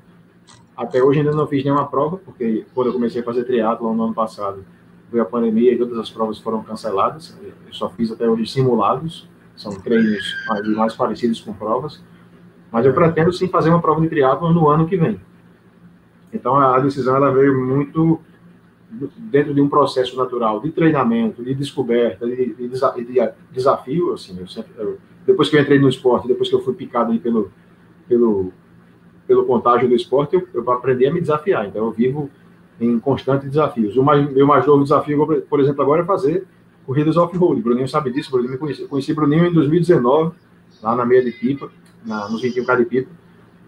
Até 0.76 1.02
hoje 1.02 1.18
ainda 1.18 1.32
não 1.32 1.46
fiz 1.46 1.64
nenhuma 1.64 1.88
prova, 1.88 2.18
porque 2.18 2.64
quando 2.74 2.88
eu 2.88 2.92
comecei 2.92 3.20
a 3.20 3.24
fazer 3.24 3.44
triatlon 3.44 3.94
no 3.94 4.04
ano 4.04 4.14
passado, 4.14 4.64
veio 5.10 5.22
a 5.22 5.26
pandemia 5.26 5.72
e 5.72 5.78
todas 5.78 5.98
as 5.98 6.10
provas 6.10 6.38
foram 6.38 6.62
canceladas. 6.62 7.36
Eu 7.66 7.72
só 7.72 7.88
fiz 7.90 8.12
até 8.12 8.28
hoje 8.28 8.46
simulados, 8.46 9.28
são 9.56 9.72
treinos 9.72 10.22
mais, 10.76 10.94
parecidos 10.94 11.40
com 11.40 11.52
provas. 11.52 12.00
Mas 12.70 12.86
eu 12.86 12.94
pretendo 12.94 13.32
sim 13.32 13.48
fazer 13.48 13.70
uma 13.70 13.80
prova 13.80 14.00
de 14.00 14.08
triatlon 14.08 14.52
no 14.52 14.68
ano 14.68 14.86
que 14.86 14.96
vem. 14.96 15.20
Então, 16.32 16.56
a 16.56 16.78
decisão 16.78 17.16
ela 17.16 17.30
veio 17.30 17.58
muito 17.64 18.20
dentro 18.90 19.54
de 19.54 19.60
um 19.60 19.68
processo 19.68 20.16
natural 20.16 20.60
de 20.60 20.70
treinamento, 20.70 21.42
de 21.42 21.54
descoberta, 21.54 22.26
de, 22.26 22.54
de, 22.54 22.68
de 22.68 23.34
desafio. 23.52 24.12
Assim, 24.12 24.38
eu 24.38 24.46
sempre, 24.46 24.72
eu, 24.78 24.98
depois 25.26 25.48
que 25.48 25.56
eu 25.56 25.60
entrei 25.60 25.78
no 25.78 25.88
esporte, 25.88 26.28
depois 26.28 26.48
que 26.48 26.54
eu 26.54 26.60
fui 26.60 26.74
picado 26.74 27.12
aí 27.12 27.18
pelo, 27.18 27.50
pelo, 28.08 28.52
pelo 29.26 29.44
contágio 29.44 29.88
do 29.88 29.94
esporte, 29.94 30.34
eu, 30.34 30.48
eu 30.52 30.70
aprendi 30.70 31.06
a 31.06 31.12
me 31.12 31.20
desafiar. 31.20 31.66
Então, 31.66 31.84
eu 31.84 31.92
vivo 31.92 32.30
em 32.80 32.98
constantes 32.98 33.48
desafios. 33.48 33.96
O 33.96 34.02
mais, 34.02 34.30
meu 34.32 34.46
mais 34.46 34.66
novo 34.66 34.82
desafio, 34.82 35.26
por 35.48 35.60
exemplo, 35.60 35.82
agora 35.82 36.02
é 36.02 36.04
fazer 36.04 36.46
corridas 36.86 37.16
off-road. 37.16 37.60
Bruninho 37.60 37.88
sabe 37.88 38.10
disso, 38.10 38.30
Bruninho 38.30 38.58
conheci, 38.58 38.86
conheci 38.86 39.12
Bruninho 39.12 39.46
em 39.46 39.52
2019, 39.52 40.34
lá 40.82 40.94
na 40.94 41.04
meia 41.04 41.22
de 41.22 41.32
pipa, 41.32 41.70
na, 42.04 42.28
nos 42.28 42.42
21K 42.42 42.76
de 42.78 42.84
pipa. 42.86 43.10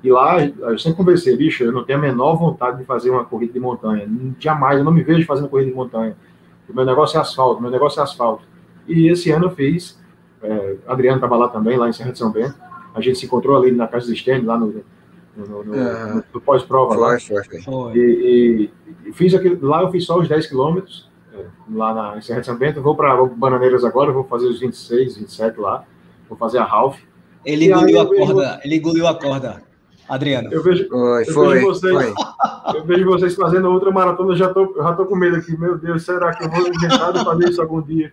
E 0.03 0.11
lá, 0.11 0.43
eu 0.45 0.79
sempre 0.79 0.97
conversei, 0.97 1.37
bicho, 1.37 1.63
eu 1.63 1.73
não 1.73 1.85
tenho 1.85 1.99
a 1.99 2.03
menor 2.03 2.35
vontade 2.37 2.79
de 2.79 2.85
fazer 2.85 3.11
uma 3.11 3.25
corrida 3.25 3.53
de 3.53 3.61
montanha. 3.61 4.09
Jamais, 4.39 4.79
eu 4.79 4.85
não 4.85 4.93
me 4.93 5.03
vejo 5.03 5.27
fazendo 5.27 5.49
corrida 5.49 5.71
de 5.71 5.77
montanha. 5.77 6.17
O 6.69 6.75
meu 6.75 6.87
negócio 6.87 7.19
é 7.19 7.21
asfalto, 7.21 7.61
meu 7.61 7.71
negócio 7.71 8.01
é 8.01 8.03
asfalto. 8.03 8.43
E 8.89 9.09
esse 9.09 9.31
ano 9.31 9.47
eu 9.47 9.51
fiz, 9.51 10.01
é, 10.43 10.77
Adriano 10.87 11.17
estava 11.17 11.37
lá 11.37 11.49
também, 11.49 11.77
lá 11.77 11.89
em 11.89 11.93
Serra 11.93 12.13
de 12.13 12.19
São 12.19 12.31
Bento. 12.31 12.55
A 12.95 13.01
gente 13.01 13.19
se 13.19 13.27
encontrou 13.27 13.57
ali 13.57 13.71
na 13.71 13.87
casa 13.87 14.07
do 14.07 14.17
Stênio, 14.17 14.47
lá 14.47 14.59
no, 14.59 14.83
no, 15.37 15.47
no, 15.47 15.65
no, 15.65 16.25
no 16.33 16.41
pós-prova. 16.41 16.95
Foi, 16.95 17.45
foi, 17.45 17.61
foi. 17.61 17.93
E, 17.95 18.71
e, 19.07 19.09
e, 19.09 19.13
fiz 19.13 19.35
aquilo, 19.35 19.67
lá 19.67 19.83
eu 19.83 19.91
fiz 19.91 20.05
só 20.05 20.19
os 20.19 20.29
10 20.29 20.47
quilômetros, 20.47 21.09
é, 21.35 21.45
lá 21.73 21.95
na, 21.95 22.19
em 22.19 22.23
Serra 22.23 22.41
de 22.41 22.47
São 22.47 22.57
Bento, 22.57 22.81
vou 22.81 22.97
para 22.97 23.15
Bananeiras 23.27 23.85
agora, 23.85 24.11
vou 24.13 24.25
fazer 24.25 24.47
os 24.47 24.61
26, 24.61 25.19
27 25.19 25.61
lá, 25.61 25.85
vou 26.29 26.39
fazer 26.39 26.59
a 26.59 26.65
Ralph. 26.65 26.99
Ele 27.45 27.67
engoliu 27.67 28.01
a 28.01 28.07
corda, 28.07 28.61
ele 28.65 28.77
engoliu 28.77 29.07
a 29.07 29.15
corda, 29.15 29.63
Adriano. 30.11 30.49
Eu 30.53 30.61
vejo, 30.61 30.89
foi, 30.89 31.23
eu 31.23 31.33
foi, 31.33 31.55
vejo 31.55 31.67
vocês, 31.67 31.93
foi. 31.95 32.15
eu 32.75 32.85
vejo 32.85 33.05
vocês 33.07 33.35
fazendo 33.37 33.71
outra 33.71 33.93
maratona, 33.93 34.35
já 34.35 34.53
tô, 34.53 34.75
já 34.77 34.93
tô 34.95 35.07
com 35.07 35.15
medo 35.15 35.37
aqui, 35.37 35.57
meu 35.57 35.79
Deus, 35.79 36.05
será 36.05 36.35
que 36.35 36.45
eu 36.45 36.51
vou 36.51 36.67
inventar 36.67 37.13
de 37.13 37.25
fazer 37.25 37.49
isso 37.49 37.63
algum 37.63 37.81
dia? 37.81 38.13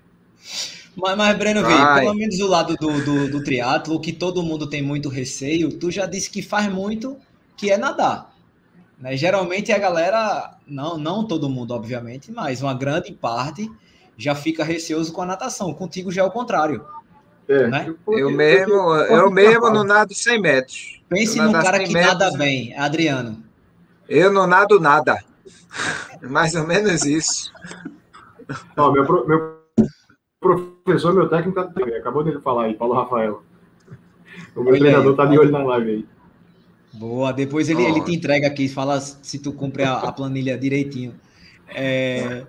Mas, 0.96 1.18
mas 1.18 1.38
Breno, 1.38 1.62
vê, 1.64 1.74
pelo 2.00 2.14
menos 2.14 2.38
do 2.38 2.48
lado 2.48 2.76
do, 2.76 3.04
do, 3.04 3.32
do 3.32 3.44
triatlo, 3.44 4.00
que 4.00 4.14
todo 4.14 4.44
mundo 4.44 4.68
tem 4.68 4.82
muito 4.82 5.10
receio, 5.10 5.72
tu 5.72 5.90
já 5.90 6.06
disse 6.06 6.30
que 6.30 6.44
faz 6.44 6.72
muito, 6.72 7.18
que 7.56 7.72
é 7.72 7.78
nadar. 7.78 8.32
Né? 9.00 9.18
Geralmente 9.18 9.72
a 9.72 9.80
galera, 9.80 10.56
não, 10.68 11.00
não 11.00 11.26
todo 11.26 11.50
mundo, 11.50 11.72
obviamente, 11.72 12.32
mas 12.32 12.62
uma 12.62 12.76
grande 12.76 13.12
parte 13.12 13.68
já 14.16 14.36
fica 14.36 14.64
receoso 14.64 15.12
com 15.12 15.24
a 15.24 15.26
natação. 15.26 15.74
Contigo 15.74 16.12
já 16.12 16.22
é 16.22 16.26
o 16.26 16.32
contrário. 16.32 16.86
É, 17.48 17.68
né? 17.68 17.96
eu, 18.08 18.30
mesmo, 18.30 18.96
eu 18.96 19.32
mesmo 19.32 19.70
não 19.70 19.84
nado 19.84 20.14
100 20.14 20.42
metros. 20.42 21.02
Pense 21.08 21.40
num 21.40 21.54
cara 21.54 21.80
que 21.80 21.94
metros, 21.94 22.20
nada 22.20 22.38
bem, 22.38 22.78
Adriano. 22.78 23.42
Eu 24.10 24.32
não 24.32 24.46
nado 24.46 24.80
nada. 24.80 25.24
Mais 26.22 26.56
ou 26.56 26.68
menos 26.68 27.06
isso. 27.06 27.52
Não, 28.76 28.92
meu, 28.92 29.06
meu 29.26 29.58
professor, 30.40 31.14
meu 31.14 31.30
técnico, 31.30 31.62
tá 31.62 31.70
acabou 31.98 32.24
de 32.24 32.40
falar 32.42 32.66
aí, 32.66 32.74
Paulo 32.74 32.96
Rafael. 32.96 33.42
O 34.56 34.62
meu 34.62 34.74
Olha 34.74 34.80
treinador 34.80 35.12
aí, 35.12 35.18
tá 35.18 35.26
de 35.26 35.40
olho 35.40 35.52
na 35.52 35.64
live 35.64 35.92
aí. 35.92 36.06
Boa, 36.94 37.32
depois 37.32 37.70
ele, 37.70 37.84
ele 37.84 38.02
te 38.02 38.16
entrega 38.16 38.48
aqui, 38.48 38.68
fala 38.68 39.00
se 39.00 39.40
tu 39.40 39.54
cumpre 39.54 39.84
a, 39.84 39.94
a 39.94 40.12
planilha 40.12 40.58
direitinho. 40.58 41.14
É, 41.70 42.46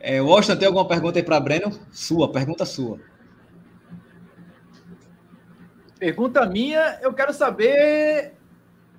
é, 0.00 0.20
Washington, 0.20 0.58
tem 0.58 0.66
alguma 0.66 0.88
pergunta 0.88 1.18
aí 1.18 1.22
para 1.22 1.40
Breno? 1.40 1.72
Sua, 1.92 2.30
pergunta 2.30 2.64
sua. 2.64 2.98
Pergunta 5.98 6.44
minha, 6.46 6.98
eu 7.02 7.12
quero 7.12 7.32
saber 7.32 8.32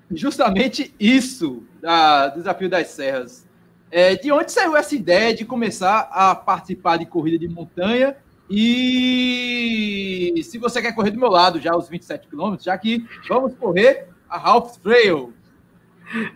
justamente 0.09 0.93
isso 0.99 1.63
da 1.81 2.29
Desafio 2.29 2.69
das 2.69 2.87
Serras. 2.87 3.45
É, 3.91 4.15
de 4.15 4.31
onde 4.31 4.51
saiu 4.51 4.75
essa 4.75 4.95
ideia 4.95 5.33
de 5.33 5.45
começar 5.45 6.09
a 6.11 6.35
participar 6.35 6.97
de 6.97 7.05
corrida 7.05 7.37
de 7.37 7.47
montanha? 7.47 8.15
E 8.49 10.41
se 10.43 10.57
você 10.57 10.81
quer 10.81 10.93
correr 10.93 11.11
do 11.11 11.19
meu 11.19 11.29
lado 11.29 11.59
já 11.59 11.75
os 11.75 11.89
27 11.89 12.27
quilômetros, 12.27 12.65
já 12.65 12.77
que 12.77 13.05
vamos 13.27 13.55
correr 13.55 14.07
a 14.29 14.37
Half 14.37 14.77
Trail. 14.77 15.33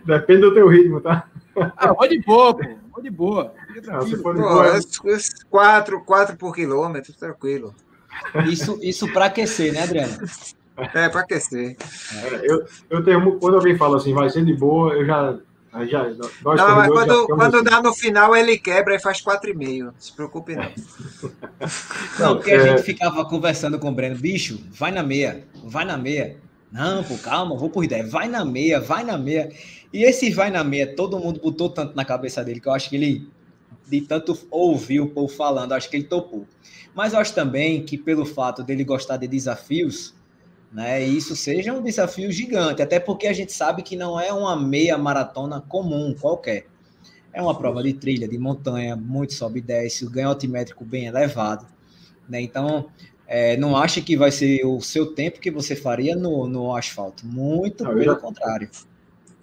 Depende 0.04 0.40
do 0.40 0.54
teu 0.54 0.68
ritmo, 0.68 1.00
tá? 1.00 1.28
Ah, 1.76 1.92
vou 1.92 2.08
de 2.08 2.20
boa, 2.22 2.56
pô. 2.56 2.64
Vou 2.92 3.02
de 3.02 3.10
boa. 3.10 3.54
Não, 3.84 4.02
se 4.02 4.16
for 4.16 4.34
de 4.34 4.40
pô, 4.40 4.48
boa... 4.48 4.80
quatro, 5.48 6.04
quatro 6.04 6.36
por 6.36 6.54
quilômetro, 6.54 7.12
tranquilo. 7.12 7.74
Isso, 8.48 8.78
isso 8.82 9.12
para 9.12 9.26
aquecer, 9.26 9.72
né, 9.72 9.82
Adriano? 9.82 10.16
É, 10.94 11.08
para 11.08 11.20
aquecer. 11.20 11.76
É, 12.14 12.40
eu, 12.44 12.64
eu 12.88 13.04
tenho, 13.04 13.38
quando 13.38 13.56
alguém 13.56 13.76
fala 13.76 13.96
assim, 13.96 14.14
vai 14.14 14.30
ser 14.30 14.44
de 14.44 14.54
boa, 14.54 14.94
eu 14.94 15.04
já. 15.04 15.38
já 15.86 16.04
nós 16.42 16.58
não, 16.58 16.76
mas 16.76 16.88
quando, 16.88 17.26
quando 17.26 17.54
assim. 17.56 17.64
dá 17.64 17.82
no 17.82 17.94
final, 17.94 18.34
ele 18.34 18.58
quebra 18.58 18.94
e 18.94 19.00
faz 19.00 19.22
4,5. 19.22 19.84
Não 19.84 19.94
se 19.98 20.12
preocupe, 20.14 20.56
não. 20.56 20.70
Não, 22.18 22.36
porque 22.38 22.52
a 22.52 22.66
gente 22.66 22.82
ficava 22.82 23.24
conversando 23.24 23.78
com 23.78 23.88
o 23.88 23.92
Breno, 23.92 24.16
bicho, 24.16 24.60
vai 24.70 24.90
na 24.90 25.02
meia, 25.02 25.44
vai 25.64 25.84
na 25.84 25.96
meia. 25.96 26.36
Não, 26.72 27.02
pô, 27.02 27.18
calma, 27.18 27.56
vou 27.56 27.68
por 27.68 27.84
ideia. 27.84 28.06
Vai 28.06 28.28
na 28.28 28.44
meia, 28.44 28.80
vai 28.80 29.02
na 29.02 29.18
meia. 29.18 29.50
E 29.92 30.04
esse 30.04 30.30
vai 30.30 30.50
na 30.50 30.62
meia, 30.62 30.94
todo 30.94 31.18
mundo 31.18 31.40
botou 31.40 31.68
tanto 31.68 31.96
na 31.96 32.04
cabeça 32.04 32.44
dele 32.44 32.60
que 32.60 32.68
eu 32.68 32.72
acho 32.72 32.88
que 32.88 32.96
ele, 32.96 33.28
de 33.90 34.00
tanto 34.00 34.38
ouvir 34.50 35.00
o 35.00 35.08
povo 35.08 35.28
falando, 35.28 35.72
acho 35.72 35.90
que 35.90 35.96
ele 35.96 36.04
topou. 36.04 36.46
Mas 36.94 37.12
eu 37.12 37.18
acho 37.18 37.34
também 37.34 37.84
que 37.84 37.98
pelo 37.98 38.24
fato 38.24 38.62
dele 38.62 38.84
gostar 38.84 39.16
de 39.16 39.26
desafios, 39.26 40.14
né, 40.72 41.02
isso 41.02 41.34
seja 41.34 41.72
um 41.72 41.82
desafio 41.82 42.30
gigante, 42.30 42.80
até 42.80 43.00
porque 43.00 43.26
a 43.26 43.32
gente 43.32 43.52
sabe 43.52 43.82
que 43.82 43.96
não 43.96 44.18
é 44.20 44.32
uma 44.32 44.56
meia 44.56 44.96
maratona 44.96 45.60
comum 45.60 46.14
qualquer. 46.18 46.66
É 47.32 47.42
uma 47.42 47.56
prova 47.56 47.82
de 47.82 47.92
trilha, 47.92 48.28
de 48.28 48.38
montanha, 48.38 48.96
muito 48.96 49.34
sobe 49.34 49.58
e 49.58 49.62
desce, 49.62 50.04
o 50.04 50.10
ganho 50.10 50.28
altimétrico 50.28 50.84
bem 50.84 51.06
elevado. 51.06 51.66
Né? 52.28 52.40
Então, 52.40 52.86
é, 53.26 53.56
não 53.56 53.76
acha 53.76 54.00
que 54.00 54.16
vai 54.16 54.30
ser 54.30 54.64
o 54.64 54.80
seu 54.80 55.14
tempo 55.14 55.40
que 55.40 55.50
você 55.50 55.76
faria 55.76 56.16
no, 56.16 56.46
no 56.48 56.74
asfalto. 56.74 57.24
Muito 57.26 57.84
não, 57.84 57.90
pelo 57.90 58.04
já, 58.04 58.14
contrário. 58.16 58.68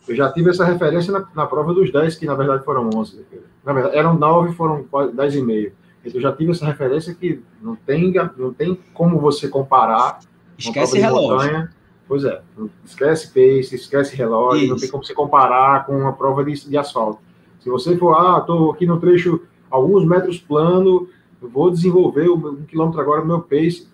Eu 0.08 0.16
já 0.16 0.32
tive 0.32 0.50
essa 0.50 0.66
referência 0.66 1.12
na, 1.12 1.26
na, 1.36 1.46
prova 1.46 1.74
dos 1.74 1.92
10, 1.92 2.16
que 2.16 2.26
na 2.26 2.36
verdade 2.36 2.64
foram 2.64 2.90
11. 2.94 3.26
Na 3.68 3.74
verdade, 3.74 3.98
eram 3.98 4.18
9, 4.18 4.54
foram 4.54 4.86
10,5. 4.86 5.74
Então, 6.06 6.16
eu 6.16 6.22
já 6.22 6.32
tive 6.32 6.52
essa 6.52 6.66
referência 6.66 7.14
que 7.14 7.44
não 7.62 7.76
tem, 7.76 8.14
não 8.38 8.54
tem 8.54 8.80
como 8.94 9.20
você 9.20 9.50
comparar. 9.50 10.20
Esquece 10.58 10.98
relógio. 10.98 11.36
Montanha. 11.36 11.70
Pois 12.08 12.24
é, 12.24 12.42
esquece 12.86 13.28
pace, 13.28 13.76
esquece 13.76 14.16
relógio, 14.16 14.62
Isso. 14.62 14.70
não 14.70 14.80
tem 14.80 14.90
como 14.90 15.04
você 15.04 15.14
comparar 15.14 15.86
com 15.86 15.98
uma 15.98 16.14
prova 16.14 16.46
de, 16.46 16.54
de 16.70 16.78
asfalto. 16.78 17.20
Se 17.60 17.70
você 17.70 17.98
for, 17.98 18.14
ah, 18.14 18.38
estou 18.40 18.72
aqui 18.72 18.86
no 18.86 18.98
trecho 18.98 19.42
alguns 19.70 20.06
metros 20.06 20.38
plano, 20.38 21.10
vou 21.42 21.70
desenvolver 21.70 22.30
um 22.30 22.64
quilômetro 22.64 23.02
agora 23.02 23.20
no 23.20 23.28
meu 23.28 23.42
pace. 23.42 23.90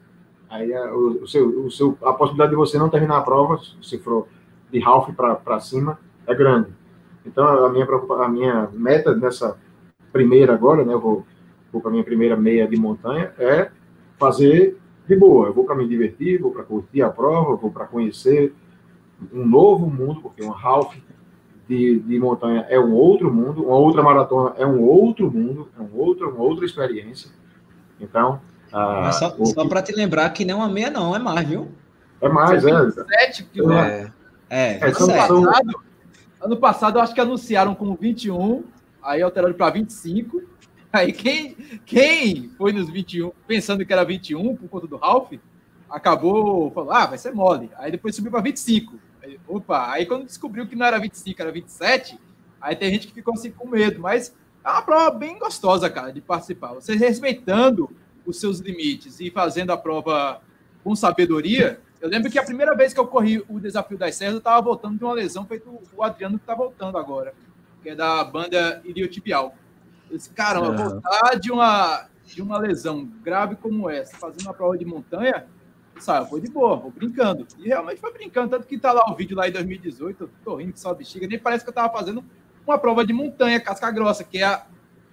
Aí 0.47 0.71
a, 0.71 0.77
é, 0.77 0.91
o, 0.91 1.23
o, 1.23 1.27
seu, 1.27 1.65
o 1.65 1.71
seu, 1.71 1.97
a 2.03 2.13
possibilidade 2.13 2.51
de 2.51 2.55
você 2.55 2.77
não 2.77 2.89
terminar 2.89 3.17
a 3.17 3.21
prova, 3.21 3.59
se 3.81 3.97
for 3.97 4.27
de 4.71 4.83
half 4.83 5.09
para 5.15 5.59
cima, 5.59 5.97
é 6.27 6.35
grande. 6.35 6.67
Então 7.25 7.65
a 7.65 7.69
minha, 7.69 7.85
a 7.85 8.27
minha 8.29 8.69
meta 8.73 9.15
nessa 9.15 9.57
primeira 10.11 10.53
agora, 10.53 10.83
né, 10.83 10.93
eu 10.93 10.99
vou, 10.99 11.25
vou 11.71 11.81
para 11.81 11.89
a 11.89 11.91
minha 11.91 12.03
primeira 12.03 12.35
meia 12.35 12.67
de 12.67 12.75
montanha, 12.77 13.31
é 13.37 13.69
fazer 14.17 14.77
de 15.07 15.15
boa. 15.15 15.47
Eu 15.47 15.53
vou 15.53 15.65
para 15.65 15.75
me 15.75 15.87
divertir, 15.87 16.39
vou 16.39 16.51
para 16.51 16.63
curtir 16.63 17.01
a 17.01 17.09
prova, 17.09 17.55
vou 17.55 17.71
para 17.71 17.85
conhecer 17.85 18.53
um 19.33 19.45
novo 19.45 19.87
mundo, 19.89 20.21
porque 20.21 20.43
uma 20.43 20.55
half 20.61 20.95
de, 21.67 21.99
de 21.99 22.19
montanha 22.19 22.65
é 22.69 22.79
um 22.79 22.91
outro 22.93 23.33
mundo, 23.33 23.65
uma 23.65 23.75
outra 23.75 24.03
maratona 24.03 24.53
é 24.57 24.65
um 24.65 24.81
outro 24.81 25.31
mundo, 25.31 25.69
é 25.77 25.81
um 25.81 25.89
outro, 25.97 26.29
uma 26.29 26.43
outra 26.43 26.65
experiência. 26.65 27.31
Então. 27.99 28.41
Ah, 28.71 29.11
só, 29.11 29.35
o... 29.37 29.45
só 29.45 29.67
para 29.67 29.81
te 29.81 29.93
lembrar 29.93 30.29
que 30.31 30.43
não 30.43 30.55
é 30.55 30.65
uma 30.65 30.69
meia, 30.69 30.89
não, 30.89 31.15
é 31.15 31.19
mais, 31.19 31.47
viu? 31.47 31.69
É 32.19 32.27
mais, 32.27 32.65
é. 32.65 32.85
27 32.85 33.43
quilômetros. 33.45 34.11
É, 34.49 34.79
é, 34.79 34.85
ano, 34.85 34.93
passado, 34.93 35.83
ano 36.43 36.57
passado, 36.57 36.97
eu 36.97 37.01
acho 37.01 37.13
que 37.13 37.21
anunciaram 37.21 37.73
como 37.73 37.95
21, 37.95 38.63
aí 39.01 39.21
alteraram 39.21 39.53
para 39.53 39.71
25. 39.71 40.41
Aí 40.91 41.11
quem, 41.11 41.55
quem 41.85 42.49
foi 42.49 42.71
nos 42.71 42.89
21, 42.89 43.31
pensando 43.47 43.85
que 43.85 43.91
era 43.91 44.03
21 44.03 44.55
por 44.55 44.69
conta 44.69 44.85
do 44.85 44.97
Ralph, 44.97 45.31
acabou 45.89 46.69
falando, 46.71 46.91
ah, 46.91 47.05
vai 47.07 47.17
ser 47.17 47.33
mole. 47.33 47.71
Aí 47.77 47.91
depois 47.91 48.15
subiu 48.15 48.29
para 48.29 48.41
25. 48.41 48.99
Aí, 49.23 49.39
opa, 49.47 49.91
aí 49.91 50.05
quando 50.05 50.25
descobriu 50.25 50.67
que 50.67 50.75
não 50.75 50.85
era 50.85 50.99
25, 50.99 51.41
era 51.41 51.51
27, 51.51 52.19
aí 52.61 52.75
tem 52.75 52.91
gente 52.91 53.07
que 53.07 53.13
ficou 53.13 53.33
assim 53.33 53.49
com 53.49 53.67
medo, 53.67 53.99
mas 53.99 54.35
é 54.63 54.69
uma 54.69 54.81
prova 54.81 55.11
bem 55.11 55.39
gostosa, 55.39 55.89
cara, 55.89 56.11
de 56.11 56.21
participar. 56.21 56.73
Você 56.73 56.95
respeitando 56.95 57.89
os 58.25 58.39
seus 58.39 58.59
limites 58.59 59.19
e 59.19 59.31
fazendo 59.31 59.71
a 59.71 59.77
prova 59.77 60.41
com 60.83 60.95
sabedoria. 60.95 61.81
Eu 62.03 62.09
lembro 62.09 62.29
que 62.29 62.37
a 62.37 62.43
primeira 62.43 62.75
vez 62.75 62.93
que 62.93 62.99
eu 62.99 63.07
corri 63.07 63.41
o 63.47 63.61
desafio 63.61 63.97
das 63.97 64.15
serras, 64.15 64.33
eu 64.33 64.39
estava 64.39 64.61
voltando 64.61 64.97
de 64.97 65.05
uma 65.05 65.13
lesão 65.13 65.45
feito 65.45 65.69
o 65.95 66.03
Adriano 66.03 66.37
que 66.37 66.43
está 66.43 66.53
voltando 66.53 66.97
agora, 66.97 67.33
que 67.81 67.87
é 67.87 67.95
da 67.95 68.21
banda 68.25 68.81
iliotibial. 68.83 69.55
Eu 70.11 70.17
disse, 70.17 70.29
caramba, 70.31 70.73
é. 70.73 70.83
voltar 70.83 71.39
de 71.39 71.49
uma, 71.49 72.09
de 72.25 72.41
uma 72.41 72.57
lesão 72.57 73.05
grave 73.23 73.55
como 73.55 73.89
essa, 73.89 74.17
fazendo 74.17 74.41
uma 74.41 74.53
prova 74.53 74.77
de 74.77 74.83
montanha, 74.83 75.47
sabe, 75.97 76.29
foi 76.29 76.41
de 76.41 76.51
boa, 76.51 76.75
vou 76.75 76.91
brincando. 76.91 77.47
E 77.57 77.69
realmente 77.69 78.01
foi 78.01 78.11
brincando, 78.11 78.49
tanto 78.49 78.67
que 78.67 78.77
tá 78.77 78.91
lá 78.91 79.09
o 79.09 79.15
vídeo 79.15 79.37
lá 79.37 79.47
em 79.47 79.53
2018, 79.53 80.23
eu 80.25 80.29
tô 80.43 80.55
rindo 80.57 80.73
que 80.73 80.81
só 80.81 80.93
bexiga, 80.93 81.25
nem 81.25 81.39
parece 81.39 81.63
que 81.63 81.69
eu 81.69 81.73
tava 81.73 81.93
fazendo 81.97 82.21
uma 82.67 82.77
prova 82.77 83.05
de 83.05 83.13
montanha 83.13 83.61
casca 83.61 83.89
grossa, 83.89 84.25
que 84.25 84.39
é 84.39 84.43
a, 84.43 84.65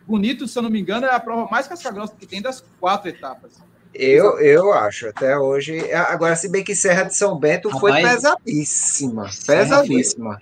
bonito, 0.04 0.48
se 0.48 0.58
eu 0.58 0.62
não 0.64 0.70
me 0.70 0.80
engano, 0.80 1.06
é 1.06 1.14
a 1.14 1.20
prova 1.20 1.48
mais 1.48 1.68
casca 1.68 1.92
grossa 1.92 2.16
que 2.16 2.26
tem 2.26 2.42
das 2.42 2.60
quatro 2.80 3.08
etapas. 3.08 3.69
Eu, 3.92 4.38
eu 4.40 4.72
acho, 4.72 5.08
até 5.08 5.36
hoje. 5.36 5.92
Agora, 5.92 6.36
se 6.36 6.48
bem 6.48 6.62
que 6.62 6.74
Serra 6.74 7.04
de 7.04 7.16
São 7.16 7.38
Bento 7.38 7.70
foi 7.78 7.92
pesadíssima. 7.92 9.28
Pesadíssima. 9.46 10.40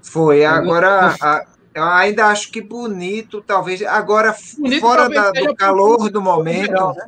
Foi. 0.00 0.38
foi. 0.38 0.44
Agora, 0.44 1.14
a, 1.20 1.46
eu 1.74 1.84
ainda 1.84 2.26
acho 2.26 2.50
que 2.50 2.60
bonito, 2.60 3.42
talvez. 3.42 3.82
Agora, 3.82 4.34
bonito, 4.58 4.80
fora 4.80 5.10
talvez 5.10 5.44
da, 5.44 5.50
do 5.50 5.54
calor 5.54 6.10
do 6.10 6.22
momento. 6.22 6.70
Verão, 6.70 6.94
né? 6.94 7.06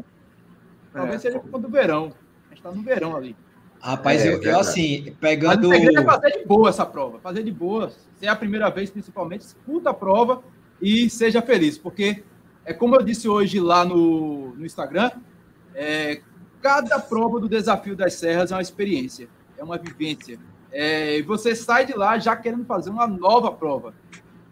Talvez 0.92 1.16
é. 1.16 1.18
seja 1.18 1.40
por 1.40 1.50
conta 1.50 1.66
do 1.66 1.72
verão 1.72 2.12
está 2.64 2.72
no 2.72 2.82
verão 2.82 3.16
ali. 3.16 3.36
Rapaz, 3.80 4.24
é, 4.24 4.32
eu, 4.32 4.42
eu, 4.42 4.58
assim, 4.58 5.14
pegando. 5.20 5.68
Mas 5.68 5.84
é 5.84 6.02
fazer 6.02 6.38
de 6.38 6.46
boa 6.46 6.70
essa 6.70 6.86
prova, 6.86 7.18
fazer 7.20 7.42
de 7.42 7.52
boa. 7.52 7.90
Se 8.18 8.26
é 8.26 8.28
a 8.28 8.36
primeira 8.36 8.70
vez, 8.70 8.90
principalmente, 8.90 9.42
escuta 9.42 9.90
a 9.90 9.94
prova 9.94 10.42
e 10.80 11.10
seja 11.10 11.42
feliz, 11.42 11.76
porque 11.76 12.24
é 12.64 12.72
como 12.72 12.96
eu 12.96 13.02
disse 13.02 13.28
hoje 13.28 13.60
lá 13.60 13.84
no, 13.84 14.54
no 14.54 14.64
Instagram, 14.64 15.10
é, 15.74 16.20
cada 16.62 16.98
prova 16.98 17.40
do 17.40 17.48
desafio 17.48 17.96
das 17.96 18.14
serras 18.14 18.50
é 18.52 18.54
uma 18.54 18.62
experiência, 18.62 19.28
é 19.58 19.64
uma 19.64 19.76
vivência. 19.76 20.38
É, 20.72 21.22
você 21.22 21.54
sai 21.54 21.86
de 21.86 21.94
lá 21.96 22.18
já 22.18 22.34
querendo 22.34 22.64
fazer 22.64 22.90
uma 22.90 23.06
nova 23.06 23.52
prova. 23.52 23.94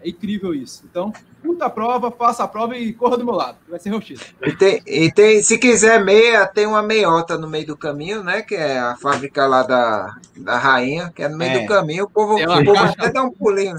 É 0.05 0.09
incrível 0.09 0.53
isso. 0.53 0.85
Então, 0.89 1.13
puta 1.43 1.67
a 1.67 1.71
prova, 1.71 2.11
faça 2.11 2.43
a 2.43 2.49
prova 2.49 2.77
e 2.77 2.93
corra 2.93 3.17
do 3.17 3.25
meu 3.25 3.35
lado. 3.35 3.59
Vai 3.69 3.79
ser 3.79 3.91
roxista. 3.91 4.27
E 4.43 4.53
tem, 4.53 4.83
e 4.85 5.13
tem, 5.13 5.43
se 5.43 5.57
quiser 5.59 6.05
meia, 6.05 6.47
tem 6.47 6.67
uma 6.67 6.83
meiota 6.83 7.39
no 7.39 7.49
meio 7.49 7.67
do 7.67 7.77
caminho, 7.77 8.23
né? 8.23 8.43
Que 8.43 8.57
é 8.57 8.79
a 8.79 8.97
fábrica 8.97 9.47
lá 9.47 9.63
da, 9.63 10.17
da 10.37 10.59
rainha, 10.59 11.13
que 11.15 11.23
é 11.23 11.29
no 11.29 11.39
meio 11.39 11.53
é. 11.53 11.61
do 11.61 11.67
caminho. 11.67 12.05
O 12.05 12.11
povo, 12.11 12.35
o 12.35 12.65
povo 12.65 12.79
até 12.79 13.13
dá 13.13 13.23
um 13.23 13.31
pulinho. 13.31 13.77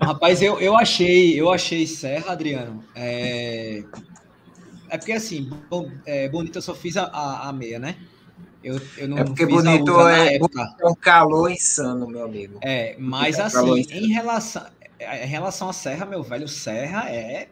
Rapaz, 0.00 0.40
eu, 0.40 0.60
eu 0.60 0.76
achei, 0.76 1.40
eu 1.40 1.50
achei 1.50 1.86
Serra, 1.86 2.32
Adriano. 2.32 2.84
É, 2.94 3.82
é 4.90 4.98
porque 4.98 5.12
assim, 5.12 5.48
bom, 5.68 5.90
é, 6.04 6.28
Bonito 6.28 6.58
eu 6.58 6.62
só 6.62 6.74
fiz 6.74 6.96
a, 6.96 7.04
a, 7.04 7.48
a 7.48 7.52
meia, 7.52 7.78
né? 7.78 7.96
Eu, 8.62 8.78
eu 8.98 9.08
não 9.08 9.18
é 9.18 9.24
porque 9.24 9.46
bonito 9.46 9.98
é, 10.08 10.36
é 10.36 10.86
um 10.86 10.94
calor 10.94 11.50
insano, 11.50 12.06
meu 12.06 12.24
amigo. 12.24 12.58
É, 12.62 12.94
mas 12.98 13.38
é 13.38 13.42
assim, 13.42 13.86
em 13.90 14.12
relação, 14.12 14.66
em 15.00 15.26
relação 15.26 15.70
à 15.70 15.72
Serra, 15.72 16.04
meu 16.04 16.22
velho, 16.22 16.46
Serra 16.46 17.08
é 17.08 17.48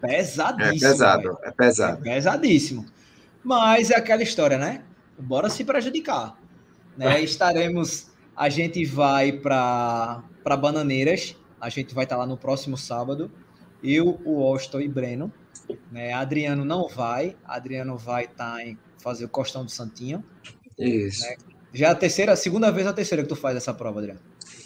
pesadíssimo. 0.00 0.74
É 0.74 0.90
pesado, 0.90 1.38
é 1.42 1.50
pesado. 1.52 2.08
É 2.08 2.14
pesadíssimo. 2.14 2.86
Mas 3.44 3.90
é 3.90 3.96
aquela 3.96 4.22
história, 4.22 4.58
né? 4.58 4.82
Bora 5.16 5.48
se 5.48 5.64
prejudicar. 5.64 6.36
Né? 6.96 7.22
Estaremos. 7.22 8.10
A 8.36 8.48
gente 8.48 8.84
vai 8.84 9.32
para 9.32 10.22
Bananeiras. 10.44 11.36
A 11.60 11.68
gente 11.68 11.94
vai 11.94 12.04
estar 12.04 12.16
lá 12.16 12.26
no 12.26 12.36
próximo 12.36 12.76
sábado. 12.76 13.30
Eu, 13.82 14.20
o 14.24 14.42
Austin 14.42 14.78
e 14.78 14.88
Breno. 14.88 15.32
Né? 15.90 16.12
Adriano 16.12 16.64
não 16.64 16.88
vai. 16.88 17.36
Adriano 17.44 17.96
vai 17.96 18.24
estar 18.24 18.60
em 18.66 18.78
fazer 19.02 19.24
o 19.24 19.28
costão 19.28 19.64
do 19.64 19.70
Santinho. 19.70 20.24
Isso. 20.78 21.22
Né? 21.22 21.36
Já 21.72 21.88
é 21.88 21.90
a 21.90 21.94
terceira, 21.94 22.32
a 22.32 22.36
segunda 22.36 22.70
vez 22.70 22.86
ou 22.86 22.92
a 22.92 22.94
terceira 22.94 23.22
que 23.22 23.28
tu 23.28 23.36
faz 23.36 23.56
essa 23.56 23.72
prova, 23.72 24.00
Adriano? 24.00 24.20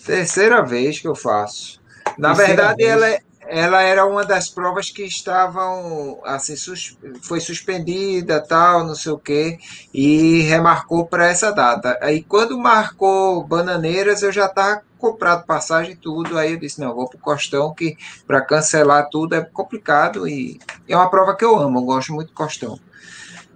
Terceira 0.05 0.62
vez 0.62 0.99
que 0.99 1.07
eu 1.07 1.14
faço. 1.14 1.80
Na 2.18 2.34
terceira 2.34 2.74
verdade, 2.74 2.84
ela, 2.84 3.09
é, 3.09 3.20
ela 3.49 3.82
era 3.82 4.05
uma 4.05 4.24
das 4.24 4.49
provas 4.49 4.91
que 4.91 5.03
estavam 5.03 6.20
assim, 6.24 6.57
sus, 6.57 6.97
foi 7.22 7.41
suspendida, 7.41 8.41
tal, 8.41 8.84
não 8.84 8.95
sei 8.95 9.12
o 9.12 9.18
quê, 9.18 9.59
e 9.95 10.43
remarcou 10.43 11.07
para 11.07 11.28
essa 11.28 11.53
data. 11.53 11.99
Aí 12.01 12.22
quando 12.22 12.59
marcou 12.59 13.45
Bananeiras, 13.45 14.22
eu 14.22 14.32
já 14.32 14.47
estava 14.47 14.82
comprado 14.99 15.47
passagem 15.47 15.93
e 15.93 15.97
tudo, 15.97 16.39
aí 16.39 16.53
eu 16.53 16.59
disse, 16.59 16.81
não, 16.81 16.95
vou 16.95 17.09
pro 17.09 17.19
Costão, 17.19 17.75
que 17.75 17.97
para 18.27 18.41
cancelar 18.41 19.09
tudo 19.11 19.35
é 19.35 19.41
complicado 19.43 20.27
e 20.27 20.59
é 20.89 20.97
uma 20.97 21.11
prova 21.11 21.37
que 21.37 21.45
eu 21.45 21.57
amo, 21.57 21.79
eu 21.79 21.85
gosto 21.85 22.13
muito 22.13 22.29
do 22.29 22.35
Costão. 22.35 22.79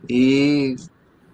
E 0.08 0.76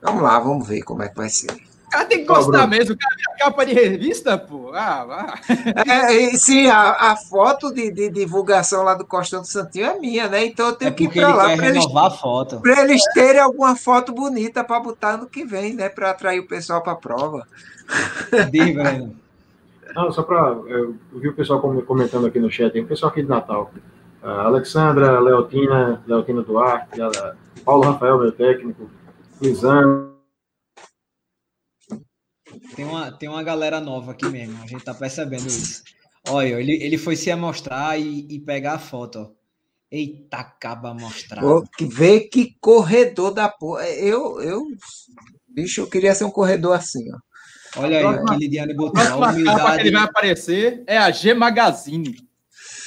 vamos 0.02 0.22
lá, 0.22 0.38
vamos 0.38 0.66
ver 0.66 0.82
como 0.82 1.02
é 1.02 1.08
que 1.08 1.16
vai 1.16 1.28
ser. 1.28 1.50
O 1.86 1.90
cara 1.90 2.04
tem 2.04 2.18
que 2.18 2.24
gostar 2.24 2.64
oh, 2.64 2.66
mesmo, 2.66 2.96
cara, 2.96 3.14
a 3.28 3.38
capa 3.38 3.64
de 3.64 3.72
revista, 3.72 4.36
pô. 4.36 4.72
Ah, 4.74 5.36
É, 5.86 6.36
sim, 6.36 6.66
a, 6.66 7.12
a 7.12 7.16
foto 7.16 7.72
de, 7.72 7.92
de, 7.92 8.10
divulgação 8.10 8.82
lá 8.82 8.94
do 8.94 9.06
Costão 9.06 9.40
do 9.40 9.46
Santinho 9.46 9.86
é 9.86 9.98
minha, 9.98 10.28
né? 10.28 10.44
Então 10.44 10.66
eu 10.66 10.72
tenho 10.74 10.88
é 10.88 10.92
que 10.92 11.04
ir 11.04 11.12
para 11.12 11.32
lá 11.32 11.56
para 11.56 11.68
eles, 11.68 11.86
pra 12.60 12.82
eles 12.82 13.02
terem 13.14 13.40
alguma 13.40 13.76
foto 13.76 14.12
bonita 14.12 14.64
para 14.64 14.80
botar 14.80 15.16
no 15.16 15.26
que 15.26 15.44
vem, 15.44 15.74
né? 15.74 15.88
Para 15.88 16.10
atrair 16.10 16.40
o 16.40 16.48
pessoal 16.48 16.82
para 16.82 16.92
a 16.92 16.96
prova. 16.96 17.46
Diz, 18.50 18.74
Não, 19.96 20.12
só 20.12 20.22
para. 20.22 20.50
Eu 20.68 20.94
vi 21.14 21.28
o 21.28 21.34
pessoal 21.34 21.58
comentando 21.58 22.26
aqui 22.26 22.38
no 22.38 22.50
chat, 22.50 22.70
tem 22.70 22.82
o 22.82 22.86
pessoal 22.86 23.10
aqui 23.10 23.22
de 23.22 23.28
Natal. 23.28 23.72
A 24.22 24.42
Alexandra, 24.42 25.18
Leotina, 25.18 26.04
Leotina 26.06 26.42
Duarte, 26.42 27.00
a 27.00 27.34
Paulo 27.64 27.84
Rafael, 27.84 28.18
meu 28.18 28.30
técnico, 28.30 28.90
Lisandro. 29.40 30.14
Tem 32.74 32.84
uma, 32.84 33.10
tem 33.10 33.26
uma 33.26 33.42
galera 33.42 33.80
nova 33.80 34.12
aqui 34.12 34.26
mesmo, 34.26 34.62
a 34.62 34.66
gente 34.66 34.84
tá 34.84 34.92
percebendo 34.92 35.46
isso. 35.46 35.82
Olha, 36.28 36.60
ele, 36.60 36.72
ele 36.72 36.98
foi 36.98 37.16
se 37.16 37.30
amostrar 37.30 37.98
e, 37.98 38.26
e 38.28 38.38
pegar 38.38 38.74
a 38.74 38.78
foto, 38.78 39.18
ó. 39.20 39.30
Eita, 39.90 40.38
acaba 40.38 40.92
mostrar. 40.92 41.42
Vê 41.80 42.20
que 42.20 42.54
corredor 42.60 43.32
da 43.32 43.48
porra. 43.48 43.88
Eu, 43.88 44.42
eu, 44.42 44.62
bicho, 45.48 45.80
eu 45.80 45.86
queria 45.86 46.14
ser 46.14 46.24
um 46.24 46.30
corredor 46.30 46.74
assim, 46.74 47.10
ó. 47.14 47.18
Olha 47.76 47.98
aí, 47.98 48.04
aquele 48.06 48.48
Diane 48.48 48.74
botou 48.74 49.02
a 49.02 49.30
humildade. 49.30 49.74
que 49.74 49.80
ele 49.82 49.90
vai 49.90 50.02
aparecer 50.02 50.82
é 50.86 50.96
a 50.96 51.10
G 51.10 51.34
Magazine. 51.34 52.16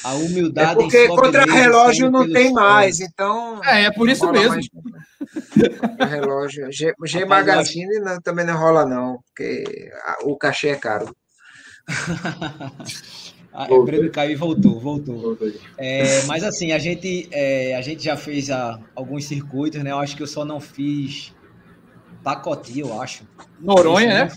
A 0.04 0.14
humildade. 0.14 0.72
É 0.72 0.76
porque 0.76 1.08
contra-relógio 1.08 2.10
não 2.10 2.32
tem 2.32 2.54
mais, 2.54 3.00
então. 3.00 3.62
É, 3.64 3.86
é 3.86 3.92
por 3.92 4.10
isso 4.10 4.32
mesmo. 4.32 4.62
relógio. 6.00 6.72
G, 6.72 6.94
G 7.06 7.26
Magazine 7.26 8.00
não, 8.00 8.22
também 8.22 8.46
não 8.46 8.58
rola, 8.58 8.86
não, 8.86 9.20
porque 9.26 9.92
o 10.24 10.38
cachê 10.38 10.70
é 10.70 10.76
caro. 10.76 11.16
Ah, 13.52 13.68
o 13.74 13.84
Breno 13.84 14.10
caiu 14.12 14.32
e 14.32 14.36
voltou, 14.36 14.80
voltou. 14.80 15.38
É, 15.76 16.24
mas 16.28 16.44
assim, 16.44 16.72
a 16.72 16.78
gente, 16.78 17.28
é, 17.32 17.76
a 17.76 17.82
gente 17.82 18.04
já 18.04 18.16
fez 18.16 18.52
a, 18.52 18.80
alguns 18.96 19.26
circuitos, 19.26 19.84
né? 19.84 19.92
Eu 19.92 19.98
acho 19.98 20.16
que 20.16 20.22
eu 20.22 20.28
só 20.28 20.46
não 20.46 20.60
fiz 20.60 21.34
Pacoti, 22.24 22.80
eu 22.80 23.02
acho. 23.02 23.28
Noronha, 23.60 24.26
né? 24.26 24.32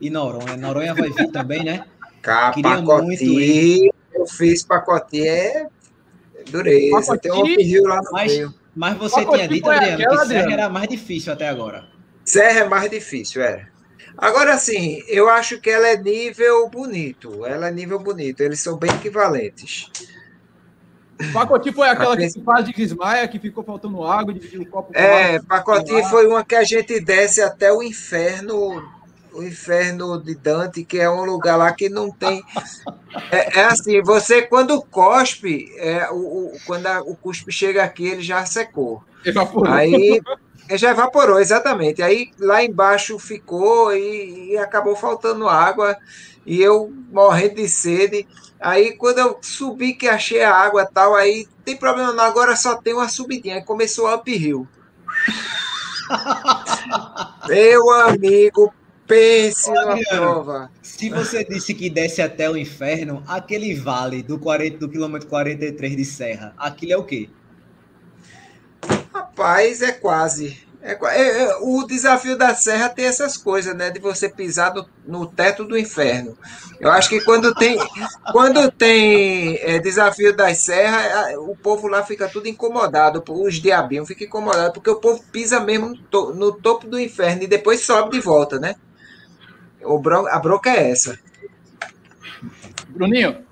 E 0.00 0.10
Noronha. 0.10 0.56
Noronha 0.56 0.94
vai 0.94 1.10
vir 1.10 1.30
também, 1.30 1.64
né? 1.64 1.84
Cá, 2.22 2.50
Queria 2.52 2.76
Pacoti. 2.76 3.24
muito 3.26 3.98
eu 4.18 4.26
fiz 4.26 4.62
pacote 4.64 5.26
é 5.26 5.66
dureza. 6.50 7.16
Tem 7.18 7.32
um 7.32 7.42
uphill 7.42 7.84
lá 7.84 7.96
no 8.02 8.10
mas, 8.12 8.32
meio. 8.32 8.54
Mas 8.74 8.96
você 8.96 9.24
tinha 9.24 9.48
dito, 9.48 9.70
Adriano, 9.70 9.94
aquela, 9.94 10.22
que 10.22 10.28
Serra 10.28 10.52
era 10.52 10.68
mais 10.68 10.88
difícil 10.88 11.32
até 11.32 11.48
agora. 11.48 11.88
Serra 12.24 12.60
é 12.60 12.68
mais 12.68 12.90
difícil, 12.90 13.42
é. 13.42 13.68
Agora, 14.16 14.58
sim, 14.58 15.02
eu 15.06 15.28
acho 15.28 15.60
que 15.60 15.70
ela 15.70 15.88
é 15.88 15.96
nível 15.96 16.68
bonito. 16.68 17.46
Ela 17.46 17.68
é 17.68 17.70
nível 17.70 18.00
bonito. 18.00 18.40
Eles 18.40 18.60
são 18.60 18.76
bem 18.76 18.90
equivalentes. 18.90 19.90
Pacoti 21.32 21.72
foi 21.72 21.88
aquela 21.88 22.16
que 22.16 22.28
se 22.28 22.40
faz 22.42 22.64
de 22.64 22.72
desmaia, 22.72 23.26
que 23.26 23.38
ficou 23.38 23.64
faltando 23.64 24.04
água, 24.04 24.32
dividiu 24.32 24.62
o 24.62 24.66
copo. 24.66 24.96
É, 24.96 25.40
Pacoti 25.40 26.02
foi 26.08 26.26
uma 26.26 26.44
que 26.44 26.54
a 26.54 26.64
gente 26.64 27.00
desce 27.00 27.40
até 27.40 27.72
o 27.72 27.82
inferno 27.82 28.82
o 29.38 29.42
inferno 29.44 30.20
de 30.20 30.34
Dante, 30.34 30.84
que 30.84 30.98
é 30.98 31.08
um 31.08 31.24
lugar 31.24 31.56
lá 31.56 31.72
que 31.72 31.88
não 31.88 32.10
tem. 32.10 32.42
É, 33.30 33.60
é 33.60 33.64
assim, 33.64 34.02
você 34.02 34.42
quando 34.42 34.82
cospe, 34.82 35.72
é, 35.76 36.10
o, 36.10 36.16
o, 36.16 36.52
quando 36.66 36.86
a, 36.86 37.00
o 37.00 37.14
cuspe 37.14 37.52
chega 37.52 37.84
aqui, 37.84 38.06
ele 38.06 38.22
já 38.22 38.44
secou. 38.44 39.02
Evaporou. 39.24 39.72
Aí 39.72 40.20
já 40.72 40.90
evaporou, 40.90 41.40
exatamente. 41.40 42.02
Aí 42.02 42.30
lá 42.38 42.62
embaixo 42.62 43.18
ficou 43.18 43.94
e, 43.94 44.52
e 44.52 44.58
acabou 44.58 44.96
faltando 44.96 45.48
água 45.48 45.96
e 46.44 46.60
eu 46.60 46.92
morrendo 47.10 47.54
de 47.56 47.68
sede. 47.68 48.26
Aí 48.60 48.96
quando 48.96 49.18
eu 49.18 49.38
subi 49.40 49.94
que 49.94 50.08
achei 50.08 50.42
a 50.42 50.54
água 50.54 50.84
tal, 50.84 51.14
aí 51.14 51.46
tem 51.64 51.76
problema 51.76 52.12
não, 52.12 52.24
agora 52.24 52.56
só 52.56 52.74
tem 52.74 52.92
uma 52.92 53.08
subidinha. 53.08 53.54
Aí 53.56 53.64
começou 53.64 54.08
a 54.08 54.16
uphill. 54.16 54.66
Meu 57.48 57.90
amigo, 57.90 58.72
Pense 59.08 59.70
na 59.72 59.96
prova. 60.10 60.70
Se 60.82 61.08
você 61.08 61.42
disse 61.42 61.72
que 61.72 61.88
desce 61.88 62.20
até 62.20 62.48
o 62.48 62.58
inferno, 62.58 63.22
aquele 63.26 63.74
vale 63.74 64.22
do, 64.22 64.38
40, 64.38 64.76
do 64.76 64.88
quilômetro 64.88 65.26
43 65.28 65.96
de 65.96 66.04
serra, 66.04 66.54
aquilo 66.58 66.92
é 66.92 66.96
o 66.98 67.04
quê? 67.04 67.30
Rapaz, 69.10 69.80
é 69.80 69.92
quase. 69.92 70.68
É, 70.80 70.92
é, 70.92 71.42
é, 71.42 71.56
o 71.62 71.84
desafio 71.84 72.36
da 72.36 72.54
serra 72.54 72.90
tem 72.90 73.06
essas 73.06 73.36
coisas, 73.36 73.74
né? 73.74 73.90
De 73.90 73.98
você 73.98 74.28
pisar 74.28 74.74
no, 74.74 74.86
no 75.06 75.26
teto 75.26 75.64
do 75.64 75.76
inferno. 75.76 76.36
Eu 76.78 76.90
acho 76.90 77.08
que 77.08 77.20
quando 77.22 77.52
tem, 77.54 77.78
quando 78.30 78.70
tem 78.70 79.56
é, 79.62 79.78
desafio 79.78 80.36
das 80.36 80.58
serras, 80.58 81.34
o 81.38 81.56
povo 81.56 81.88
lá 81.88 82.04
fica 82.04 82.28
tudo 82.28 82.46
incomodado. 82.46 83.24
Os 83.26 83.54
diabinhos 83.54 84.06
ficam 84.06 84.26
incomodados, 84.26 84.74
porque 84.74 84.90
o 84.90 85.00
povo 85.00 85.24
pisa 85.32 85.58
mesmo 85.60 85.88
no, 85.88 85.96
to, 85.96 86.34
no 86.34 86.52
topo 86.52 86.86
do 86.86 87.00
inferno 87.00 87.42
e 87.42 87.46
depois 87.46 87.80
sobe 87.80 88.10
de 88.10 88.20
volta, 88.20 88.60
né? 88.60 88.76
O 89.82 89.98
bron 89.98 90.26
a 90.26 90.38
bronca 90.38 90.70
é 90.70 90.90
essa. 90.90 91.18
Bruninho, 92.88 93.44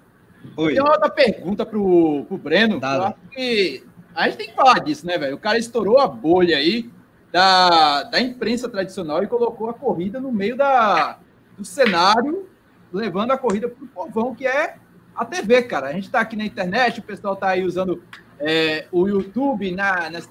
Oi. 0.57 0.75
tem 0.75 0.83
uma 0.83 0.93
outra 0.93 1.11
pergunta 1.11 1.65
pro, 1.65 2.25
pro 2.27 2.39
Breno. 2.39 2.81
Tá. 2.81 3.15
Que 3.31 3.85
a 4.15 4.25
gente 4.25 4.39
tem 4.39 4.49
que 4.49 4.55
falar 4.55 4.79
disso, 4.81 5.07
né, 5.07 5.19
velho? 5.19 5.37
O 5.37 5.41
cara 5.41 5.59
estourou 5.59 5.99
a 5.99 6.09
bolha 6.09 6.57
aí 6.57 6.91
da, 7.31 8.05
da 8.05 8.21
imprensa 8.21 8.69
tradicional 8.69 9.23
e 9.23 9.27
colocou 9.27 9.69
a 9.69 9.75
corrida 9.75 10.21
no 10.21 10.33
meio 10.33 10.57
da, 10.57 11.19
do 11.57 11.65
cenário, 11.65 12.49
levando 12.93 13.33
a 13.33 13.39
corrida 13.39 13.69
pro 13.69 13.87
povão, 13.87 14.35
que 14.35 14.47
é 14.47 14.77
a 15.15 15.25
TV, 15.25 15.63
cara. 15.63 15.89
A 15.89 15.93
gente 15.93 16.11
tá 16.11 16.21
aqui 16.21 16.37
na 16.37 16.45
internet, 16.45 17.01
o 17.01 17.03
pessoal 17.03 17.37
tá 17.37 17.49
aí 17.49 17.65
usando 17.65 18.03
é, 18.39 18.87
o 18.91 19.07
YouTube 19.07 19.71
na, 19.73 20.11
nas 20.11 20.29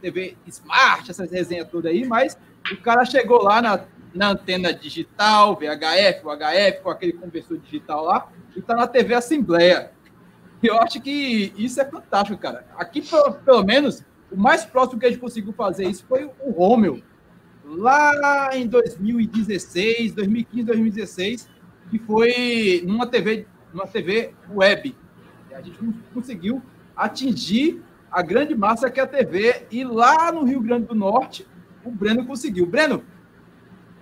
TV 0.00 0.36
Smart, 0.46 1.10
essas 1.10 1.30
resenhas 1.30 1.68
todas 1.68 1.90
aí, 1.90 2.06
mas 2.06 2.36
o 2.72 2.76
cara 2.78 3.04
chegou 3.04 3.42
lá 3.42 3.62
na 3.62 3.80
na 4.18 4.30
antena 4.30 4.74
digital, 4.74 5.54
VHF, 5.54 6.26
UHF, 6.26 6.82
com 6.82 6.90
aquele 6.90 7.12
conversor 7.12 7.56
digital 7.58 8.04
lá, 8.04 8.28
e 8.56 8.58
está 8.58 8.74
na 8.74 8.88
TV 8.88 9.14
Assembleia. 9.14 9.92
Eu 10.60 10.76
acho 10.80 11.00
que 11.00 11.54
isso 11.56 11.80
é 11.80 11.84
fantástico, 11.84 12.36
cara. 12.36 12.66
Aqui, 12.76 13.00
pelo 13.44 13.62
menos, 13.62 14.02
o 14.30 14.36
mais 14.36 14.64
próximo 14.64 14.98
que 14.98 15.06
a 15.06 15.08
gente 15.08 15.20
conseguiu 15.20 15.52
fazer 15.52 15.88
isso 15.88 16.04
foi 16.08 16.28
o 16.40 16.50
Romeu. 16.50 17.00
Lá 17.64 18.50
em 18.54 18.66
2016, 18.66 20.12
2015, 20.14 20.64
2016, 20.64 21.48
que 21.88 21.98
foi 22.00 22.82
numa 22.84 23.06
TV, 23.06 23.46
numa 23.72 23.86
TV 23.86 24.34
web. 24.50 24.96
A 25.52 25.60
gente 25.60 25.78
conseguiu 26.12 26.60
atingir 26.96 27.80
a 28.10 28.20
grande 28.20 28.54
massa 28.54 28.90
que 28.90 28.98
é 28.98 29.04
a 29.04 29.06
TV. 29.06 29.66
E 29.70 29.84
lá 29.84 30.32
no 30.32 30.42
Rio 30.42 30.60
Grande 30.60 30.86
do 30.86 30.94
Norte, 30.94 31.46
o 31.84 31.90
Breno 31.90 32.26
conseguiu. 32.26 32.66
Breno, 32.66 33.04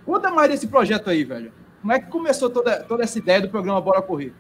conta 0.07 0.31
mais 0.31 0.51
desse 0.51 0.69
projeto 0.69 1.11
aí, 1.11 1.25
velho. 1.25 1.53
Como 1.83 1.93
é 1.93 2.01
que 2.01 2.11
começou 2.11 2.49
toda, 2.49 2.83
toda 2.85 3.03
essa 3.03 3.19
ideia 3.19 3.43
do 3.43 3.49
programa 3.49 3.81
Bora 3.81 4.01
Correr? 4.01 4.33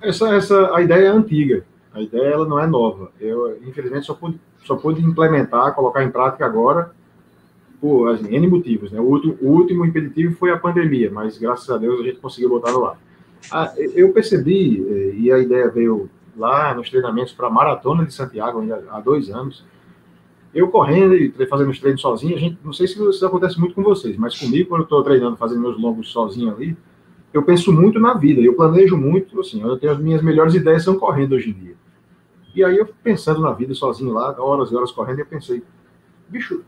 Essa, 0.00 0.34
essa, 0.34 0.74
a 0.74 0.82
ideia 0.82 1.06
é 1.06 1.10
antiga. 1.10 1.64
A 1.94 2.00
ideia 2.00 2.34
ela 2.34 2.46
não 2.46 2.58
é 2.58 2.66
nova. 2.66 3.12
Eu, 3.20 3.58
infelizmente, 3.62 4.06
só 4.06 4.14
pude, 4.14 4.40
só 4.64 4.76
pude 4.76 5.04
implementar, 5.04 5.74
colocar 5.74 6.02
em 6.02 6.10
prática 6.10 6.44
agora, 6.44 6.90
por 7.80 8.10
assim, 8.10 8.34
N 8.34 8.46
motivos. 8.48 8.90
Né? 8.90 9.00
O, 9.00 9.04
último, 9.04 9.38
o 9.40 9.48
último 9.50 9.84
impeditivo 9.84 10.36
foi 10.36 10.50
a 10.50 10.58
pandemia, 10.58 11.10
mas 11.10 11.38
graças 11.38 11.68
a 11.68 11.76
Deus 11.76 12.00
a 12.00 12.04
gente 12.04 12.18
conseguiu 12.18 12.48
botar 12.48 12.72
no 12.72 12.80
lá. 12.80 12.96
Ah, 13.50 13.72
eu 13.76 14.12
percebi, 14.12 14.86
eh, 14.88 15.14
e 15.16 15.32
a 15.32 15.38
ideia 15.38 15.68
veio 15.68 16.08
lá 16.36 16.74
nos 16.74 16.88
treinamentos 16.88 17.32
para 17.32 17.48
a 17.48 17.50
Maratona 17.50 18.04
de 18.04 18.14
Santiago, 18.14 18.60
ainda 18.60 18.84
há 18.90 19.00
dois 19.00 19.30
anos, 19.30 19.64
eu 20.54 20.68
correndo 20.68 21.14
e 21.14 21.32
fazendo 21.46 21.70
os 21.70 21.78
treinos 21.78 22.00
sozinho, 22.00 22.36
a 22.36 22.38
gente, 22.38 22.58
não 22.62 22.72
sei 22.72 22.86
se 22.86 23.02
isso 23.02 23.26
acontece 23.26 23.58
muito 23.58 23.74
com 23.74 23.82
vocês, 23.82 24.16
mas 24.16 24.38
comigo, 24.38 24.68
quando 24.68 24.82
eu 24.82 24.84
estou 24.84 25.02
treinando, 25.02 25.36
fazendo 25.36 25.60
meus 25.60 25.80
longos 25.80 26.10
sozinho 26.10 26.54
ali, 26.54 26.76
eu 27.32 27.42
penso 27.42 27.72
muito 27.72 27.98
na 27.98 28.14
vida, 28.14 28.40
eu 28.40 28.54
planejo 28.54 28.96
muito, 28.96 29.40
assim, 29.40 29.62
eu 29.62 29.78
tenho 29.78 29.92
as 29.92 29.98
minhas 29.98 30.22
melhores 30.22 30.54
ideias 30.54 30.84
são 30.84 30.98
correndo 30.98 31.32
hoje 31.32 31.50
em 31.50 31.52
dia. 31.54 31.74
E 32.54 32.62
aí 32.62 32.76
eu 32.76 32.86
pensando 33.02 33.40
na 33.40 33.52
vida 33.52 33.72
sozinho 33.72 34.12
lá, 34.12 34.34
horas 34.38 34.70
e 34.70 34.76
horas 34.76 34.92
correndo, 34.92 35.20
eu 35.20 35.26
pensei, 35.26 35.62
bicho, 36.28 36.62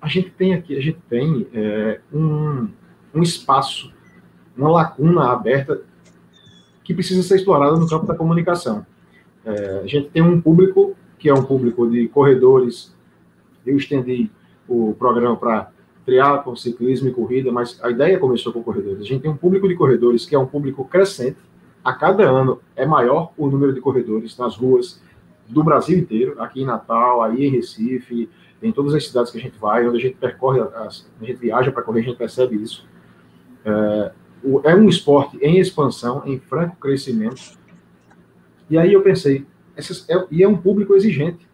a 0.00 0.08
gente 0.08 0.30
tem 0.30 0.54
aqui, 0.54 0.76
a 0.76 0.80
gente 0.80 0.98
tem 1.08 1.46
é, 1.52 2.00
um, 2.12 2.68
um 3.14 3.22
espaço, 3.22 3.92
uma 4.56 4.70
lacuna 4.70 5.30
aberta 5.30 5.82
que 6.82 6.94
precisa 6.94 7.22
ser 7.22 7.36
explorada 7.36 7.76
no 7.76 7.88
campo 7.88 8.06
da 8.06 8.14
comunicação. 8.14 8.86
É, 9.44 9.80
a 9.82 9.86
gente 9.86 10.08
tem 10.08 10.22
um 10.22 10.40
público 10.40 10.96
que 11.18 11.28
é 11.28 11.34
um 11.34 11.42
público 11.42 11.88
de 11.90 12.08
corredores. 12.08 12.94
Eu 13.66 13.76
estendi 13.76 14.30
o 14.68 14.94
programa 14.94 15.36
para 15.36 15.70
triatlo, 16.04 16.56
ciclismo 16.56 17.08
e 17.08 17.12
corrida, 17.12 17.50
mas 17.50 17.78
a 17.82 17.90
ideia 17.90 18.18
começou 18.18 18.52
com 18.52 18.62
corredores. 18.62 19.00
A 19.00 19.04
gente 19.04 19.22
tem 19.22 19.30
um 19.30 19.36
público 19.36 19.68
de 19.68 19.74
corredores 19.74 20.24
que 20.24 20.34
é 20.34 20.38
um 20.38 20.46
público 20.46 20.84
crescente. 20.84 21.38
A 21.82 21.92
cada 21.92 22.24
ano 22.28 22.60
é 22.76 22.86
maior 22.86 23.32
o 23.36 23.48
número 23.48 23.72
de 23.72 23.80
corredores 23.80 24.36
nas 24.38 24.56
ruas 24.56 25.02
do 25.48 25.62
Brasil 25.62 25.98
inteiro, 25.98 26.40
aqui 26.40 26.62
em 26.62 26.64
Natal, 26.64 27.22
aí 27.22 27.44
em 27.44 27.50
Recife, 27.50 28.28
em 28.62 28.72
todas 28.72 28.94
as 28.94 29.06
cidades 29.06 29.30
que 29.30 29.38
a 29.38 29.40
gente 29.40 29.58
vai, 29.58 29.86
onde 29.86 29.98
a 29.98 30.00
gente 30.00 30.16
percorre, 30.16 30.60
a 30.60 30.88
gente 31.20 31.36
viaja 31.36 31.70
para 31.70 31.82
correr, 31.82 32.00
a 32.00 32.04
gente 32.04 32.16
percebe 32.16 32.56
isso. 32.56 32.86
É, 33.64 34.12
é 34.64 34.74
um 34.74 34.88
esporte 34.88 35.38
em 35.40 35.58
expansão, 35.58 36.22
em 36.24 36.38
franco 36.38 36.76
crescimento. 36.76 37.56
E 38.70 38.78
aí 38.78 38.92
eu 38.92 39.02
pensei, 39.02 39.44
é, 39.76 40.26
e 40.30 40.42
é 40.42 40.48
um 40.48 40.56
público 40.56 40.94
exigente, 40.94 41.46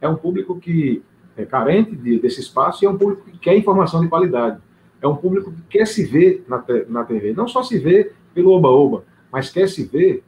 é 0.00 0.08
um 0.08 0.16
público 0.16 0.58
que 0.58 1.02
é 1.36 1.44
carente 1.44 1.94
de, 1.94 2.18
desse 2.18 2.40
espaço 2.40 2.84
e 2.84 2.86
é 2.86 2.90
um 2.90 2.96
público 2.96 3.22
que 3.24 3.38
quer 3.38 3.56
informação 3.56 4.00
de 4.00 4.08
qualidade. 4.08 4.60
É 5.00 5.08
um 5.08 5.16
público 5.16 5.52
que 5.52 5.78
quer 5.78 5.86
se 5.86 6.04
ver 6.04 6.44
na, 6.48 6.64
na 6.88 7.04
TV, 7.04 7.32
não 7.32 7.46
só 7.46 7.62
se 7.62 7.78
ver 7.78 8.14
pelo 8.32 8.50
oba-oba, 8.50 9.04
mas 9.30 9.50
quer 9.50 9.68
se 9.68 9.84
ver 9.84 10.22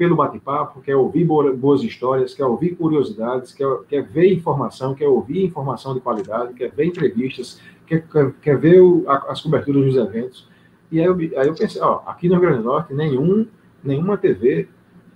pelo 0.00 0.16
bate-papo, 0.16 0.80
quer 0.80 0.96
ouvir 0.96 1.24
boas 1.24 1.82
histórias, 1.82 2.32
quer 2.32 2.46
ouvir 2.46 2.74
curiosidades, 2.74 3.52
quer, 3.52 3.66
quer 3.86 4.02
ver 4.02 4.32
informação, 4.32 4.94
quer 4.94 5.06
ouvir 5.06 5.44
informação 5.44 5.92
de 5.92 6.00
qualidade, 6.00 6.54
quer 6.54 6.70
ver 6.70 6.86
entrevistas, 6.86 7.60
quer, 7.86 8.06
quer, 8.08 8.32
quer 8.40 8.58
ver 8.58 8.80
o, 8.80 9.04
as 9.06 9.42
coberturas 9.42 9.84
dos 9.84 9.96
eventos. 9.96 10.48
E 10.90 10.98
aí 10.98 11.04
eu, 11.04 11.14
aí 11.38 11.46
eu 11.46 11.54
pensei, 11.54 11.82
ó, 11.82 12.00
aqui 12.06 12.28
no 12.28 12.36
Rio 12.36 12.42
Grande 12.42 12.62
do 12.62 12.64
Norte, 12.64 12.94
nenhum, 12.94 13.46
nenhuma 13.84 14.16
TV 14.16 14.68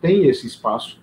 tem 0.03 0.29
esse 0.29 0.47
espaço. 0.47 1.01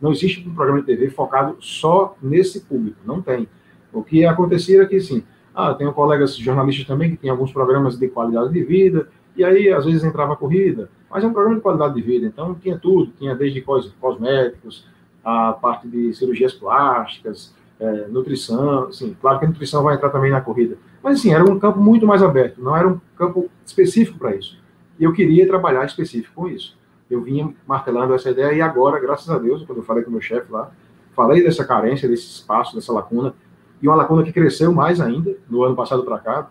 Não 0.00 0.12
existe 0.12 0.48
um 0.48 0.54
programa 0.54 0.80
de 0.80 0.86
TV 0.86 1.10
focado 1.10 1.56
só 1.60 2.16
nesse 2.22 2.60
público, 2.60 2.98
não 3.04 3.20
tem. 3.20 3.48
O 3.92 4.02
que 4.02 4.24
acontecia 4.24 4.82
é 4.82 4.86
que, 4.86 5.00
sim, 5.00 5.22
ah, 5.54 5.74
tenho 5.74 5.92
colegas 5.92 6.36
jornalistas 6.36 6.86
também 6.86 7.10
que 7.10 7.16
têm 7.16 7.30
alguns 7.30 7.52
programas 7.52 7.98
de 7.98 8.08
qualidade 8.08 8.52
de 8.52 8.62
vida, 8.62 9.08
e 9.36 9.44
aí 9.44 9.70
às 9.70 9.84
vezes 9.84 10.04
entrava 10.04 10.32
a 10.32 10.36
corrida, 10.36 10.90
mas 11.10 11.24
é 11.24 11.26
um 11.26 11.32
programa 11.32 11.56
de 11.56 11.62
qualidade 11.62 11.94
de 11.94 12.02
vida, 12.02 12.26
então 12.26 12.54
tinha 12.54 12.78
tudo, 12.78 13.12
tinha 13.18 13.34
desde 13.34 13.60
cosméticos, 14.00 14.86
a 15.24 15.52
parte 15.52 15.86
de 15.86 16.14
cirurgias 16.14 16.54
plásticas, 16.54 17.54
é, 17.78 18.06
nutrição, 18.08 18.84
assim, 18.84 19.16
claro 19.20 19.38
que 19.38 19.44
a 19.44 19.48
nutrição 19.48 19.82
vai 19.82 19.96
entrar 19.96 20.10
também 20.10 20.30
na 20.30 20.40
corrida, 20.40 20.76
mas 21.02 21.18
assim, 21.18 21.32
era 21.32 21.44
um 21.44 21.58
campo 21.58 21.80
muito 21.80 22.06
mais 22.06 22.22
aberto, 22.22 22.62
não 22.62 22.76
era 22.76 22.88
um 22.88 23.00
campo 23.16 23.50
específico 23.64 24.18
para 24.18 24.34
isso. 24.36 24.58
E 24.98 25.04
eu 25.04 25.12
queria 25.12 25.46
trabalhar 25.46 25.86
específico 25.86 26.34
com 26.34 26.48
isso. 26.48 26.78
Eu 27.10 27.22
vinha 27.22 27.52
martelando 27.66 28.14
essa 28.14 28.30
ideia 28.30 28.52
e 28.52 28.62
agora, 28.62 29.00
graças 29.00 29.28
a 29.28 29.38
Deus, 29.38 29.64
quando 29.64 29.78
eu 29.78 29.84
falei 29.84 30.04
com 30.04 30.10
o 30.10 30.12
meu 30.12 30.20
chefe 30.20 30.50
lá, 30.50 30.70
falei 31.12 31.42
dessa 31.42 31.64
carência, 31.64 32.08
desse 32.08 32.26
espaço, 32.26 32.74
dessa 32.74 32.92
lacuna, 32.92 33.34
e 33.82 33.88
uma 33.88 33.96
lacuna 33.96 34.22
que 34.22 34.32
cresceu 34.32 34.72
mais 34.72 35.00
ainda 35.00 35.36
no 35.48 35.62
ano 35.64 35.74
passado 35.74 36.04
para 36.04 36.18
cá. 36.18 36.50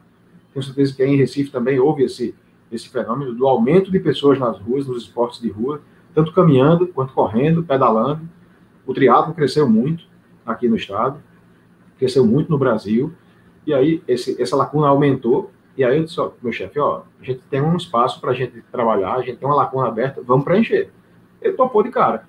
Tenho 0.54 0.64
certeza 0.64 0.94
que 0.94 1.02
aí 1.02 1.12
em 1.12 1.18
Recife 1.18 1.52
também 1.52 1.80
houve 1.80 2.04
esse, 2.04 2.36
esse 2.72 2.90
fenômeno 2.90 3.34
do 3.34 3.48
aumento 3.48 3.92
de 3.92 4.00
pessoas 4.00 4.38
nas 4.38 4.60
ruas, 4.60 4.86
nos 4.86 5.04
esportes 5.04 5.40
de 5.40 5.50
rua, 5.50 5.82
tanto 6.14 6.34
caminhando 6.34 6.88
quanto 6.88 7.14
correndo, 7.14 7.64
pedalando. 7.64 8.22
O 8.86 8.94
triatlo 8.94 9.34
cresceu 9.34 9.70
muito 9.70 10.04
aqui 10.46 10.68
no 10.68 10.76
estado, 10.76 11.20
cresceu 11.98 12.26
muito 12.26 12.50
no 12.50 12.58
Brasil, 12.58 13.14
e 13.66 13.74
aí 13.74 14.04
esse, 14.08 14.42
essa 14.42 14.56
lacuna 14.56 14.88
aumentou, 14.88 15.52
e 15.78 15.84
aí 15.84 15.98
eu 15.98 16.04
disse, 16.04 16.20
ó, 16.20 16.32
meu 16.42 16.52
chefe, 16.52 16.80
ó, 16.80 17.04
a 17.22 17.24
gente 17.24 17.42
tem 17.50 17.62
um 17.62 17.76
espaço 17.78 18.20
para 18.20 18.32
a 18.32 18.34
gente 18.34 18.62
trabalhar, 18.72 19.16
a 19.16 19.22
gente 19.22 19.38
tem 19.38 19.48
uma 19.48 19.56
lacuna 19.56 19.88
aberta, 19.88 20.22
vamos 20.22 20.44
preencher. 20.44 20.90
Ele 21.42 21.54
topou 21.54 21.84
de 21.84 21.90
cara. 21.90 22.28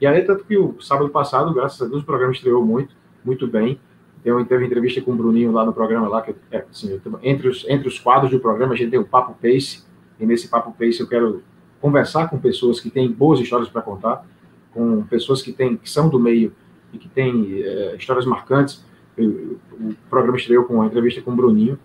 E 0.00 0.06
aí, 0.06 0.22
tanto 0.22 0.44
que 0.44 0.56
o 0.56 0.80
sábado 0.80 1.08
passado, 1.10 1.52
graças 1.52 1.80
a 1.80 1.86
Deus, 1.86 2.02
o 2.02 2.06
programa 2.06 2.32
estreou 2.32 2.64
muito, 2.64 2.94
muito 3.24 3.46
bem. 3.46 3.80
Teve, 4.22 4.44
teve 4.44 4.66
entrevista 4.66 5.00
com 5.00 5.12
o 5.12 5.14
Bruninho 5.14 5.52
lá 5.52 5.64
no 5.64 5.72
programa, 5.72 6.08
lá, 6.08 6.22
que 6.22 6.34
é, 6.50 6.64
assim, 6.70 7.00
entre, 7.22 7.48
os, 7.48 7.64
entre 7.68 7.88
os 7.88 7.98
quadros 7.98 8.30
do 8.30 8.40
programa, 8.40 8.74
a 8.74 8.76
gente 8.76 8.90
tem 8.90 8.98
o 8.98 9.04
Papo 9.04 9.34
Pace, 9.40 9.84
e 10.18 10.26
nesse 10.26 10.48
Papo 10.48 10.72
Pace 10.72 11.00
eu 11.00 11.08
quero 11.08 11.42
conversar 11.80 12.28
com 12.28 12.38
pessoas 12.38 12.80
que 12.80 12.90
têm 12.90 13.10
boas 13.10 13.40
histórias 13.40 13.68
para 13.68 13.82
contar, 13.82 14.26
com 14.72 15.02
pessoas 15.04 15.42
que, 15.42 15.52
têm, 15.52 15.76
que 15.76 15.88
são 15.88 16.08
do 16.08 16.18
meio 16.18 16.52
e 16.92 16.98
que 16.98 17.08
têm 17.08 17.62
é, 17.62 17.96
histórias 17.96 18.26
marcantes. 18.26 18.84
Eu, 19.16 19.58
o 19.72 19.94
programa 20.10 20.36
estreou 20.36 20.64
com 20.64 20.74
uma 20.74 20.86
entrevista 20.86 21.22
com 21.22 21.30
o 21.30 21.36
Bruninho. 21.36 21.78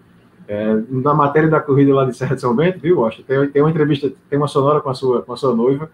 É, 0.51 0.83
na 0.89 1.13
matéria 1.13 1.49
da 1.49 1.61
corrida 1.61 1.95
lá 1.95 2.03
de 2.03 2.13
Serra 2.13 2.35
de 2.35 2.41
São 2.41 2.53
Bento, 2.53 2.77
viu, 2.77 2.99
Washington? 2.99 3.23
Tem, 3.25 3.51
tem 3.51 3.61
uma 3.61 3.69
entrevista, 3.69 4.11
tem 4.29 4.37
uma 4.37 4.49
sonora 4.49 4.81
com 4.81 4.89
a 4.89 4.93
sua, 4.93 5.21
com 5.21 5.31
a 5.31 5.37
sua 5.37 5.55
noiva. 5.55 5.89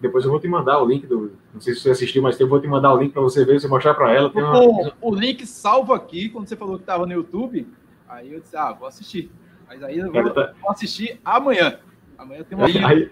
Depois 0.00 0.24
eu 0.24 0.30
vou 0.30 0.38
te 0.38 0.46
mandar 0.46 0.80
o 0.80 0.86
link 0.86 1.08
do. 1.08 1.32
Não 1.52 1.60
sei 1.60 1.74
se 1.74 1.80
você 1.80 1.90
assistiu, 1.90 2.22
mas 2.22 2.38
eu 2.38 2.46
vou 2.46 2.60
te 2.60 2.68
mandar 2.68 2.94
o 2.94 2.98
link 2.98 3.12
para 3.12 3.20
você 3.20 3.44
ver, 3.44 3.60
você 3.60 3.66
mostrar 3.66 3.94
para 3.94 4.12
ela. 4.12 4.30
Uma... 4.32 4.60
O, 4.60 4.92
o, 5.00 5.12
link 5.12 5.44
salvo 5.44 5.92
aqui, 5.92 6.28
quando 6.28 6.46
você 6.46 6.54
falou 6.54 6.76
que 6.76 6.84
estava 6.84 7.04
no 7.04 7.12
YouTube, 7.12 7.66
aí 8.08 8.32
eu 8.32 8.38
disse, 8.38 8.56
ah, 8.56 8.72
vou 8.72 8.86
assistir. 8.86 9.28
Mas 9.66 9.82
aí 9.82 9.98
eu 9.98 10.12
vou, 10.12 10.30
tá... 10.30 10.52
vou 10.62 10.70
assistir 10.70 11.20
amanhã. 11.24 11.80
Amanhã 12.16 12.44
tem 12.44 12.56
uma. 12.56 12.66
Aí, 12.88 13.10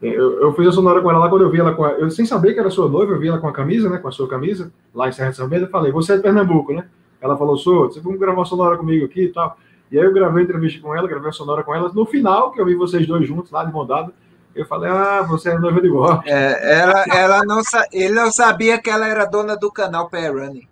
eu, 0.00 0.40
eu 0.40 0.54
fiz 0.54 0.68
a 0.68 0.72
sonora 0.72 1.02
com 1.02 1.10
ela 1.10 1.18
lá 1.18 1.28
quando 1.28 1.42
eu 1.42 1.50
vi 1.50 1.60
ela 1.60 1.74
com 1.74 1.84
a, 1.84 1.90
Eu 1.90 2.10
sem 2.10 2.24
saber 2.24 2.54
que 2.54 2.60
era 2.60 2.70
sua 2.70 2.88
noiva, 2.88 3.12
eu 3.12 3.20
vi 3.20 3.28
ela 3.28 3.38
com 3.38 3.48
a 3.48 3.52
camisa, 3.52 3.90
né? 3.90 3.98
Com 3.98 4.08
a 4.08 4.12
sua 4.12 4.26
camisa, 4.26 4.72
lá 4.94 5.06
em 5.06 5.12
Serra 5.12 5.32
de 5.32 5.36
São 5.36 5.46
Bento, 5.46 5.66
eu 5.66 5.70
falei, 5.70 5.92
você 5.92 6.14
é 6.14 6.16
de 6.16 6.22
Pernambuco, 6.22 6.72
né? 6.72 6.88
Ela 7.20 7.36
falou, 7.36 7.56
sou, 7.56 7.88
você 7.88 8.00
vamos 8.00 8.18
gravar 8.18 8.38
uma 8.38 8.44
sonora 8.44 8.76
comigo 8.76 9.04
aqui 9.04 9.24
e 9.24 9.32
tal. 9.32 9.58
E 9.90 9.98
aí 9.98 10.04
eu 10.04 10.12
gravei 10.12 10.42
a 10.42 10.44
entrevista 10.44 10.80
com 10.80 10.94
ela, 10.94 11.08
gravei 11.08 11.30
a 11.30 11.32
sonora 11.32 11.62
com 11.62 11.74
ela. 11.74 11.90
No 11.92 12.06
final, 12.06 12.52
que 12.52 12.60
eu 12.60 12.66
vi 12.66 12.74
vocês 12.74 13.06
dois 13.06 13.26
juntos 13.26 13.50
lá 13.50 13.64
de 13.64 13.72
mondado, 13.72 14.12
eu 14.54 14.64
falei, 14.66 14.90
ah, 14.90 15.22
você 15.22 15.50
é 15.50 15.58
noiva 15.58 15.80
de 15.80 15.88
golpe. 15.88 16.28
É, 16.28 16.80
ela, 16.80 17.04
ela 17.12 17.44
não, 17.44 17.60
ele 17.92 18.14
não 18.14 18.30
sabia 18.30 18.80
que 18.80 18.90
ela 18.90 19.06
era 19.06 19.24
dona 19.24 19.56
do 19.56 19.70
canal 19.70 20.08
Running. 20.12 20.68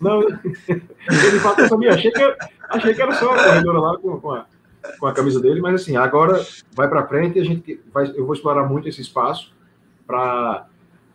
Não, 0.00 0.22
ele 0.22 1.40
falou, 1.40 1.58
eu 1.58 1.68
sabia, 1.68 1.94
achei 1.94 2.10
que, 2.10 2.36
achei 2.70 2.94
que 2.94 3.02
era 3.02 3.12
só 3.14 3.34
a 3.34 3.44
corredora 3.44 3.80
lá 3.80 3.98
com, 3.98 4.20
com, 4.20 4.30
a, 4.30 4.46
com 4.98 5.06
a 5.06 5.12
camisa 5.12 5.40
dele, 5.40 5.60
mas 5.60 5.82
assim, 5.82 5.96
agora 5.96 6.44
vai 6.72 6.88
para 6.88 7.06
frente 7.06 7.38
e 7.38 7.42
a 7.42 7.44
gente 7.44 7.80
vai, 7.92 8.06
eu 8.14 8.24
vou 8.24 8.34
explorar 8.34 8.64
muito 8.64 8.88
esse 8.88 9.00
espaço 9.00 9.52
para 10.06 10.66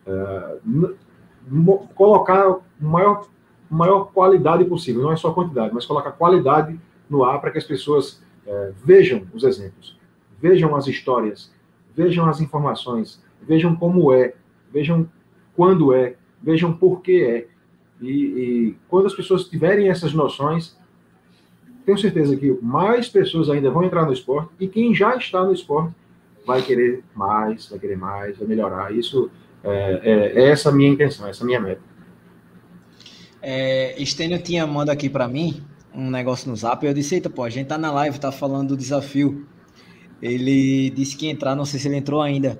uh, 0.05 0.09
é, 0.09 1.85
colocar 1.95 2.57
maior 2.79 3.25
maior 3.71 4.11
qualidade 4.11 4.65
possível, 4.65 5.01
não 5.01 5.11
é 5.11 5.15
só 5.15 5.31
quantidade, 5.31 5.73
mas 5.73 5.85
colocar 5.85 6.11
qualidade 6.11 6.79
no 7.09 7.23
ar 7.23 7.39
para 7.39 7.51
que 7.51 7.57
as 7.57 7.63
pessoas 7.63 8.21
é, 8.45 8.71
vejam 8.83 9.25
os 9.33 9.43
exemplos, 9.43 9.97
vejam 10.41 10.75
as 10.75 10.87
histórias, 10.87 11.51
vejam 11.95 12.27
as 12.27 12.41
informações, 12.41 13.23
vejam 13.41 13.75
como 13.75 14.13
é, 14.13 14.33
vejam 14.71 15.07
quando 15.55 15.93
é, 15.93 16.15
vejam 16.41 16.73
por 16.73 17.01
que 17.01 17.23
é. 17.23 17.47
E, 18.01 18.09
e 18.09 18.77
quando 18.89 19.05
as 19.05 19.13
pessoas 19.13 19.45
tiverem 19.45 19.89
essas 19.89 20.13
noções, 20.13 20.75
tenho 21.85 21.97
certeza 21.97 22.35
que 22.35 22.57
mais 22.61 23.07
pessoas 23.07 23.49
ainda 23.49 23.69
vão 23.69 23.83
entrar 23.83 24.05
no 24.05 24.13
esporte 24.13 24.49
e 24.59 24.67
quem 24.67 24.93
já 24.93 25.15
está 25.15 25.43
no 25.43 25.53
esporte 25.53 25.93
vai 26.45 26.61
querer 26.61 27.03
mais, 27.15 27.69
vai 27.69 27.79
querer 27.79 27.97
mais, 27.97 28.37
vai 28.37 28.47
melhorar. 28.47 28.93
Isso 28.93 29.29
é, 29.63 30.01
é, 30.03 30.43
é 30.43 30.49
essa 30.49 30.71
minha 30.71 30.89
intenção, 30.89 31.27
essa 31.27 31.45
minha 31.45 31.59
meta. 31.59 31.90
É, 33.41 34.01
Estênio 34.01 34.41
tinha 34.41 34.65
mandado 34.67 34.91
aqui 34.91 35.09
para 35.09 35.27
mim 35.27 35.63
um 35.93 36.09
negócio 36.09 36.49
no 36.49 36.55
zap. 36.55 36.85
Eu 36.85 36.93
disse: 36.93 37.15
Eita, 37.15 37.29
pô, 37.29 37.43
a 37.43 37.49
gente 37.49 37.67
tá 37.67 37.77
na 37.77 37.91
live, 37.91 38.19
tá 38.19 38.31
falando 38.31 38.69
do 38.69 38.77
desafio. 38.77 39.47
Ele 40.21 40.89
disse 40.91 41.17
que 41.17 41.25
ia 41.25 41.31
entrar, 41.31 41.55
não 41.55 41.65
sei 41.65 41.79
se 41.79 41.87
ele 41.87 41.97
entrou 41.97 42.21
ainda, 42.21 42.59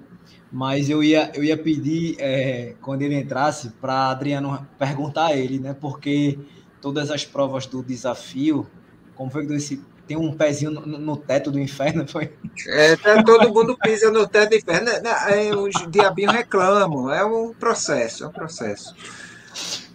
mas 0.52 0.90
eu 0.90 1.04
ia, 1.04 1.32
eu 1.36 1.44
ia 1.44 1.56
pedir, 1.56 2.16
é, 2.20 2.74
quando 2.82 3.04
ele 3.04 3.16
entrasse, 3.16 3.70
para 3.80 4.10
Adriano 4.10 4.68
perguntar 4.80 5.28
a 5.28 5.38
ele, 5.38 5.60
né? 5.60 5.76
Porque 5.80 6.40
todas 6.82 7.12
as 7.12 7.24
provas 7.24 7.68
do 7.68 7.84
desafio, 7.84 8.68
como 9.16 9.30
foi 9.30 9.46
que 9.46 9.54
disse, 9.54 9.80
tem 10.08 10.18
um 10.18 10.34
pezinho 10.34 10.72
no, 10.72 10.86
no, 10.86 11.16
teto 11.16 11.52
do 11.52 11.60
inferno, 11.60 12.06
foi? 12.10 12.34
É, 12.68 12.96
tá, 12.98 13.24
todo 13.24 13.54
mundo 13.54 13.78
pisa 13.78 14.12
no 14.12 14.28
teto 14.28 14.50
do 14.50 14.56
inferno. 14.56 14.86
Né, 14.86 15.00
né, 15.00 15.56
os 15.56 15.74
diabinhos 15.90 16.34
reclamam, 16.34 17.14
é 17.14 17.24
um 17.24 17.54
processo, 17.54 18.24
é 18.24 18.28
um 18.28 18.32
processo. 18.32 18.96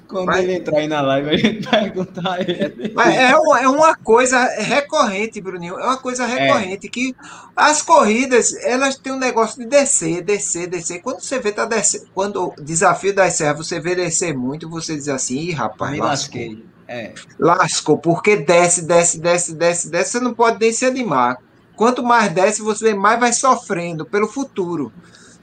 Quando 0.09 0.27
mas, 0.27 0.43
ele 0.43 0.55
entrar 0.55 0.79
aí 0.79 0.89
na 0.89 1.01
live, 1.01 1.31
a 1.31 1.37
gente 1.37 1.69
perguntar 1.69 2.35
a 2.35 2.41
ele. 2.41 2.93
Mas 2.95 3.15
é, 3.15 3.31
é 3.31 3.69
uma 3.69 3.95
coisa 3.97 4.45
recorrente, 4.59 5.41
Bruninho. 5.41 5.79
É 5.79 5.85
uma 5.85 5.97
coisa 5.97 6.25
é. 6.25 6.27
recorrente 6.27 6.87
é. 6.87 6.91
que 6.91 7.15
as 7.55 7.83
corridas, 7.83 8.55
elas 8.65 8.97
têm 8.97 9.13
um 9.13 9.19
negócio 9.19 9.59
de 9.59 9.67
descer, 9.67 10.23
descer, 10.23 10.69
descer. 10.69 11.01
Quando 11.01 11.21
você 11.21 11.39
vê 11.39 11.53
tá 11.53 11.65
descendo, 11.65 12.07
quando 12.15 12.47
o 12.47 12.55
desafio 12.63 13.15
das 13.15 13.35
serras, 13.35 13.67
você 13.67 13.81
vê 13.81 13.95
descer 13.95 14.37
muito, 14.37 14.69
você 14.69 14.95
diz 14.95 15.09
assim, 15.09 15.39
Ih, 15.39 15.53
rapaz, 15.53 15.93
Me 15.93 16.01
lasquei. 16.01 16.65
É. 16.89 17.13
Lascou, 17.39 17.99
porque 17.99 18.37
desce, 18.37 18.83
desce, 18.83 19.19
desce, 19.21 19.55
desce, 19.55 19.91
desce, 19.91 20.11
você 20.13 20.21
não 20.21 20.33
pode 20.33 20.61
nem 20.61 20.73
se 20.73 20.85
animar. 20.85 21.39
Quanto 21.75 22.03
mais 22.03 22.33
desce, 22.33 22.63
você 22.63 22.95
mais 22.95 23.19
vai 23.19 23.33
sofrendo 23.33 24.07
pelo 24.07 24.29
futuro. 24.29 24.93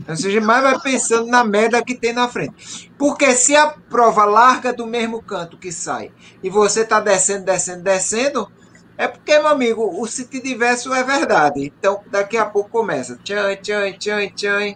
Ou 0.07 0.15
seja, 0.15 0.41
mais 0.41 0.63
vai 0.63 0.79
pensando 0.79 1.27
na 1.27 1.43
merda 1.43 1.83
que 1.83 1.95
tem 1.95 2.13
na 2.13 2.27
frente. 2.27 2.91
Porque 2.97 3.33
se 3.33 3.55
a 3.55 3.67
prova 3.67 4.25
larga 4.25 4.73
do 4.73 4.85
mesmo 4.85 5.21
canto 5.21 5.57
que 5.57 5.71
sai 5.71 6.11
e 6.41 6.49
você 6.49 6.83
tá 6.83 6.99
descendo, 6.99 7.45
descendo, 7.45 7.83
descendo, 7.83 8.51
é 8.97 9.07
porque, 9.07 9.37
meu 9.39 9.47
amigo, 9.47 10.01
o 10.01 10.05
sentido 10.05 10.47
inverso 10.47 10.93
é 10.93 11.03
verdade. 11.03 11.73
Então, 11.77 12.01
daqui 12.11 12.37
a 12.37 12.45
pouco 12.45 12.69
começa. 12.69 13.17
Tchan, 13.23 13.55
tchan, 13.55 13.93
tchan, 13.97 14.29
tchan. 14.29 14.75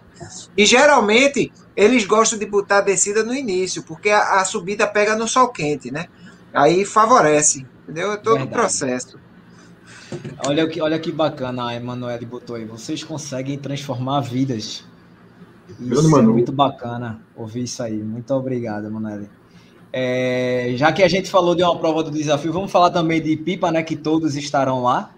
E 0.56 0.66
geralmente, 0.66 1.52
eles 1.76 2.04
gostam 2.04 2.38
de 2.38 2.44
botar 2.44 2.78
a 2.78 2.82
descida 2.82 3.22
no 3.22 3.34
início, 3.34 3.82
porque 3.84 4.10
a, 4.10 4.40
a 4.40 4.44
subida 4.44 4.86
pega 4.86 5.14
no 5.14 5.28
sol 5.28 5.48
quente, 5.48 5.92
né? 5.92 6.06
Aí 6.52 6.84
favorece, 6.84 7.64
entendeu? 7.84 8.12
É 8.12 8.16
todo 8.16 8.42
o 8.44 8.48
processo. 8.48 9.18
Olha 10.44 10.66
que, 10.66 10.80
olha 10.80 10.98
que 10.98 11.12
bacana 11.12 11.68
a 11.68 11.74
Emanuele 11.74 12.26
botou 12.26 12.56
aí. 12.56 12.64
Vocês 12.64 13.04
conseguem 13.04 13.58
transformar 13.58 14.20
vidas. 14.20 14.84
Isso 15.80 16.18
é 16.18 16.22
muito 16.22 16.52
bacana 16.52 17.20
ouvir 17.36 17.64
isso 17.64 17.82
aí. 17.82 17.98
Muito 18.02 18.32
obrigado, 18.34 18.86
Emanuele. 18.86 19.28
É, 19.92 20.72
já 20.76 20.92
que 20.92 21.02
a 21.02 21.08
gente 21.08 21.30
falou 21.30 21.54
de 21.54 21.62
uma 21.62 21.78
prova 21.78 22.02
do 22.02 22.10
desafio, 22.10 22.52
vamos 22.52 22.70
falar 22.70 22.90
também 22.90 23.22
de 23.22 23.36
pipa, 23.36 23.70
né? 23.70 23.82
Que 23.82 23.96
todos 23.96 24.36
estarão 24.36 24.82
lá. 24.82 25.14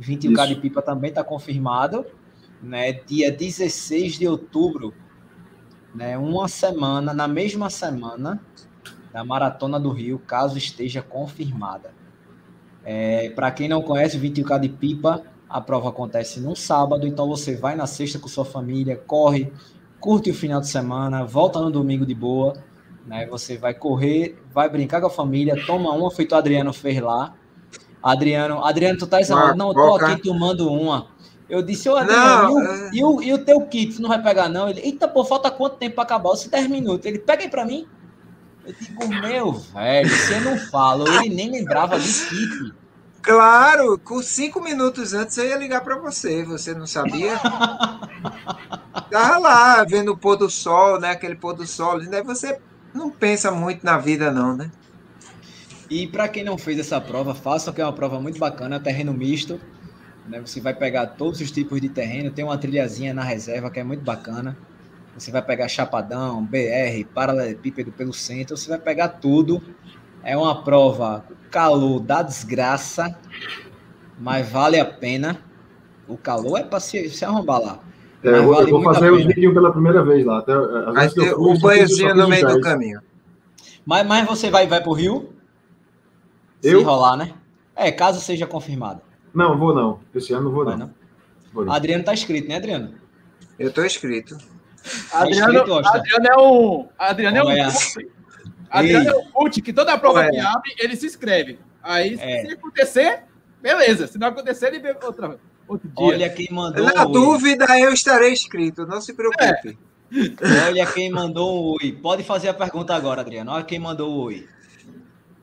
21K 0.00 0.32
isso. 0.32 0.46
de 0.48 0.54
pipa 0.56 0.82
também 0.82 1.10
está 1.10 1.22
confirmado. 1.22 2.04
Né, 2.62 2.92
dia 2.92 3.32
16 3.32 4.18
de 4.18 4.28
outubro, 4.28 4.92
né, 5.94 6.18
uma 6.18 6.46
semana, 6.46 7.14
na 7.14 7.26
mesma 7.26 7.70
semana 7.70 8.38
da 9.10 9.24
Maratona 9.24 9.80
do 9.80 9.90
Rio, 9.90 10.18
caso 10.18 10.58
esteja 10.58 11.00
confirmada. 11.00 11.90
É, 12.84 13.30
Para 13.30 13.50
quem 13.50 13.66
não 13.66 13.80
conhece, 13.80 14.18
o 14.18 14.20
21K 14.20 14.60
de 14.60 14.68
pipa, 14.68 15.22
a 15.48 15.60
prova 15.60 15.88
acontece 15.88 16.38
no 16.38 16.54
sábado, 16.54 17.06
então 17.06 17.26
você 17.26 17.56
vai 17.56 17.74
na 17.74 17.86
sexta 17.86 18.18
com 18.18 18.28
sua 18.28 18.44
família, 18.44 18.94
corre, 18.94 19.50
curte 20.00 20.30
o 20.30 20.34
final 20.34 20.60
de 20.60 20.68
semana, 20.68 21.24
volta 21.24 21.60
no 21.60 21.70
domingo 21.70 22.06
de 22.06 22.14
boa, 22.14 22.54
né? 23.06 23.26
Você 23.26 23.58
vai 23.58 23.74
correr, 23.74 24.42
vai 24.52 24.68
brincar 24.68 25.00
com 25.00 25.06
a 25.06 25.10
família, 25.10 25.54
toma 25.66 25.92
uma, 25.92 26.10
feito 26.10 26.32
o 26.32 26.38
Adriano 26.38 26.72
fez 26.72 27.00
lá. 27.00 27.34
Adriano, 28.02 28.64
Adriano, 28.64 28.98
tu 28.98 29.06
tá 29.06 29.20
dizendo, 29.20 29.54
não, 29.54 29.74
tô 29.74 29.96
aqui 29.96 30.22
tomando 30.22 30.72
uma. 30.72 31.08
Eu 31.48 31.62
disse, 31.62 31.88
ô 31.88 31.96
Adriano, 31.96 32.42
não, 32.42 32.50
e, 32.50 32.54
o, 32.54 32.60
é... 32.60 32.90
e, 32.92 33.04
o, 33.04 33.22
e 33.22 33.32
o 33.34 33.44
teu 33.44 33.60
kit, 33.66 33.96
tu 33.96 34.02
não 34.02 34.08
vai 34.08 34.22
pegar 34.22 34.48
não? 34.48 34.68
Ele, 34.68 34.80
eita, 34.80 35.06
pô, 35.06 35.24
falta 35.24 35.50
quanto 35.50 35.76
tempo 35.76 35.96
pra 35.96 36.04
acabar? 36.04 36.34
Se 36.36 36.48
10 36.48 36.68
minutos. 36.68 37.04
Ele, 37.04 37.18
pega 37.18 37.42
aí 37.42 37.50
pra 37.50 37.64
mim. 37.64 37.86
Eu 38.64 38.74
digo, 38.80 39.08
meu 39.08 39.52
velho, 39.52 40.08
você 40.08 40.40
não 40.40 40.56
fala, 40.56 41.08
ele 41.24 41.34
nem 41.34 41.50
lembrava 41.50 41.98
de 41.98 42.08
kit. 42.08 42.74
Claro, 43.22 43.98
com 43.98 44.22
cinco 44.22 44.62
minutos 44.62 45.12
antes 45.12 45.36
eu 45.36 45.46
ia 45.46 45.56
ligar 45.56 45.82
para 45.82 45.96
você, 45.98 46.42
você 46.42 46.72
não 46.72 46.86
sabia? 46.86 47.38
Tava 49.10 49.38
lá, 49.38 49.84
vendo 49.84 50.12
o 50.12 50.16
pôr 50.16 50.36
do 50.36 50.48
sol, 50.48 50.98
né? 50.98 51.10
Aquele 51.10 51.34
pôr 51.34 51.52
do 51.52 51.66
sol, 51.66 51.98
né? 51.98 52.22
Você 52.22 52.58
não 52.94 53.10
pensa 53.10 53.50
muito 53.50 53.84
na 53.84 53.98
vida, 53.98 54.30
não, 54.30 54.56
né? 54.56 54.70
E 55.90 56.06
para 56.06 56.28
quem 56.28 56.44
não 56.44 56.56
fez 56.56 56.78
essa 56.78 57.00
prova, 57.00 57.34
faça 57.34 57.72
que 57.72 57.80
é 57.80 57.84
uma 57.84 57.92
prova 57.92 58.20
muito 58.20 58.38
bacana, 58.38 58.78
terreno 58.78 59.12
misto. 59.12 59.60
Né? 60.26 60.40
Você 60.40 60.60
vai 60.60 60.72
pegar 60.72 61.06
todos 61.08 61.40
os 61.40 61.50
tipos 61.50 61.80
de 61.80 61.88
terreno, 61.88 62.30
tem 62.30 62.44
uma 62.44 62.56
trilhazinha 62.56 63.12
na 63.12 63.24
reserva 63.24 63.70
que 63.70 63.80
é 63.80 63.84
muito 63.84 64.04
bacana. 64.04 64.56
Você 65.18 65.32
vai 65.32 65.42
pegar 65.42 65.66
chapadão, 65.66 66.44
BR, 66.44 67.04
paralelepípedo 67.12 67.90
pelo 67.90 68.12
centro, 68.12 68.56
você 68.56 68.68
vai 68.68 68.78
pegar 68.78 69.08
tudo. 69.08 69.60
É 70.22 70.36
uma 70.36 70.62
prova 70.62 71.24
calor 71.50 72.00
da 72.00 72.22
desgraça, 72.22 73.18
mas 74.18 74.48
vale 74.48 74.78
a 74.78 74.84
pena. 74.84 75.40
O 76.06 76.16
calor 76.16 76.58
é 76.58 76.62
para 76.62 76.80
se, 76.80 77.08
se 77.10 77.24
arrombar 77.24 77.60
lá. 77.60 77.78
É, 78.22 78.28
eu 78.28 78.44
vou, 78.44 78.54
vale 78.54 78.70
vou 78.70 78.82
fazer 78.82 79.10
o 79.10 79.16
vídeo 79.16 79.54
pela 79.54 79.72
primeira 79.72 80.04
vez 80.04 80.24
lá. 80.24 80.38
Até, 80.38 80.54
vai 80.92 81.08
ter 81.08 81.34
o 81.34 81.58
banhozinho 81.58 82.14
no 82.14 82.28
meio 82.28 82.46
do 82.46 82.60
caminho. 82.60 83.00
Mas, 83.84 84.06
mas 84.06 84.26
você 84.26 84.50
vai, 84.50 84.66
vai 84.66 84.80
para 84.80 84.90
o 84.90 84.94
Rio? 84.94 85.32
Eu? 86.62 86.80
Se 86.80 86.84
rolar, 86.84 87.16
né? 87.16 87.32
É, 87.74 87.90
caso 87.90 88.20
seja 88.20 88.46
confirmado. 88.46 89.00
Não, 89.34 89.58
vou 89.58 89.74
não. 89.74 90.00
Esse 90.14 90.32
ano 90.34 90.44
não 90.44 90.52
vou, 90.52 90.64
não. 90.64 90.76
não. 90.76 90.90
Vou 91.52 91.64
não. 91.64 91.72
Adriano 91.72 92.04
tá 92.04 92.12
inscrito, 92.12 92.48
né, 92.48 92.56
Adriano? 92.56 92.94
Eu 93.58 93.68
estou 93.68 93.84
inscrito. 93.84 94.36
Tá 95.10 95.22
Adriano, 95.22 95.60
Adriano 95.86 96.26
é 96.26 96.36
um. 96.36 96.88
Adriano 96.98 97.36
é 97.36 97.66
um. 97.66 97.70
Adriano 98.70 99.10
é 99.10 99.16
um 99.16 99.30
coach 99.30 99.60
que 99.60 99.72
toda 99.72 99.98
prova 99.98 100.20
Ué. 100.20 100.30
que 100.30 100.38
abre, 100.38 100.74
ele 100.78 100.96
se 100.96 101.06
inscreve. 101.06 101.58
Aí, 101.82 102.16
é. 102.20 102.46
se 102.46 102.52
acontecer, 102.52 103.24
beleza. 103.60 104.06
Se 104.06 104.18
não 104.18 104.28
acontecer, 104.28 104.68
ele 104.68 104.78
vê 104.78 104.96
outra, 105.02 105.38
outro 105.66 105.88
dia. 105.88 106.06
Olha 106.06 106.30
quem 106.30 106.48
mandou. 106.50 106.84
Na 106.84 107.06
um 107.06 107.10
dúvida, 107.10 107.66
eu 107.78 107.92
estarei 107.92 108.32
inscrito, 108.32 108.86
não 108.86 109.00
se 109.00 109.12
preocupe. 109.12 109.76
É. 109.76 110.68
Olha 110.68 110.86
quem 110.86 111.10
mandou 111.10 111.62
um 111.62 111.76
oi. 111.80 111.92
Pode 111.92 112.22
fazer 112.22 112.48
a 112.48 112.54
pergunta 112.54 112.94
agora, 112.94 113.20
Adriano. 113.20 113.52
Olha 113.52 113.64
quem 113.64 113.78
mandou 113.78 114.10
o 114.12 114.20
oi. 114.24 114.48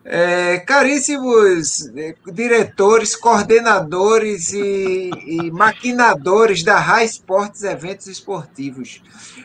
É, 0.09 0.59
caríssimos 0.59 1.93
é, 1.93 2.15
diretores, 2.31 3.13
coordenadores 3.13 4.53
e, 4.53 5.09
e, 5.25 5.51
maquinadores 5.51 6.63
da 6.63 6.79
High 6.79 7.05
Sports 7.05 7.63
Eventos 7.63 8.07
Esportivos. 8.07 9.01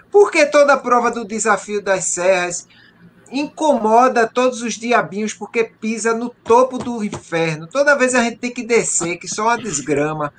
Por 0.08 0.30
que 0.30 0.46
toda 0.46 0.74
a 0.74 0.76
prova 0.76 1.10
do 1.10 1.24
desafio 1.24 1.82
das 1.82 2.04
serras 2.04 2.68
incomoda 3.32 4.28
todos 4.28 4.60
os 4.60 4.74
diabinhos 4.74 5.32
porque 5.32 5.64
pisa 5.64 6.12
no 6.12 6.28
topo 6.28 6.76
do 6.76 7.02
inferno. 7.02 7.66
Toda 7.66 7.96
vez 7.96 8.14
a 8.14 8.22
gente 8.22 8.36
tem 8.36 8.52
que 8.52 8.62
descer, 8.62 9.16
que 9.16 9.26
só 9.26 9.44
uma 9.44 9.56
desgrama. 9.56 10.32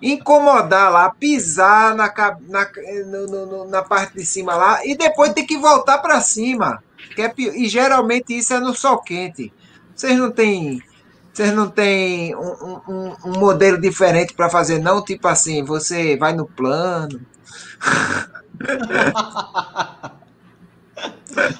Incomodar 0.00 0.90
lá, 0.90 1.10
pisar 1.10 1.94
na, 1.94 2.12
na, 2.48 2.70
no, 3.06 3.46
no, 3.46 3.68
na 3.68 3.82
parte 3.82 4.14
de 4.14 4.24
cima 4.24 4.56
lá 4.56 4.84
e 4.84 4.96
depois 4.96 5.34
tem 5.34 5.46
que 5.46 5.58
voltar 5.58 5.98
para 5.98 6.20
cima. 6.22 6.82
Que 7.14 7.22
é, 7.22 7.32
e 7.36 7.68
geralmente 7.68 8.36
isso 8.36 8.54
é 8.54 8.58
no 8.58 8.74
sol 8.74 8.98
quente. 8.98 9.52
Vocês 9.94 10.18
não 10.18 10.30
têm. 10.30 10.82
Vocês 11.32 11.52
não 11.52 11.68
têm 11.68 12.34
um, 12.34 12.80
um, 12.88 13.16
um 13.26 13.38
modelo 13.38 13.80
diferente 13.80 14.32
para 14.32 14.48
fazer, 14.48 14.78
não? 14.78 15.04
Tipo 15.04 15.28
assim, 15.28 15.62
você 15.62 16.16
vai 16.16 16.32
no 16.32 16.46
plano. 16.46 17.20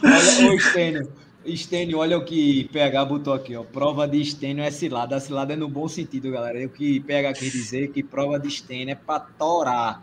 olha, 0.03 0.51
o 0.51 0.55
Estênio. 0.55 1.12
Estênio, 1.45 1.99
olha 1.99 2.16
o 2.16 2.24
que 2.24 2.68
PH 2.72 3.05
botou 3.05 3.34
aqui, 3.34 3.55
ó. 3.55 3.62
Prova 3.62 4.09
de 4.09 4.20
Estênio 4.20 4.64
é 4.64 4.70
cilada. 4.70 5.16
A 5.16 5.20
cilada 5.20 5.53
é 5.53 5.57
no 5.57 5.68
bom 5.68 5.86
sentido, 5.86 6.30
galera. 6.30 6.64
O 6.64 6.70
que 6.70 7.01
PH 7.01 7.34
quer 7.34 7.51
dizer 7.51 7.88
que 7.88 8.03
prova 8.03 8.38
de 8.38 8.49
Estênio 8.49 8.92
é 8.92 8.95
para 8.95 9.20
torar. 9.20 10.03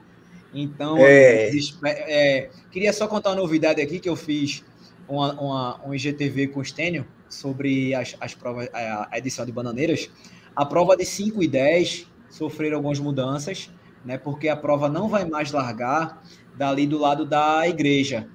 Então, 0.53 0.97
é. 0.99 1.49
É, 1.83 2.49
queria 2.71 2.93
só 2.93 3.07
contar 3.07 3.29
uma 3.29 3.37
novidade 3.37 3.81
aqui 3.81 3.99
que 3.99 4.09
eu 4.09 4.15
fiz 4.15 4.63
uma, 5.07 5.33
uma, 5.33 5.87
um 5.87 5.95
IGTV 5.95 6.47
com 6.47 6.59
o 6.59 6.63
Estênio 6.63 7.07
sobre 7.27 7.95
as, 7.95 8.15
as 8.19 8.35
provas, 8.35 8.69
a, 8.71 9.07
a 9.11 9.17
edição 9.17 9.45
de 9.45 9.51
bananeiras. 9.51 10.09
A 10.55 10.65
prova 10.65 10.95
de 10.95 11.05
5 11.05 11.41
e 11.41 11.47
10 11.47 12.05
sofreram 12.29 12.77
algumas 12.77 12.99
mudanças, 12.99 13.69
né? 14.05 14.17
Porque 14.17 14.47
a 14.47 14.55
prova 14.55 14.87
não 14.87 15.07
vai 15.07 15.25
mais 15.25 15.51
largar 15.51 16.21
dali 16.55 16.85
do 16.85 16.99
lado 16.99 17.25
da 17.25 17.67
igreja 17.67 18.27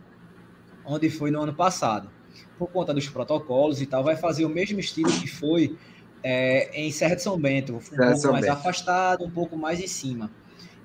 onde 0.87 1.11
foi 1.11 1.30
no 1.30 1.41
ano 1.43 1.55
passado. 1.55 2.11
Por 2.59 2.68
conta 2.68 2.95
dos 2.95 3.09
protocolos 3.09 3.82
e 3.82 3.87
tal, 3.87 4.05
vai 4.05 4.16
fazer 4.16 4.45
o 4.45 4.49
mesmo 4.49 4.80
estilo 4.80 5.11
que 5.11 5.26
foi 5.26 5.76
é, 6.22 6.70
em 6.80 6.91
Serra 6.91 7.16
de 7.16 7.22
São 7.22 7.39
Bento, 7.39 7.74
um 7.76 7.80
Serra 7.80 8.12
pouco 8.12 8.32
mais 8.32 8.47
Bento. 8.47 8.53
afastado, 8.53 9.24
um 9.24 9.30
pouco 9.30 9.57
mais 9.57 9.80
em 9.80 9.87
cima. 9.87 10.30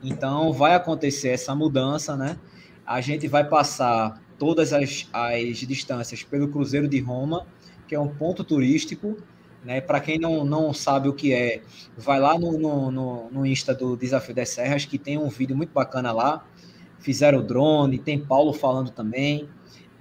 Então, 0.04 0.52
vai 0.52 0.74
acontecer 0.76 1.30
essa 1.30 1.56
mudança, 1.56 2.18
né? 2.18 2.38
A 2.86 2.99
gente 3.02 3.28
vai 3.28 3.47
passar 3.47 4.22
todas 4.38 4.74
as, 4.74 5.08
as 5.14 5.58
distâncias 5.60 6.24
pelo 6.24 6.47
Cruzeiro 6.47 6.88
de 6.88 6.99
Roma, 6.99 7.45
que 7.88 7.95
é 7.95 7.99
um 7.99 8.08
ponto 8.08 8.43
turístico, 8.43 9.18
Né? 9.64 9.80
Para 9.80 9.99
quem 9.99 10.18
não, 10.18 10.43
não 10.43 10.74
sabe 10.74 11.08
o 11.08 11.14
que 11.14 11.34
é, 11.34 11.62
vai 11.95 12.20
lá 12.20 12.38
no, 12.38 12.58
no, 12.58 12.91
no, 12.91 13.30
no 13.30 13.45
Insta 13.45 13.76
do 13.76 13.95
Desafio 13.95 14.34
das 14.34 14.49
Serras, 14.49 14.86
que 14.86 14.97
tem 14.97 15.18
um 15.18 15.30
vídeo 15.30 15.56
muito 15.56 15.72
bacana 15.72 16.12
lá. 16.12 16.43
Fizeram 16.99 17.39
o 17.39 17.43
drone, 17.43 17.99
tem 17.99 18.20
Paulo 18.20 18.54
falando 18.54 18.89
também. 18.89 19.47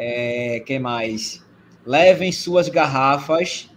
É, 0.03 0.61
quem 0.61 0.79
mais? 0.79 1.45
Levem 1.85 2.33
suas 2.33 2.71
garrafas, 2.71 3.71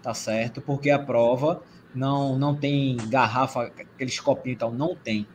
tá 0.00 0.14
certo? 0.14 0.60
Porque 0.60 0.88
a 0.88 1.00
prova 1.00 1.64
não, 1.92 2.38
não 2.38 2.54
tem 2.54 2.96
garrafa, 3.08 3.64
aqueles 3.64 4.20
copinhos 4.20 4.54
e 4.54 4.58
tal, 4.60 4.72
não 4.72 4.94
tem. 4.94 5.26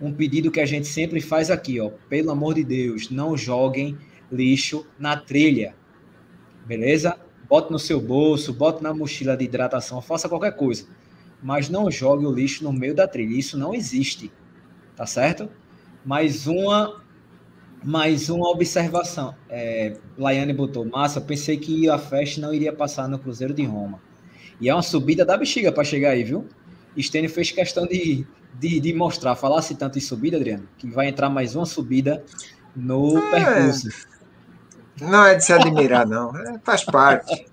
Um 0.00 0.12
pedido 0.12 0.50
que 0.50 0.60
a 0.60 0.66
gente 0.66 0.88
sempre 0.88 1.20
faz 1.20 1.52
aqui, 1.52 1.78
ó. 1.78 1.90
Pelo 2.08 2.32
amor 2.32 2.54
de 2.54 2.64
Deus, 2.64 3.10
não 3.10 3.36
joguem 3.36 3.96
lixo 4.32 4.84
na 4.98 5.16
trilha. 5.16 5.76
Beleza? 6.66 7.16
bote 7.50 7.72
no 7.72 7.80
seu 7.80 8.00
bolso, 8.00 8.52
bote 8.52 8.80
na 8.80 8.94
mochila 8.94 9.36
de 9.36 9.44
hidratação, 9.44 10.00
faça 10.00 10.28
qualquer 10.28 10.54
coisa. 10.54 10.86
Mas 11.42 11.68
não 11.68 11.90
jogue 11.90 12.24
o 12.24 12.32
lixo 12.32 12.62
no 12.62 12.72
meio 12.72 12.94
da 12.94 13.08
trilha. 13.08 13.36
Isso 13.36 13.58
não 13.58 13.74
existe. 13.74 14.30
Tá 14.94 15.04
certo? 15.04 15.50
Mais 16.04 16.46
uma 16.46 17.02
mais 17.82 18.28
uma 18.28 18.48
observação. 18.48 19.34
É, 19.48 19.96
Laiane 20.18 20.52
botou, 20.52 20.84
massa, 20.84 21.20
pensei 21.20 21.56
que 21.56 21.88
a 21.88 21.98
festa 21.98 22.40
não 22.40 22.52
iria 22.52 22.72
passar 22.72 23.08
no 23.08 23.18
Cruzeiro 23.18 23.54
de 23.54 23.64
Roma. 23.64 24.00
E 24.60 24.68
é 24.68 24.74
uma 24.74 24.82
subida 24.82 25.24
da 25.24 25.36
bexiga 25.36 25.72
para 25.72 25.84
chegar 25.84 26.10
aí, 26.10 26.22
viu? 26.22 26.46
Stênio 26.98 27.30
fez 27.30 27.50
questão 27.50 27.86
de, 27.86 28.26
de, 28.58 28.80
de, 28.80 28.92
mostrar, 28.92 29.34
falasse 29.34 29.74
tanto 29.74 29.96
em 29.96 30.00
subida, 30.00 30.36
Adriano, 30.36 30.68
que 30.76 30.86
vai 30.88 31.08
entrar 31.08 31.30
mais 31.30 31.54
uma 31.54 31.64
subida 31.64 32.22
no 32.76 33.18
é. 33.18 33.30
percurso. 33.30 33.88
Não 35.00 35.24
é 35.24 35.34
de 35.34 35.44
se 35.44 35.52
admirar, 35.52 36.06
não. 36.06 36.36
É, 36.36 36.58
faz 36.62 36.84
parte. 36.84 37.46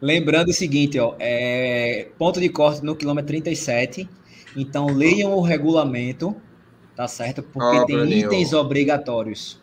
Lembrando 0.00 0.48
o 0.48 0.52
seguinte, 0.52 0.98
ó, 0.98 1.14
é, 1.18 2.08
ponto 2.18 2.40
de 2.40 2.48
corte 2.48 2.84
no 2.84 2.94
quilômetro 2.94 3.28
37. 3.28 4.08
Então, 4.56 4.86
leiam 4.86 5.32
o 5.32 5.40
regulamento, 5.40 6.36
tá 7.00 7.08
certo? 7.08 7.42
Porque 7.42 7.78
oh, 7.78 7.86
tem 7.86 7.96
Bruninho. 7.96 8.26
itens 8.26 8.52
obrigatórios. 8.52 9.58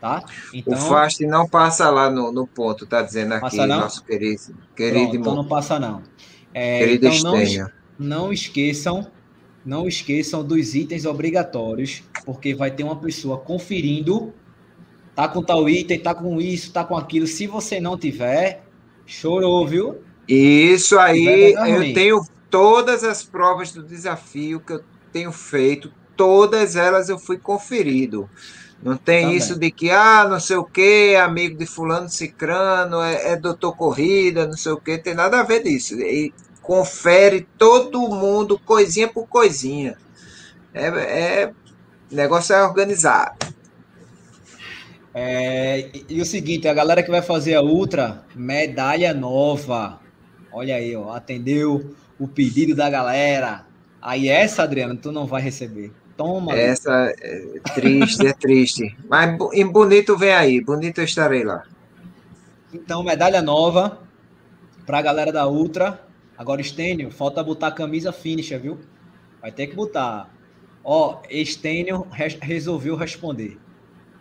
Tá? 0.00 0.24
Então, 0.54 0.72
o 0.72 0.76
FAST 0.76 1.26
não 1.26 1.46
passa 1.46 1.90
lá 1.90 2.08
no, 2.08 2.32
no 2.32 2.46
ponto, 2.46 2.86
tá 2.86 3.02
dizendo 3.02 3.34
aqui, 3.34 3.56
nosso 3.66 4.02
querido, 4.02 4.40
querido 4.74 5.00
Pronto, 5.00 5.16
então 5.16 5.34
não 5.34 5.44
passa 5.46 5.78
não. 5.78 6.02
É, 6.54 6.78
querido 6.78 7.06
então 7.08 7.32
não, 7.32 7.70
não 7.98 8.32
esqueçam, 8.32 9.06
não 9.62 9.86
esqueçam 9.86 10.42
dos 10.42 10.74
itens 10.74 11.04
obrigatórios, 11.04 12.02
porque 12.24 12.54
vai 12.54 12.70
ter 12.70 12.82
uma 12.82 12.96
pessoa 12.96 13.36
conferindo 13.36 14.32
tá 15.14 15.28
com 15.28 15.42
tal 15.42 15.68
item, 15.68 16.00
tá 16.00 16.14
com 16.14 16.40
isso, 16.40 16.72
tá 16.72 16.82
com 16.82 16.96
aquilo. 16.96 17.26
Se 17.26 17.46
você 17.46 17.78
não 17.78 17.98
tiver, 17.98 18.64
chorou, 19.04 19.66
viu? 19.66 20.02
Isso 20.26 20.98
aí, 20.98 21.52
eu 21.52 21.92
tenho 21.92 22.24
todas 22.48 23.04
as 23.04 23.22
provas 23.22 23.70
do 23.70 23.82
desafio 23.82 24.60
que 24.60 24.72
eu 24.72 24.82
tenho 25.12 25.30
feito, 25.30 25.92
todas 26.16 26.76
elas 26.76 27.08
eu 27.08 27.18
fui 27.18 27.38
conferido. 27.38 28.28
Não 28.82 28.96
tem 28.96 29.22
Também. 29.22 29.36
isso 29.38 29.58
de 29.58 29.70
que, 29.70 29.90
ah, 29.90 30.26
não 30.28 30.38
sei 30.38 30.56
o 30.56 30.64
que, 30.64 31.16
amigo 31.16 31.56
de 31.56 31.64
fulano 31.64 32.08
cicrano, 32.08 33.00
é, 33.00 33.32
é 33.32 33.36
doutor 33.36 33.74
corrida, 33.74 34.46
não 34.46 34.58
sei 34.58 34.72
o 34.72 34.76
que, 34.76 34.98
tem 34.98 35.14
nada 35.14 35.40
a 35.40 35.42
ver 35.42 35.62
disso. 35.62 35.98
E 35.98 36.34
confere 36.60 37.48
todo 37.56 38.08
mundo, 38.08 38.58
coisinha 38.58 39.08
por 39.08 39.26
coisinha. 39.26 39.96
É, 40.74 40.86
é, 40.86 41.52
o 42.12 42.14
negócio 42.14 42.54
é 42.54 42.62
organizado. 42.62 43.54
É, 45.14 45.90
e 46.08 46.20
o 46.20 46.24
seguinte, 46.26 46.66
a 46.66 46.74
galera 46.74 47.02
que 47.02 47.10
vai 47.10 47.22
fazer 47.22 47.54
a 47.54 47.62
Ultra, 47.62 48.24
medalha 48.34 49.14
nova. 49.14 50.00
Olha 50.52 50.74
aí, 50.74 50.94
ó, 50.94 51.12
atendeu 51.12 51.94
o 52.18 52.28
pedido 52.28 52.74
da 52.74 52.90
galera. 52.90 53.64
Aí 54.02 54.28
essa, 54.28 54.64
Adriano, 54.64 54.96
tu 54.96 55.12
não 55.12 55.26
vai 55.26 55.40
receber. 55.40 55.92
Toma. 56.16 56.52
Essa 56.54 57.12
é 57.18 57.60
triste, 57.74 58.26
é 58.26 58.32
triste. 58.32 58.96
Mas 59.08 59.36
em 59.52 59.66
bonito 59.66 60.16
vem 60.16 60.32
aí, 60.32 60.60
bonito 60.60 60.98
eu 60.98 61.04
estarei 61.04 61.44
lá. 61.44 61.64
Então, 62.72 63.02
medalha 63.02 63.42
nova 63.42 64.00
para 64.86 64.98
a 64.98 65.02
galera 65.02 65.32
da 65.32 65.46
Ultra. 65.48 66.00
Agora, 66.36 66.60
Estênio, 66.60 67.10
falta 67.10 67.42
botar 67.42 67.68
a 67.68 67.72
camisa 67.72 68.12
finisher, 68.12 68.60
viu? 68.60 68.80
Vai 69.40 69.52
ter 69.52 69.68
que 69.68 69.76
botar. 69.76 70.28
Ó, 70.82 71.22
Estênio 71.30 72.06
resolveu 72.10 72.96
responder 72.96 73.58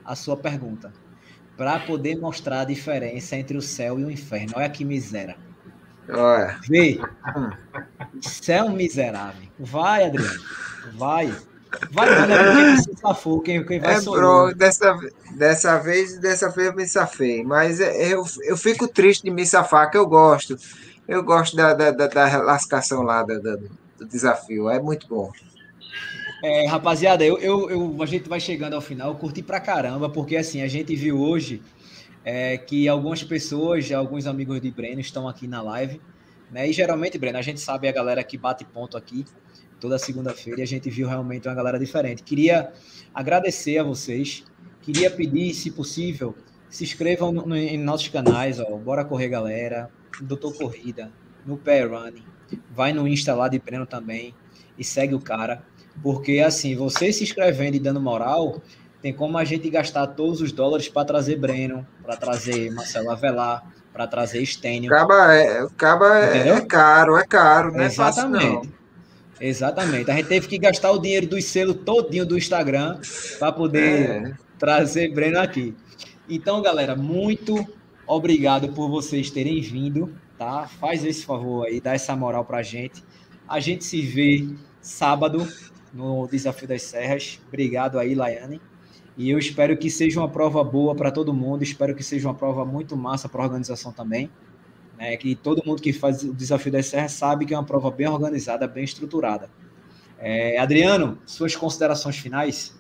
a 0.05 0.15
sua 0.15 0.37
pergunta. 0.37 0.93
Para 1.57 1.79
poder 1.79 2.15
mostrar 2.17 2.61
a 2.61 2.65
diferença 2.65 3.35
entre 3.35 3.57
o 3.57 3.61
céu 3.61 3.99
e 3.99 4.05
o 4.05 4.11
inferno. 4.11 4.53
Olha 4.55 4.69
que 4.69 4.83
miséria. 4.83 5.35
Olha. 6.09 6.59
Vê. 6.67 6.99
Céu 8.21 8.69
miserável. 8.69 9.47
Vai, 9.59 10.05
Adriano. 10.05 10.41
Vai. 10.95 11.35
Vai, 11.91 12.07
galera, 12.07 12.55
quem 12.55 12.77
se 12.77 12.95
safou, 12.99 13.41
quem, 13.41 13.65
quem 13.65 13.79
vai 13.79 13.95
é, 13.95 14.01
bro, 14.01 14.53
dessa, 14.53 14.95
dessa 15.35 15.77
vez, 15.79 16.17
dessa 16.19 16.49
vez 16.49 16.67
eu 16.67 16.75
me 16.75 16.87
safei. 16.87 17.43
Mas 17.43 17.79
é, 17.79 18.13
eu, 18.13 18.23
eu 18.43 18.57
fico 18.57 18.87
triste 18.87 19.23
de 19.23 19.31
me 19.31 19.45
safar, 19.45 19.89
que 19.89 19.97
eu 19.97 20.05
gosto. 20.05 20.55
Eu 21.07 21.23
gosto 21.23 21.55
da, 21.55 21.73
da, 21.73 21.91
da, 21.91 22.07
da 22.07 22.37
lascação 22.43 23.01
lá 23.01 23.23
do, 23.23 23.39
do 23.97 24.05
desafio. 24.07 24.69
É 24.69 24.79
muito 24.79 25.07
bom. 25.07 25.31
É, 26.43 26.67
rapaziada, 26.67 27.23
eu, 27.23 27.37
eu, 27.37 27.69
eu, 27.69 28.03
a 28.03 28.05
gente 28.05 28.27
vai 28.27 28.39
chegando 28.39 28.73
ao 28.73 28.81
final. 28.81 29.09
Eu 29.09 29.15
curti 29.15 29.41
pra 29.41 29.59
caramba, 29.59 30.09
porque 30.09 30.35
assim, 30.35 30.61
a 30.61 30.67
gente 30.67 30.95
viu 30.95 31.19
hoje 31.19 31.61
é, 32.23 32.57
que 32.57 32.87
algumas 32.87 33.23
pessoas, 33.23 33.91
alguns 33.91 34.27
amigos 34.27 34.61
de 34.61 34.69
Breno 34.69 35.01
estão 35.01 35.27
aqui 35.27 35.47
na 35.47 35.61
live. 35.61 36.01
Né? 36.51 36.69
E 36.69 36.73
geralmente, 36.73 37.17
Breno, 37.17 37.37
a 37.37 37.41
gente 37.41 37.59
sabe 37.59 37.87
a 37.87 37.91
galera 37.91 38.23
que 38.23 38.37
bate 38.37 38.63
ponto 38.63 38.97
aqui 38.97 39.25
toda 39.83 39.99
segunda-feira 39.99 40.61
e 40.61 40.63
a 40.63 40.65
gente 40.65 40.89
viu 40.89 41.09
realmente 41.09 41.45
uma 41.45 41.53
galera 41.53 41.77
diferente. 41.77 42.23
Queria 42.23 42.71
agradecer 43.13 43.77
a 43.79 43.83
vocês. 43.83 44.45
Queria 44.81 45.11
pedir, 45.11 45.53
se 45.53 45.71
possível, 45.71 46.33
se 46.69 46.85
inscrevam 46.85 47.33
no, 47.33 47.45
no, 47.45 47.57
em 47.57 47.77
nossos 47.77 48.07
canais, 48.07 48.61
ó, 48.61 48.77
Bora 48.77 49.03
Correr 49.03 49.27
Galera, 49.27 49.89
Doutor 50.21 50.53
Corrida, 50.53 51.11
no 51.45 51.57
Pé 51.57 51.83
Running. 51.83 52.23
Vai 52.71 52.93
no 52.93 53.05
Insta 53.05 53.35
lá 53.35 53.49
de 53.49 53.59
Breno 53.59 53.85
também 53.85 54.33
e 54.77 54.85
segue 54.85 55.15
o 55.15 55.19
cara. 55.19 55.63
Porque, 56.01 56.39
assim, 56.39 56.77
você 56.77 57.11
se 57.11 57.25
inscrevendo 57.25 57.75
e 57.75 57.79
dando 57.79 57.99
moral, 57.99 58.61
tem 59.01 59.13
como 59.13 59.37
a 59.37 59.43
gente 59.43 59.69
gastar 59.69 60.07
todos 60.07 60.39
os 60.39 60.53
dólares 60.53 60.87
para 60.87 61.03
trazer 61.03 61.35
Breno, 61.35 61.85
para 62.01 62.15
trazer 62.15 62.71
Marcelo 62.71 63.11
Avelar, 63.11 63.69
para 63.91 64.07
trazer 64.07 64.45
Stênio. 64.45 64.93
Acaba, 64.93 65.33
é, 65.35 65.59
acaba 65.59 66.19
é, 66.19 66.61
caro, 66.61 67.17
é 67.17 67.25
caro, 67.25 67.73
né? 67.73 67.85
Exatamente. 67.85 68.69
Fácil, 68.69 68.82
Exatamente. 69.39 70.09
A 70.09 70.15
gente 70.15 70.27
teve 70.27 70.47
que 70.47 70.57
gastar 70.57 70.91
o 70.91 70.99
dinheiro 70.99 71.27
do 71.27 71.41
selo 71.41 71.73
todinho 71.73 72.25
do 72.25 72.37
Instagram 72.37 72.99
para 73.39 73.51
poder 73.51 74.09
é. 74.09 74.33
trazer 74.57 75.13
Breno 75.13 75.39
aqui. 75.39 75.75
Então, 76.29 76.61
galera, 76.61 76.95
muito 76.95 77.67
obrigado 78.07 78.69
por 78.69 78.89
vocês 78.89 79.29
terem 79.29 79.61
vindo, 79.61 80.13
tá? 80.37 80.67
Faz 80.67 81.03
esse 81.03 81.25
favor 81.25 81.65
aí, 81.65 81.81
dá 81.81 81.93
essa 81.93 82.15
moral 82.15 82.45
pra 82.45 82.63
gente. 82.63 83.03
A 83.47 83.59
gente 83.59 83.83
se 83.83 84.01
vê 84.01 84.47
sábado 84.81 85.47
no 85.93 86.27
Desafio 86.27 86.67
das 86.67 86.83
Serras. 86.83 87.39
Obrigado 87.47 87.99
aí, 87.99 88.15
Laiane. 88.15 88.61
E 89.15 89.29
eu 89.29 89.37
espero 89.37 89.77
que 89.77 89.89
seja 89.89 90.19
uma 90.19 90.29
prova 90.29 90.63
boa 90.63 90.95
para 90.95 91.11
todo 91.11 91.33
mundo. 91.33 91.63
Espero 91.63 91.93
que 91.93 92.03
seja 92.03 92.27
uma 92.27 92.33
prova 92.33 92.65
muito 92.65 92.97
massa 92.97 93.29
para 93.29 93.41
a 93.41 93.45
organização 93.45 93.91
também. 93.91 94.29
Né? 94.97 95.17
Que 95.17 95.35
todo 95.35 95.63
mundo 95.65 95.81
que 95.81 95.93
faz 95.93 96.23
o 96.23 96.33
Desafio 96.33 96.71
das 96.71 96.87
Serras 96.87 97.13
sabe 97.13 97.45
que 97.45 97.53
é 97.53 97.57
uma 97.57 97.65
prova 97.65 97.89
bem 97.91 98.07
organizada, 98.07 98.67
bem 98.67 98.83
estruturada. 98.83 99.49
É, 100.19 100.57
Adriano, 100.57 101.17
suas 101.25 101.55
considerações 101.55 102.17
finais? 102.17 102.73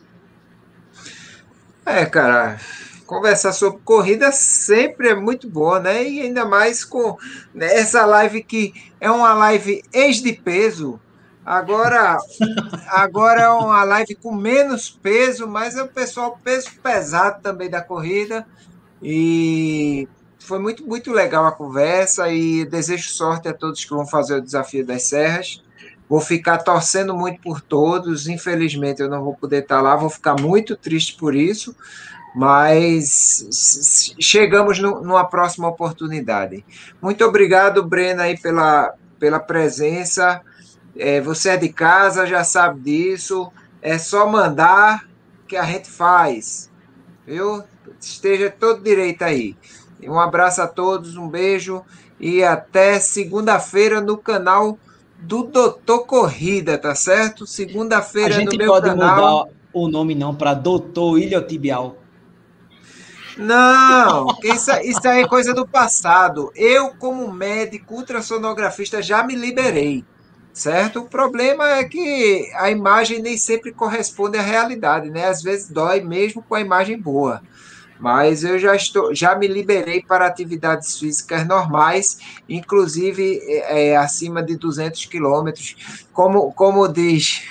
É, 1.85 2.05
cara, 2.05 2.59
conversar 3.05 3.51
sobre 3.51 3.81
corrida 3.83 4.31
sempre 4.31 5.09
é 5.09 5.15
muito 5.15 5.49
boa, 5.49 5.79
né? 5.79 6.07
E 6.07 6.21
ainda 6.21 6.45
mais 6.45 6.85
com 6.85 7.17
essa 7.59 8.05
live 8.05 8.43
que 8.43 8.73
é 9.01 9.11
uma 9.11 9.33
live 9.33 9.83
ex 9.91 10.21
de 10.21 10.33
peso, 10.33 10.99
Agora, 11.45 12.17
agora 12.87 13.41
é 13.41 13.49
uma 13.49 13.83
live 13.83 14.15
com 14.15 14.33
menos 14.33 14.89
peso, 14.89 15.47
mas 15.47 15.75
é 15.75 15.83
o 15.83 15.87
pessoal 15.87 16.39
peso 16.41 16.69
pesado 16.81 17.41
também 17.41 17.69
da 17.69 17.81
corrida. 17.81 18.47
E 19.01 20.07
foi 20.43 20.59
muito, 20.59 20.85
muito 20.85 21.11
legal 21.11 21.45
a 21.45 21.51
conversa 21.51 22.29
e 22.29 22.65
desejo 22.65 23.09
sorte 23.09 23.47
a 23.47 23.53
todos 23.53 23.85
que 23.85 23.93
vão 23.93 24.05
fazer 24.05 24.35
o 24.35 24.41
desafio 24.41 24.85
das 24.85 25.03
serras. 25.03 25.63
Vou 26.09 26.19
ficar 26.19 26.57
torcendo 26.59 27.15
muito 27.15 27.41
por 27.41 27.61
todos. 27.61 28.27
Infelizmente, 28.27 29.01
eu 29.01 29.09
não 29.09 29.23
vou 29.23 29.35
poder 29.35 29.63
estar 29.63 29.81
lá, 29.81 29.95
vou 29.95 30.09
ficar 30.09 30.39
muito 30.39 30.75
triste 30.75 31.15
por 31.17 31.33
isso. 31.33 31.75
Mas 32.35 34.15
chegamos 34.19 34.79
no, 34.79 35.01
numa 35.01 35.25
próxima 35.25 35.67
oportunidade. 35.67 36.65
Muito 37.01 37.23
obrigado, 37.23 37.83
Brena, 37.83 38.23
aí 38.23 38.37
pela, 38.37 38.93
pela 39.19 39.39
presença. 39.39 40.41
É, 40.95 41.21
você 41.21 41.49
é 41.49 41.57
de 41.57 41.69
casa, 41.69 42.27
já 42.27 42.43
sabe 42.43 42.81
disso. 42.81 43.51
É 43.81 43.97
só 43.97 44.27
mandar 44.27 45.07
que 45.47 45.55
a 45.55 45.63
gente 45.63 45.89
faz. 45.89 46.69
Viu? 47.25 47.63
Esteja 47.99 48.49
todo 48.51 48.83
direito 48.83 49.23
aí. 49.23 49.55
Um 50.09 50.19
abraço 50.19 50.61
a 50.61 50.67
todos, 50.67 51.17
um 51.17 51.27
beijo 51.27 51.83
e 52.19 52.43
até 52.43 52.99
segunda-feira 52.99 53.99
no 53.99 54.17
canal 54.17 54.77
do 55.19 55.43
Doutor 55.43 56.05
Corrida, 56.05 56.77
tá 56.77 56.95
certo? 56.95 57.45
Segunda-feira 57.47 58.43
no 58.43 58.51
meu 58.55 58.67
pode 58.67 58.87
canal. 58.87 59.45
mudar 59.45 59.53
o 59.73 59.87
nome 59.87 60.13
não 60.15 60.35
para 60.35 60.53
Doutor 60.53 61.17
Iliotibial. 61.17 61.97
Não, 63.37 64.27
isso, 64.43 64.71
isso 64.83 65.07
aí 65.07 65.23
é 65.23 65.27
coisa 65.27 65.53
do 65.53 65.67
passado. 65.67 66.51
Eu, 66.55 66.91
como 66.91 67.31
médico 67.31 67.95
ultrassonografista, 67.95 69.01
já 69.01 69.23
me 69.23 69.35
liberei, 69.35 70.05
certo? 70.53 70.99
O 70.99 71.05
problema 71.05 71.67
é 71.67 71.83
que 71.83 72.51
a 72.55 72.69
imagem 72.69 73.21
nem 73.21 73.35
sempre 73.35 73.71
corresponde 73.71 74.37
à 74.37 74.41
realidade, 74.41 75.09
né? 75.09 75.27
Às 75.27 75.41
vezes 75.41 75.69
dói 75.69 76.01
mesmo 76.01 76.43
com 76.43 76.53
a 76.53 76.61
imagem 76.61 76.99
boa. 76.99 77.41
Mas 78.03 78.43
eu 78.43 78.59
já 78.59 78.75
estou, 78.75 79.15
já 79.15 79.33
me 79.33 79.47
liberei 79.47 80.01
para 80.01 80.27
atividades 80.27 80.99
físicas 80.99 81.47
normais, 81.47 82.17
inclusive 82.49 83.39
é, 83.45 83.91
é 83.91 83.95
acima 83.95 84.43
de 84.43 84.57
200 84.57 85.05
quilômetros, 85.05 86.03
como, 86.11 86.51
como 86.51 86.85
diz, 86.89 87.43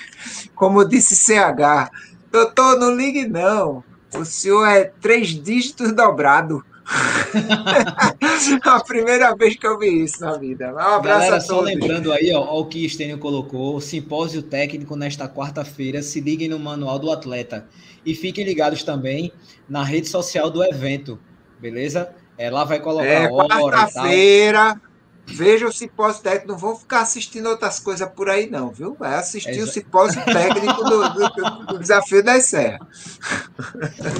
como 0.53 0.85
disse 0.85 1.15
CH. 1.15 1.89
Doutor, 2.31 2.77
não 2.77 2.95
ligue 2.95 3.27
não. 3.27 3.83
O 4.15 4.23
senhor 4.23 4.67
é 4.67 4.83
três 5.01 5.29
dígitos 5.29 5.91
dobrado. 5.91 6.63
a 8.63 8.83
primeira 8.83 9.35
vez 9.35 9.55
que 9.55 9.65
eu 9.65 9.79
vi 9.79 10.03
isso 10.03 10.21
na 10.21 10.37
vida. 10.37 10.71
Um 10.71 10.77
abraço 10.77 11.19
Galera, 11.19 11.41
só 11.41 11.61
lembrando 11.61 12.11
aí, 12.11 12.31
ó, 12.31 12.41
ó, 12.41 12.59
o 12.59 12.65
que 12.67 12.85
Estênio 12.85 13.17
colocou, 13.17 13.81
simpósio 13.81 14.43
técnico 14.43 14.95
nesta 14.95 15.27
quarta-feira, 15.27 16.03
se 16.03 16.21
liguem 16.21 16.47
no 16.47 16.59
manual 16.59 16.99
do 16.99 17.11
atleta 17.11 17.65
e 18.05 18.15
fiquem 18.15 18.43
ligados 18.43 18.83
também 18.83 19.31
na 19.67 19.83
rede 19.83 20.07
social 20.07 20.49
do 20.49 20.63
evento, 20.63 21.19
beleza? 21.59 22.13
É, 22.37 22.49
lá 22.49 22.63
vai 22.63 22.79
colocar 22.79 23.05
é, 23.05 23.29
hora 23.29 23.47
quarta-feira, 23.47 24.81
Veja 25.25 25.65
o 25.65 25.71
simpósio 25.71 26.21
técnico, 26.21 26.49
não 26.49 26.57
vão 26.57 26.75
ficar 26.75 27.01
assistindo 27.01 27.47
outras 27.47 27.79
coisas 27.79 28.07
por 28.09 28.29
aí, 28.29 28.49
não, 28.49 28.69
viu? 28.69 28.93
Vai 28.93 29.15
assistir 29.15 29.57
é, 29.57 29.63
o 29.63 29.67
simpósio 29.67 30.23
técnico 30.25 30.83
do, 30.83 31.09
do, 31.09 31.65
do, 31.67 31.79
Desafio 31.79 32.21
da 32.21 32.39
Serra. 32.41 32.79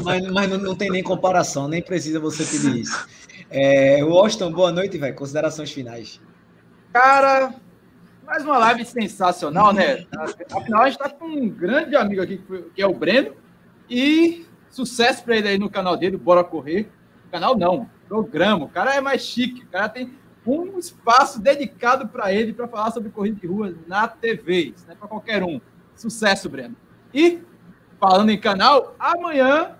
Mas, 0.01 0.25
mas 0.31 0.49
não, 0.49 0.57
não, 0.57 0.75
tem 0.75 0.89
nem 0.89 1.03
comparação, 1.03 1.67
nem 1.67 1.81
precisa 1.81 2.19
você 2.19 2.45
pedir 2.45 2.77
isso. 2.77 3.07
É, 3.49 4.01
Washington, 4.03 4.51
boa 4.53 4.71
noite, 4.71 4.97
velho. 4.97 5.13
Considerações 5.13 5.71
finais. 5.71 6.21
Cara, 6.93 7.53
mais 8.25 8.43
uma 8.43 8.57
live 8.57 8.85
sensacional, 8.85 9.73
né? 9.73 10.05
Afinal, 10.51 10.83
a 10.83 10.89
gente 10.89 10.99
tá 10.99 11.09
com 11.09 11.25
um 11.25 11.49
grande 11.49 11.95
amigo 11.97 12.21
aqui, 12.21 12.41
que 12.73 12.81
é 12.81 12.87
o 12.87 12.93
Breno, 12.93 13.35
e 13.89 14.45
sucesso 14.69 15.23
para 15.23 15.37
ele 15.37 15.47
aí 15.47 15.57
no 15.57 15.69
canal 15.69 15.95
dele, 15.95 16.17
Bora 16.17 16.43
Correr. 16.43 16.89
Canal 17.31 17.57
não, 17.57 17.89
programa. 18.07 18.65
O 18.65 18.69
cara 18.69 18.95
é 18.95 19.01
mais 19.01 19.21
chique, 19.21 19.63
o 19.63 19.67
cara 19.67 19.89
tem 19.89 20.13
um 20.45 20.77
espaço 20.77 21.41
dedicado 21.41 22.07
para 22.07 22.33
ele 22.33 22.53
para 22.53 22.67
falar 22.67 22.91
sobre 22.91 23.09
corrida 23.09 23.39
de 23.39 23.47
rua 23.47 23.75
na 23.87 24.07
TV. 24.07 24.73
Isso 24.75 24.85
não 24.85 24.93
é 24.93 24.97
para 24.97 25.07
qualquer 25.07 25.43
um. 25.43 25.59
Sucesso, 25.95 26.49
Breno. 26.49 26.75
E, 27.13 27.41
falando 27.99 28.29
em 28.29 28.39
canal, 28.39 28.95
amanhã, 28.99 29.75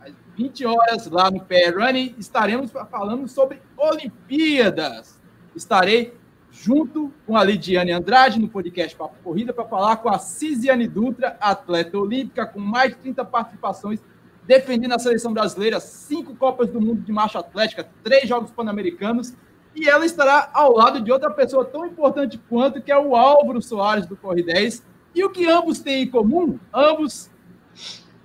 às 0.00 0.12
20 0.36 0.66
horas, 0.66 1.06
lá 1.06 1.30
no 1.30 1.40
PR 1.40 1.76
Running, 1.76 2.14
estaremos 2.18 2.70
falando 2.90 3.28
sobre 3.28 3.60
Olimpíadas. 3.76 5.20
Estarei 5.54 6.14
junto 6.52 7.12
com 7.26 7.36
a 7.36 7.42
Lidiane 7.42 7.90
Andrade 7.90 8.38
no 8.38 8.46
podcast 8.46 8.94
Papo 8.94 9.16
Corrida 9.24 9.52
para 9.52 9.64
falar 9.64 9.96
com 9.96 10.10
a 10.10 10.18
Cisiane 10.18 10.86
Dutra, 10.86 11.36
atleta 11.40 11.98
olímpica 11.98 12.46
com 12.46 12.60
mais 12.60 12.90
de 12.90 12.98
30 12.98 13.24
participações, 13.24 14.00
defendendo 14.46 14.92
a 14.92 14.98
seleção 14.98 15.32
brasileira, 15.32 15.80
cinco 15.80 16.36
Copas 16.36 16.68
do 16.68 16.80
Mundo 16.80 17.00
de 17.00 17.10
marcha 17.10 17.38
atlética, 17.38 17.88
três 18.04 18.28
Jogos 18.28 18.50
Pan-Americanos 18.50 19.34
e 19.74 19.88
ela 19.88 20.04
estará 20.04 20.50
ao 20.52 20.74
lado 20.74 21.00
de 21.00 21.10
outra 21.10 21.30
pessoa 21.30 21.64
tão 21.64 21.86
importante 21.86 22.38
quanto, 22.48 22.82
que 22.82 22.92
é 22.92 22.98
o 22.98 23.16
Álvaro 23.16 23.62
Soares 23.62 24.06
do 24.06 24.16
Corre 24.16 24.42
10. 24.42 24.84
E 25.14 25.24
o 25.24 25.30
que 25.30 25.48
ambos 25.48 25.80
têm 25.80 26.02
em 26.02 26.10
comum? 26.10 26.58
Ambos 26.72 27.30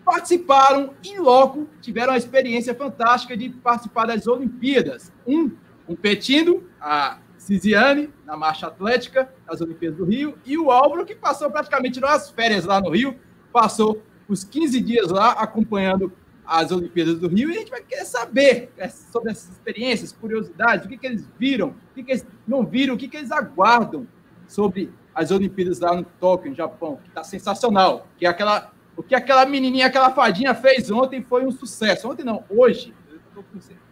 participaram 0.04 0.94
em 1.04 1.20
loco, 1.20 1.68
tiveram 1.82 2.14
a 2.14 2.18
experiência 2.18 2.76
fantástica 2.76 3.36
de 3.36 3.50
participar 3.50 4.06
das 4.06 4.28
Olimpíadas. 4.28 5.12
Um 5.26 5.52
competindo, 5.86 6.70
a 6.82 7.18
Cisiane, 7.48 8.10
na 8.26 8.36
marcha 8.36 8.68
atlética 8.68 9.34
das 9.50 9.62
Olimpíadas 9.62 9.98
do 9.98 10.04
Rio, 10.04 10.38
e 10.46 10.58
o 10.58 10.70
Álvaro, 10.70 11.06
que 11.06 11.16
passou 11.16 11.50
praticamente 11.50 11.98
nas 11.98 12.30
férias 12.30 12.66
lá 12.66 12.82
no 12.82 12.90
Rio, 12.90 13.18
passou 13.54 14.04
os 14.28 14.44
15 14.44 14.82
dias 14.82 15.10
lá 15.10 15.32
acompanhando 15.32 16.12
as 16.46 16.72
Olimpíadas 16.74 17.20
do 17.20 17.30
Rio 17.30 17.50
e 17.50 17.56
a 17.56 17.60
gente 17.60 17.72
vai 17.72 17.82
querer 17.82 18.04
saber 18.04 18.70
é, 18.78 18.90
sobre 18.90 19.32
essas 19.32 19.50
experiências, 19.50 20.12
curiosidades, 20.12 20.86
o 20.86 20.90
que, 20.90 20.98
que 20.98 21.08
eles 21.08 21.26
viram, 21.40 21.70
o 21.70 21.94
que, 21.96 22.04
que 22.04 22.12
eles 22.12 22.28
não 22.46 22.66
viram, 22.66 22.96
o 22.96 22.98
que, 22.98 23.08
que 23.08 23.16
eles 23.16 23.32
aguardam 23.32 24.06
sobre 24.46 24.92
as 25.16 25.32
Olimpíadas 25.32 25.80
lá 25.80 25.96
no 25.96 26.04
Tóquio, 26.04 26.50
no 26.50 26.56
Japão, 26.56 27.00
que 27.02 27.08
está 27.08 27.24
sensacional. 27.24 28.08
Que 28.18 28.26
aquela, 28.26 28.74
o 28.96 29.02
que 29.02 29.16
aquela 29.16 29.46
menininha, 29.46 29.88
aquela 29.88 30.12
fadinha 30.12 30.54
fez 30.54 30.92
ontem 30.92 31.24
foi 31.24 31.46
um 31.46 31.52
sucesso. 31.52 32.10
Ontem 32.10 32.26
não, 32.26 32.44
hoje. 32.50 32.94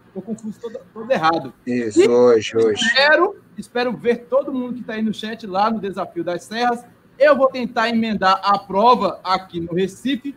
Estou 0.08 0.22
confuso 0.22 0.58
todo, 0.60 0.80
todo, 0.94 1.12
errado. 1.12 1.54
Isso, 1.68 2.02
e 2.02 2.08
hoje, 2.08 2.56
hoje. 2.56 2.82
Espero, 2.82 3.36
espero 3.62 3.96
ver 3.96 4.26
todo 4.26 4.54
mundo 4.54 4.76
que 4.76 4.82
está 4.82 4.94
aí 4.94 5.02
no 5.02 5.14
chat 5.14 5.46
lá 5.46 5.70
no 5.70 5.80
Desafio 5.80 6.24
das 6.24 6.44
Serras. 6.44 6.86
Eu 7.18 7.36
vou 7.38 7.48
tentar 7.48 7.90
emendar 7.90 8.42
a 8.44 8.58
prova 8.60 9.20
aqui 9.24 9.60
no 9.60 9.74
Recife 9.74 10.36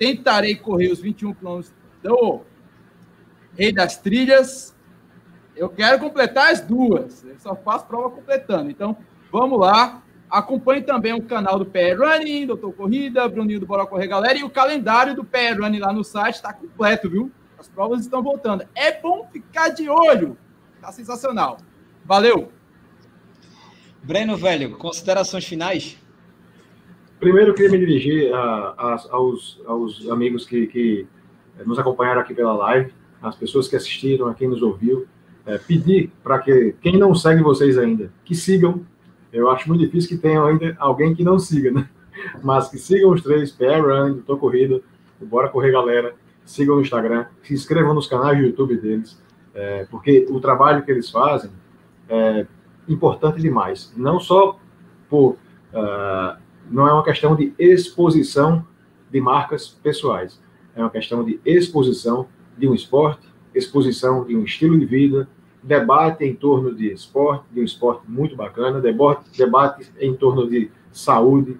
tentarei 0.00 0.56
correr 0.56 0.90
os 0.90 0.98
21 0.98 1.34
quilômetros 1.34 1.74
do 2.02 2.40
Rei 3.54 3.70
das 3.70 3.98
Trilhas. 3.98 4.74
Eu 5.54 5.68
quero 5.68 5.98
completar 6.00 6.50
as 6.50 6.62
duas. 6.62 7.22
Eu 7.22 7.38
só 7.38 7.54
faço 7.54 7.84
prova 7.84 8.08
completando. 8.08 8.70
Então, 8.70 8.96
vamos 9.30 9.60
lá. 9.60 10.02
Acompanhe 10.30 10.80
também 10.80 11.12
o 11.12 11.22
canal 11.22 11.58
do 11.58 11.66
PR 11.66 11.98
Running, 11.98 12.46
Doutor 12.46 12.72
Corrida, 12.72 13.28
Bruninho 13.28 13.60
do 13.60 13.66
Bora 13.66 13.84
Correr 13.84 14.06
Galera. 14.06 14.38
E 14.38 14.42
o 14.42 14.48
calendário 14.48 15.14
do 15.14 15.22
PR 15.22 15.60
Running 15.60 15.80
lá 15.80 15.92
no 15.92 16.02
site 16.02 16.36
está 16.36 16.50
completo, 16.50 17.10
viu? 17.10 17.30
As 17.58 17.68
provas 17.68 18.00
estão 18.00 18.22
voltando. 18.22 18.66
É 18.74 18.98
bom 18.98 19.28
ficar 19.30 19.68
de 19.68 19.90
olho. 19.90 20.38
Tá 20.80 20.90
sensacional. 20.90 21.58
Valeu! 22.06 22.50
Breno, 24.02 24.36
velho, 24.36 24.70
considerações 24.76 25.44
finais? 25.44 25.98
Primeiro, 27.18 27.52
queria 27.52 27.70
me 27.70 27.78
dirigir 27.78 28.32
a, 28.32 28.74
a, 28.78 29.06
aos, 29.10 29.60
aos 29.66 30.08
amigos 30.08 30.46
que, 30.46 30.66
que, 30.66 31.06
nos 31.66 31.78
acompanharam 31.78 32.22
aqui 32.22 32.32
pela 32.32 32.54
live, 32.54 32.92
as 33.20 33.36
pessoas 33.36 33.68
que 33.68 33.76
assistiram, 33.76 34.26
a 34.26 34.34
quem 34.34 34.48
nos 34.48 34.62
ouviu, 34.62 35.06
é, 35.44 35.58
pedir 35.58 36.10
para 36.22 36.38
que 36.38 36.74
quem 36.80 36.98
não 36.98 37.14
segue 37.14 37.42
vocês 37.42 37.76
ainda, 37.76 38.10
que 38.24 38.34
sigam. 38.34 38.86
Eu 39.30 39.50
acho 39.50 39.68
muito 39.68 39.84
difícil 39.84 40.08
que 40.08 40.16
tenha 40.16 40.42
ainda 40.42 40.74
alguém 40.78 41.14
que 41.14 41.22
não 41.22 41.38
siga, 41.38 41.70
né? 41.70 41.88
Mas 42.42 42.68
que 42.68 42.78
sigam 42.78 43.10
os 43.10 43.22
três, 43.22 43.52
PR 43.52 43.82
Run, 43.82 44.14
Doutor 44.14 44.38
Corrida, 44.38 44.80
Bora 45.20 45.50
Correr 45.50 45.72
Galera, 45.72 46.14
sigam 46.44 46.76
no 46.76 46.82
Instagram, 46.82 47.26
se 47.42 47.52
inscrevam 47.52 47.94
nos 47.94 48.06
canais 48.06 48.38
do 48.38 48.44
YouTube 48.44 48.78
deles, 48.78 49.20
é, 49.54 49.86
porque 49.90 50.26
o 50.30 50.40
trabalho 50.40 50.82
que 50.82 50.90
eles 50.90 51.10
fazem 51.10 51.50
é 52.08 52.46
importante 52.92 53.40
demais. 53.40 53.92
Não 53.96 54.18
só 54.18 54.58
por 55.08 55.36
uh, 55.72 56.38
não 56.70 56.86
é 56.86 56.92
uma 56.92 57.04
questão 57.04 57.34
de 57.34 57.52
exposição 57.58 58.64
de 59.10 59.20
marcas 59.20 59.68
pessoais, 59.68 60.40
é 60.74 60.80
uma 60.80 60.90
questão 60.90 61.24
de 61.24 61.40
exposição 61.44 62.28
de 62.56 62.68
um 62.68 62.74
esporte, 62.74 63.26
exposição 63.54 64.24
de 64.24 64.36
um 64.36 64.44
estilo 64.44 64.78
de 64.78 64.86
vida, 64.86 65.28
debate 65.62 66.24
em 66.24 66.34
torno 66.34 66.74
de 66.74 66.92
esporte, 66.92 67.44
de 67.52 67.60
um 67.60 67.64
esporte 67.64 68.02
muito 68.08 68.36
bacana, 68.36 68.80
debate, 68.80 69.36
debate 69.36 69.90
em 69.98 70.14
torno 70.14 70.48
de 70.48 70.70
saúde, 70.92 71.58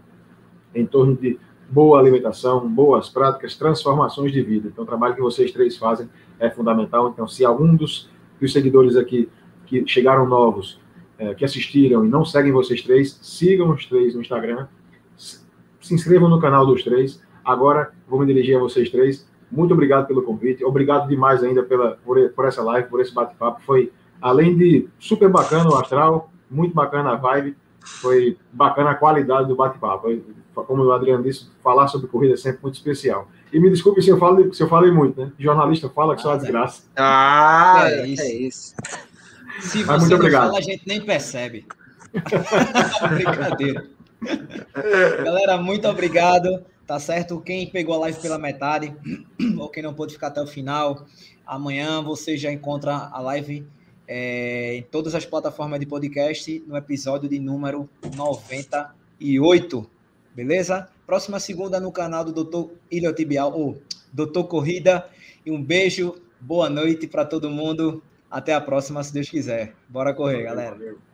em 0.75 0.87
torno 0.87 1.17
de 1.17 1.39
boa 1.69 1.99
alimentação, 1.99 2.69
boas 2.69 3.09
práticas, 3.09 3.57
transformações 3.57 4.33
de 4.33 4.43
vida. 4.43 4.69
Então, 4.69 4.85
o 4.85 4.87
trabalho 4.87 5.15
que 5.15 5.21
vocês 5.21 5.53
três 5.53 5.77
fazem 5.77 6.09
é 6.39 6.51
fundamental. 6.51 7.09
Então, 7.09 7.29
se 7.29 7.45
algum 7.45 7.75
dos, 7.75 8.09
dos 8.41 8.53
seguidores 8.53 8.97
aqui 8.97 9.29
que 9.67 9.85
chegaram 9.87 10.27
novos, 10.27 10.81
é, 11.21 11.35
que 11.35 11.45
assistiram 11.45 12.03
e 12.05 12.09
não 12.09 12.25
seguem 12.25 12.51
vocês 12.51 12.81
três, 12.81 13.19
sigam 13.21 13.71
os 13.71 13.85
três 13.85 14.15
no 14.15 14.23
Instagram, 14.23 14.67
se 15.17 15.95
inscrevam 15.95 16.31
no 16.31 16.41
canal 16.41 16.65
dos 16.65 16.83
três. 16.83 17.21
Agora, 17.45 17.93
vou 18.09 18.19
me 18.19 18.27
dirigir 18.27 18.57
a 18.57 18.59
vocês 18.59 18.89
três. 18.89 19.29
Muito 19.53 19.75
obrigado 19.75 20.07
pelo 20.07 20.23
convite. 20.23 20.65
Obrigado 20.65 21.09
demais 21.09 21.43
ainda 21.43 21.63
pela, 21.63 21.99
por, 22.05 22.17
por 22.31 22.47
essa 22.47 22.63
live, 22.63 22.89
por 22.89 23.01
esse 23.01 23.13
bate-papo. 23.13 23.61
Foi, 23.67 23.93
além 24.21 24.57
de 24.57 24.89
super 24.99 25.29
bacana 25.29 25.69
o 25.69 25.77
astral, 25.77 26.33
muito 26.51 26.75
bacana 26.75 27.11
a 27.11 27.17
vibe, 27.17 27.55
foi 27.85 28.39
bacana 28.51 28.91
a 28.91 28.95
qualidade 28.95 29.49
do 29.49 29.57
bate-papo. 29.57 30.09
Como 30.55 30.85
o 30.85 30.93
Adriano 30.93 31.23
disse, 31.23 31.51
falar 31.63 31.89
sobre 31.89 32.09
corrida 32.09 32.35
é 32.35 32.37
sempre 32.37 32.61
muito 32.63 32.77
especial. 32.77 33.29
E 33.53 33.61
me 33.61 33.69
desculpe 33.69 34.01
se 34.01 34.09
eu, 34.11 34.19
falo, 34.19 34.55
se 34.55 34.63
eu 34.63 34.69
falei 34.69 34.91
muito, 34.91 35.21
né? 35.21 35.33
Jornalista 35.39 35.89
fala 35.89 36.15
que 36.15 36.23
só 36.23 36.35
é 36.35 36.39
desgraça. 36.39 36.85
Ah, 36.97 37.85
é 37.89 38.07
isso. 38.07 38.23
É 38.23 38.33
isso. 38.33 38.75
Se 39.61 39.83
você 39.83 39.85
Mas 39.85 40.11
obrigado. 40.11 40.47
fala, 40.47 40.59
a 40.59 40.63
gente 40.63 40.87
nem 40.87 41.01
percebe. 41.01 41.67
Brincadeira. 43.15 43.87
Galera, 45.25 45.57
muito 45.57 45.89
obrigado. 45.89 46.65
Tá 46.87 46.99
certo? 46.99 47.41
Quem 47.41 47.69
pegou 47.69 47.95
a 47.95 47.99
live 47.99 48.21
pela 48.21 48.37
metade, 48.37 48.93
ou 49.57 49.69
quem 49.69 49.81
não 49.81 49.95
pôde 49.95 50.15
ficar 50.15 50.27
até 50.27 50.43
o 50.43 50.47
final, 50.47 51.07
amanhã 51.47 52.03
você 52.03 52.37
já 52.37 52.51
encontra 52.51 53.11
a 53.13 53.21
live 53.21 53.65
é, 54.09 54.75
em 54.75 54.83
todas 54.83 55.15
as 55.15 55.25
plataformas 55.25 55.79
de 55.79 55.87
podcast 55.87 56.65
no 56.67 56.77
episódio 56.77 57.29
de 57.29 57.39
número 57.39 57.89
98. 58.17 59.89
Beleza? 60.35 60.89
Próxima 61.07 61.39
segunda 61.39 61.79
no 61.79 61.93
canal 61.93 62.25
do 62.25 62.45
Dr. 62.45 62.73
Ilho 62.91 63.15
Tibial, 63.15 63.53
ou 63.57 63.81
Doutor 64.13 64.49
Corrida. 64.49 65.09
E 65.47 65.53
um 65.53 65.63
beijo, 65.63 66.17
boa 66.41 66.69
noite 66.69 67.07
para 67.07 67.25
todo 67.25 67.49
mundo. 67.49 68.03
Até 68.31 68.55
a 68.55 68.61
próxima, 68.61 69.03
se 69.03 69.13
Deus 69.13 69.29
quiser. 69.29 69.75
Bora 69.89 70.15
correr, 70.15 70.45
galera. 70.45 70.77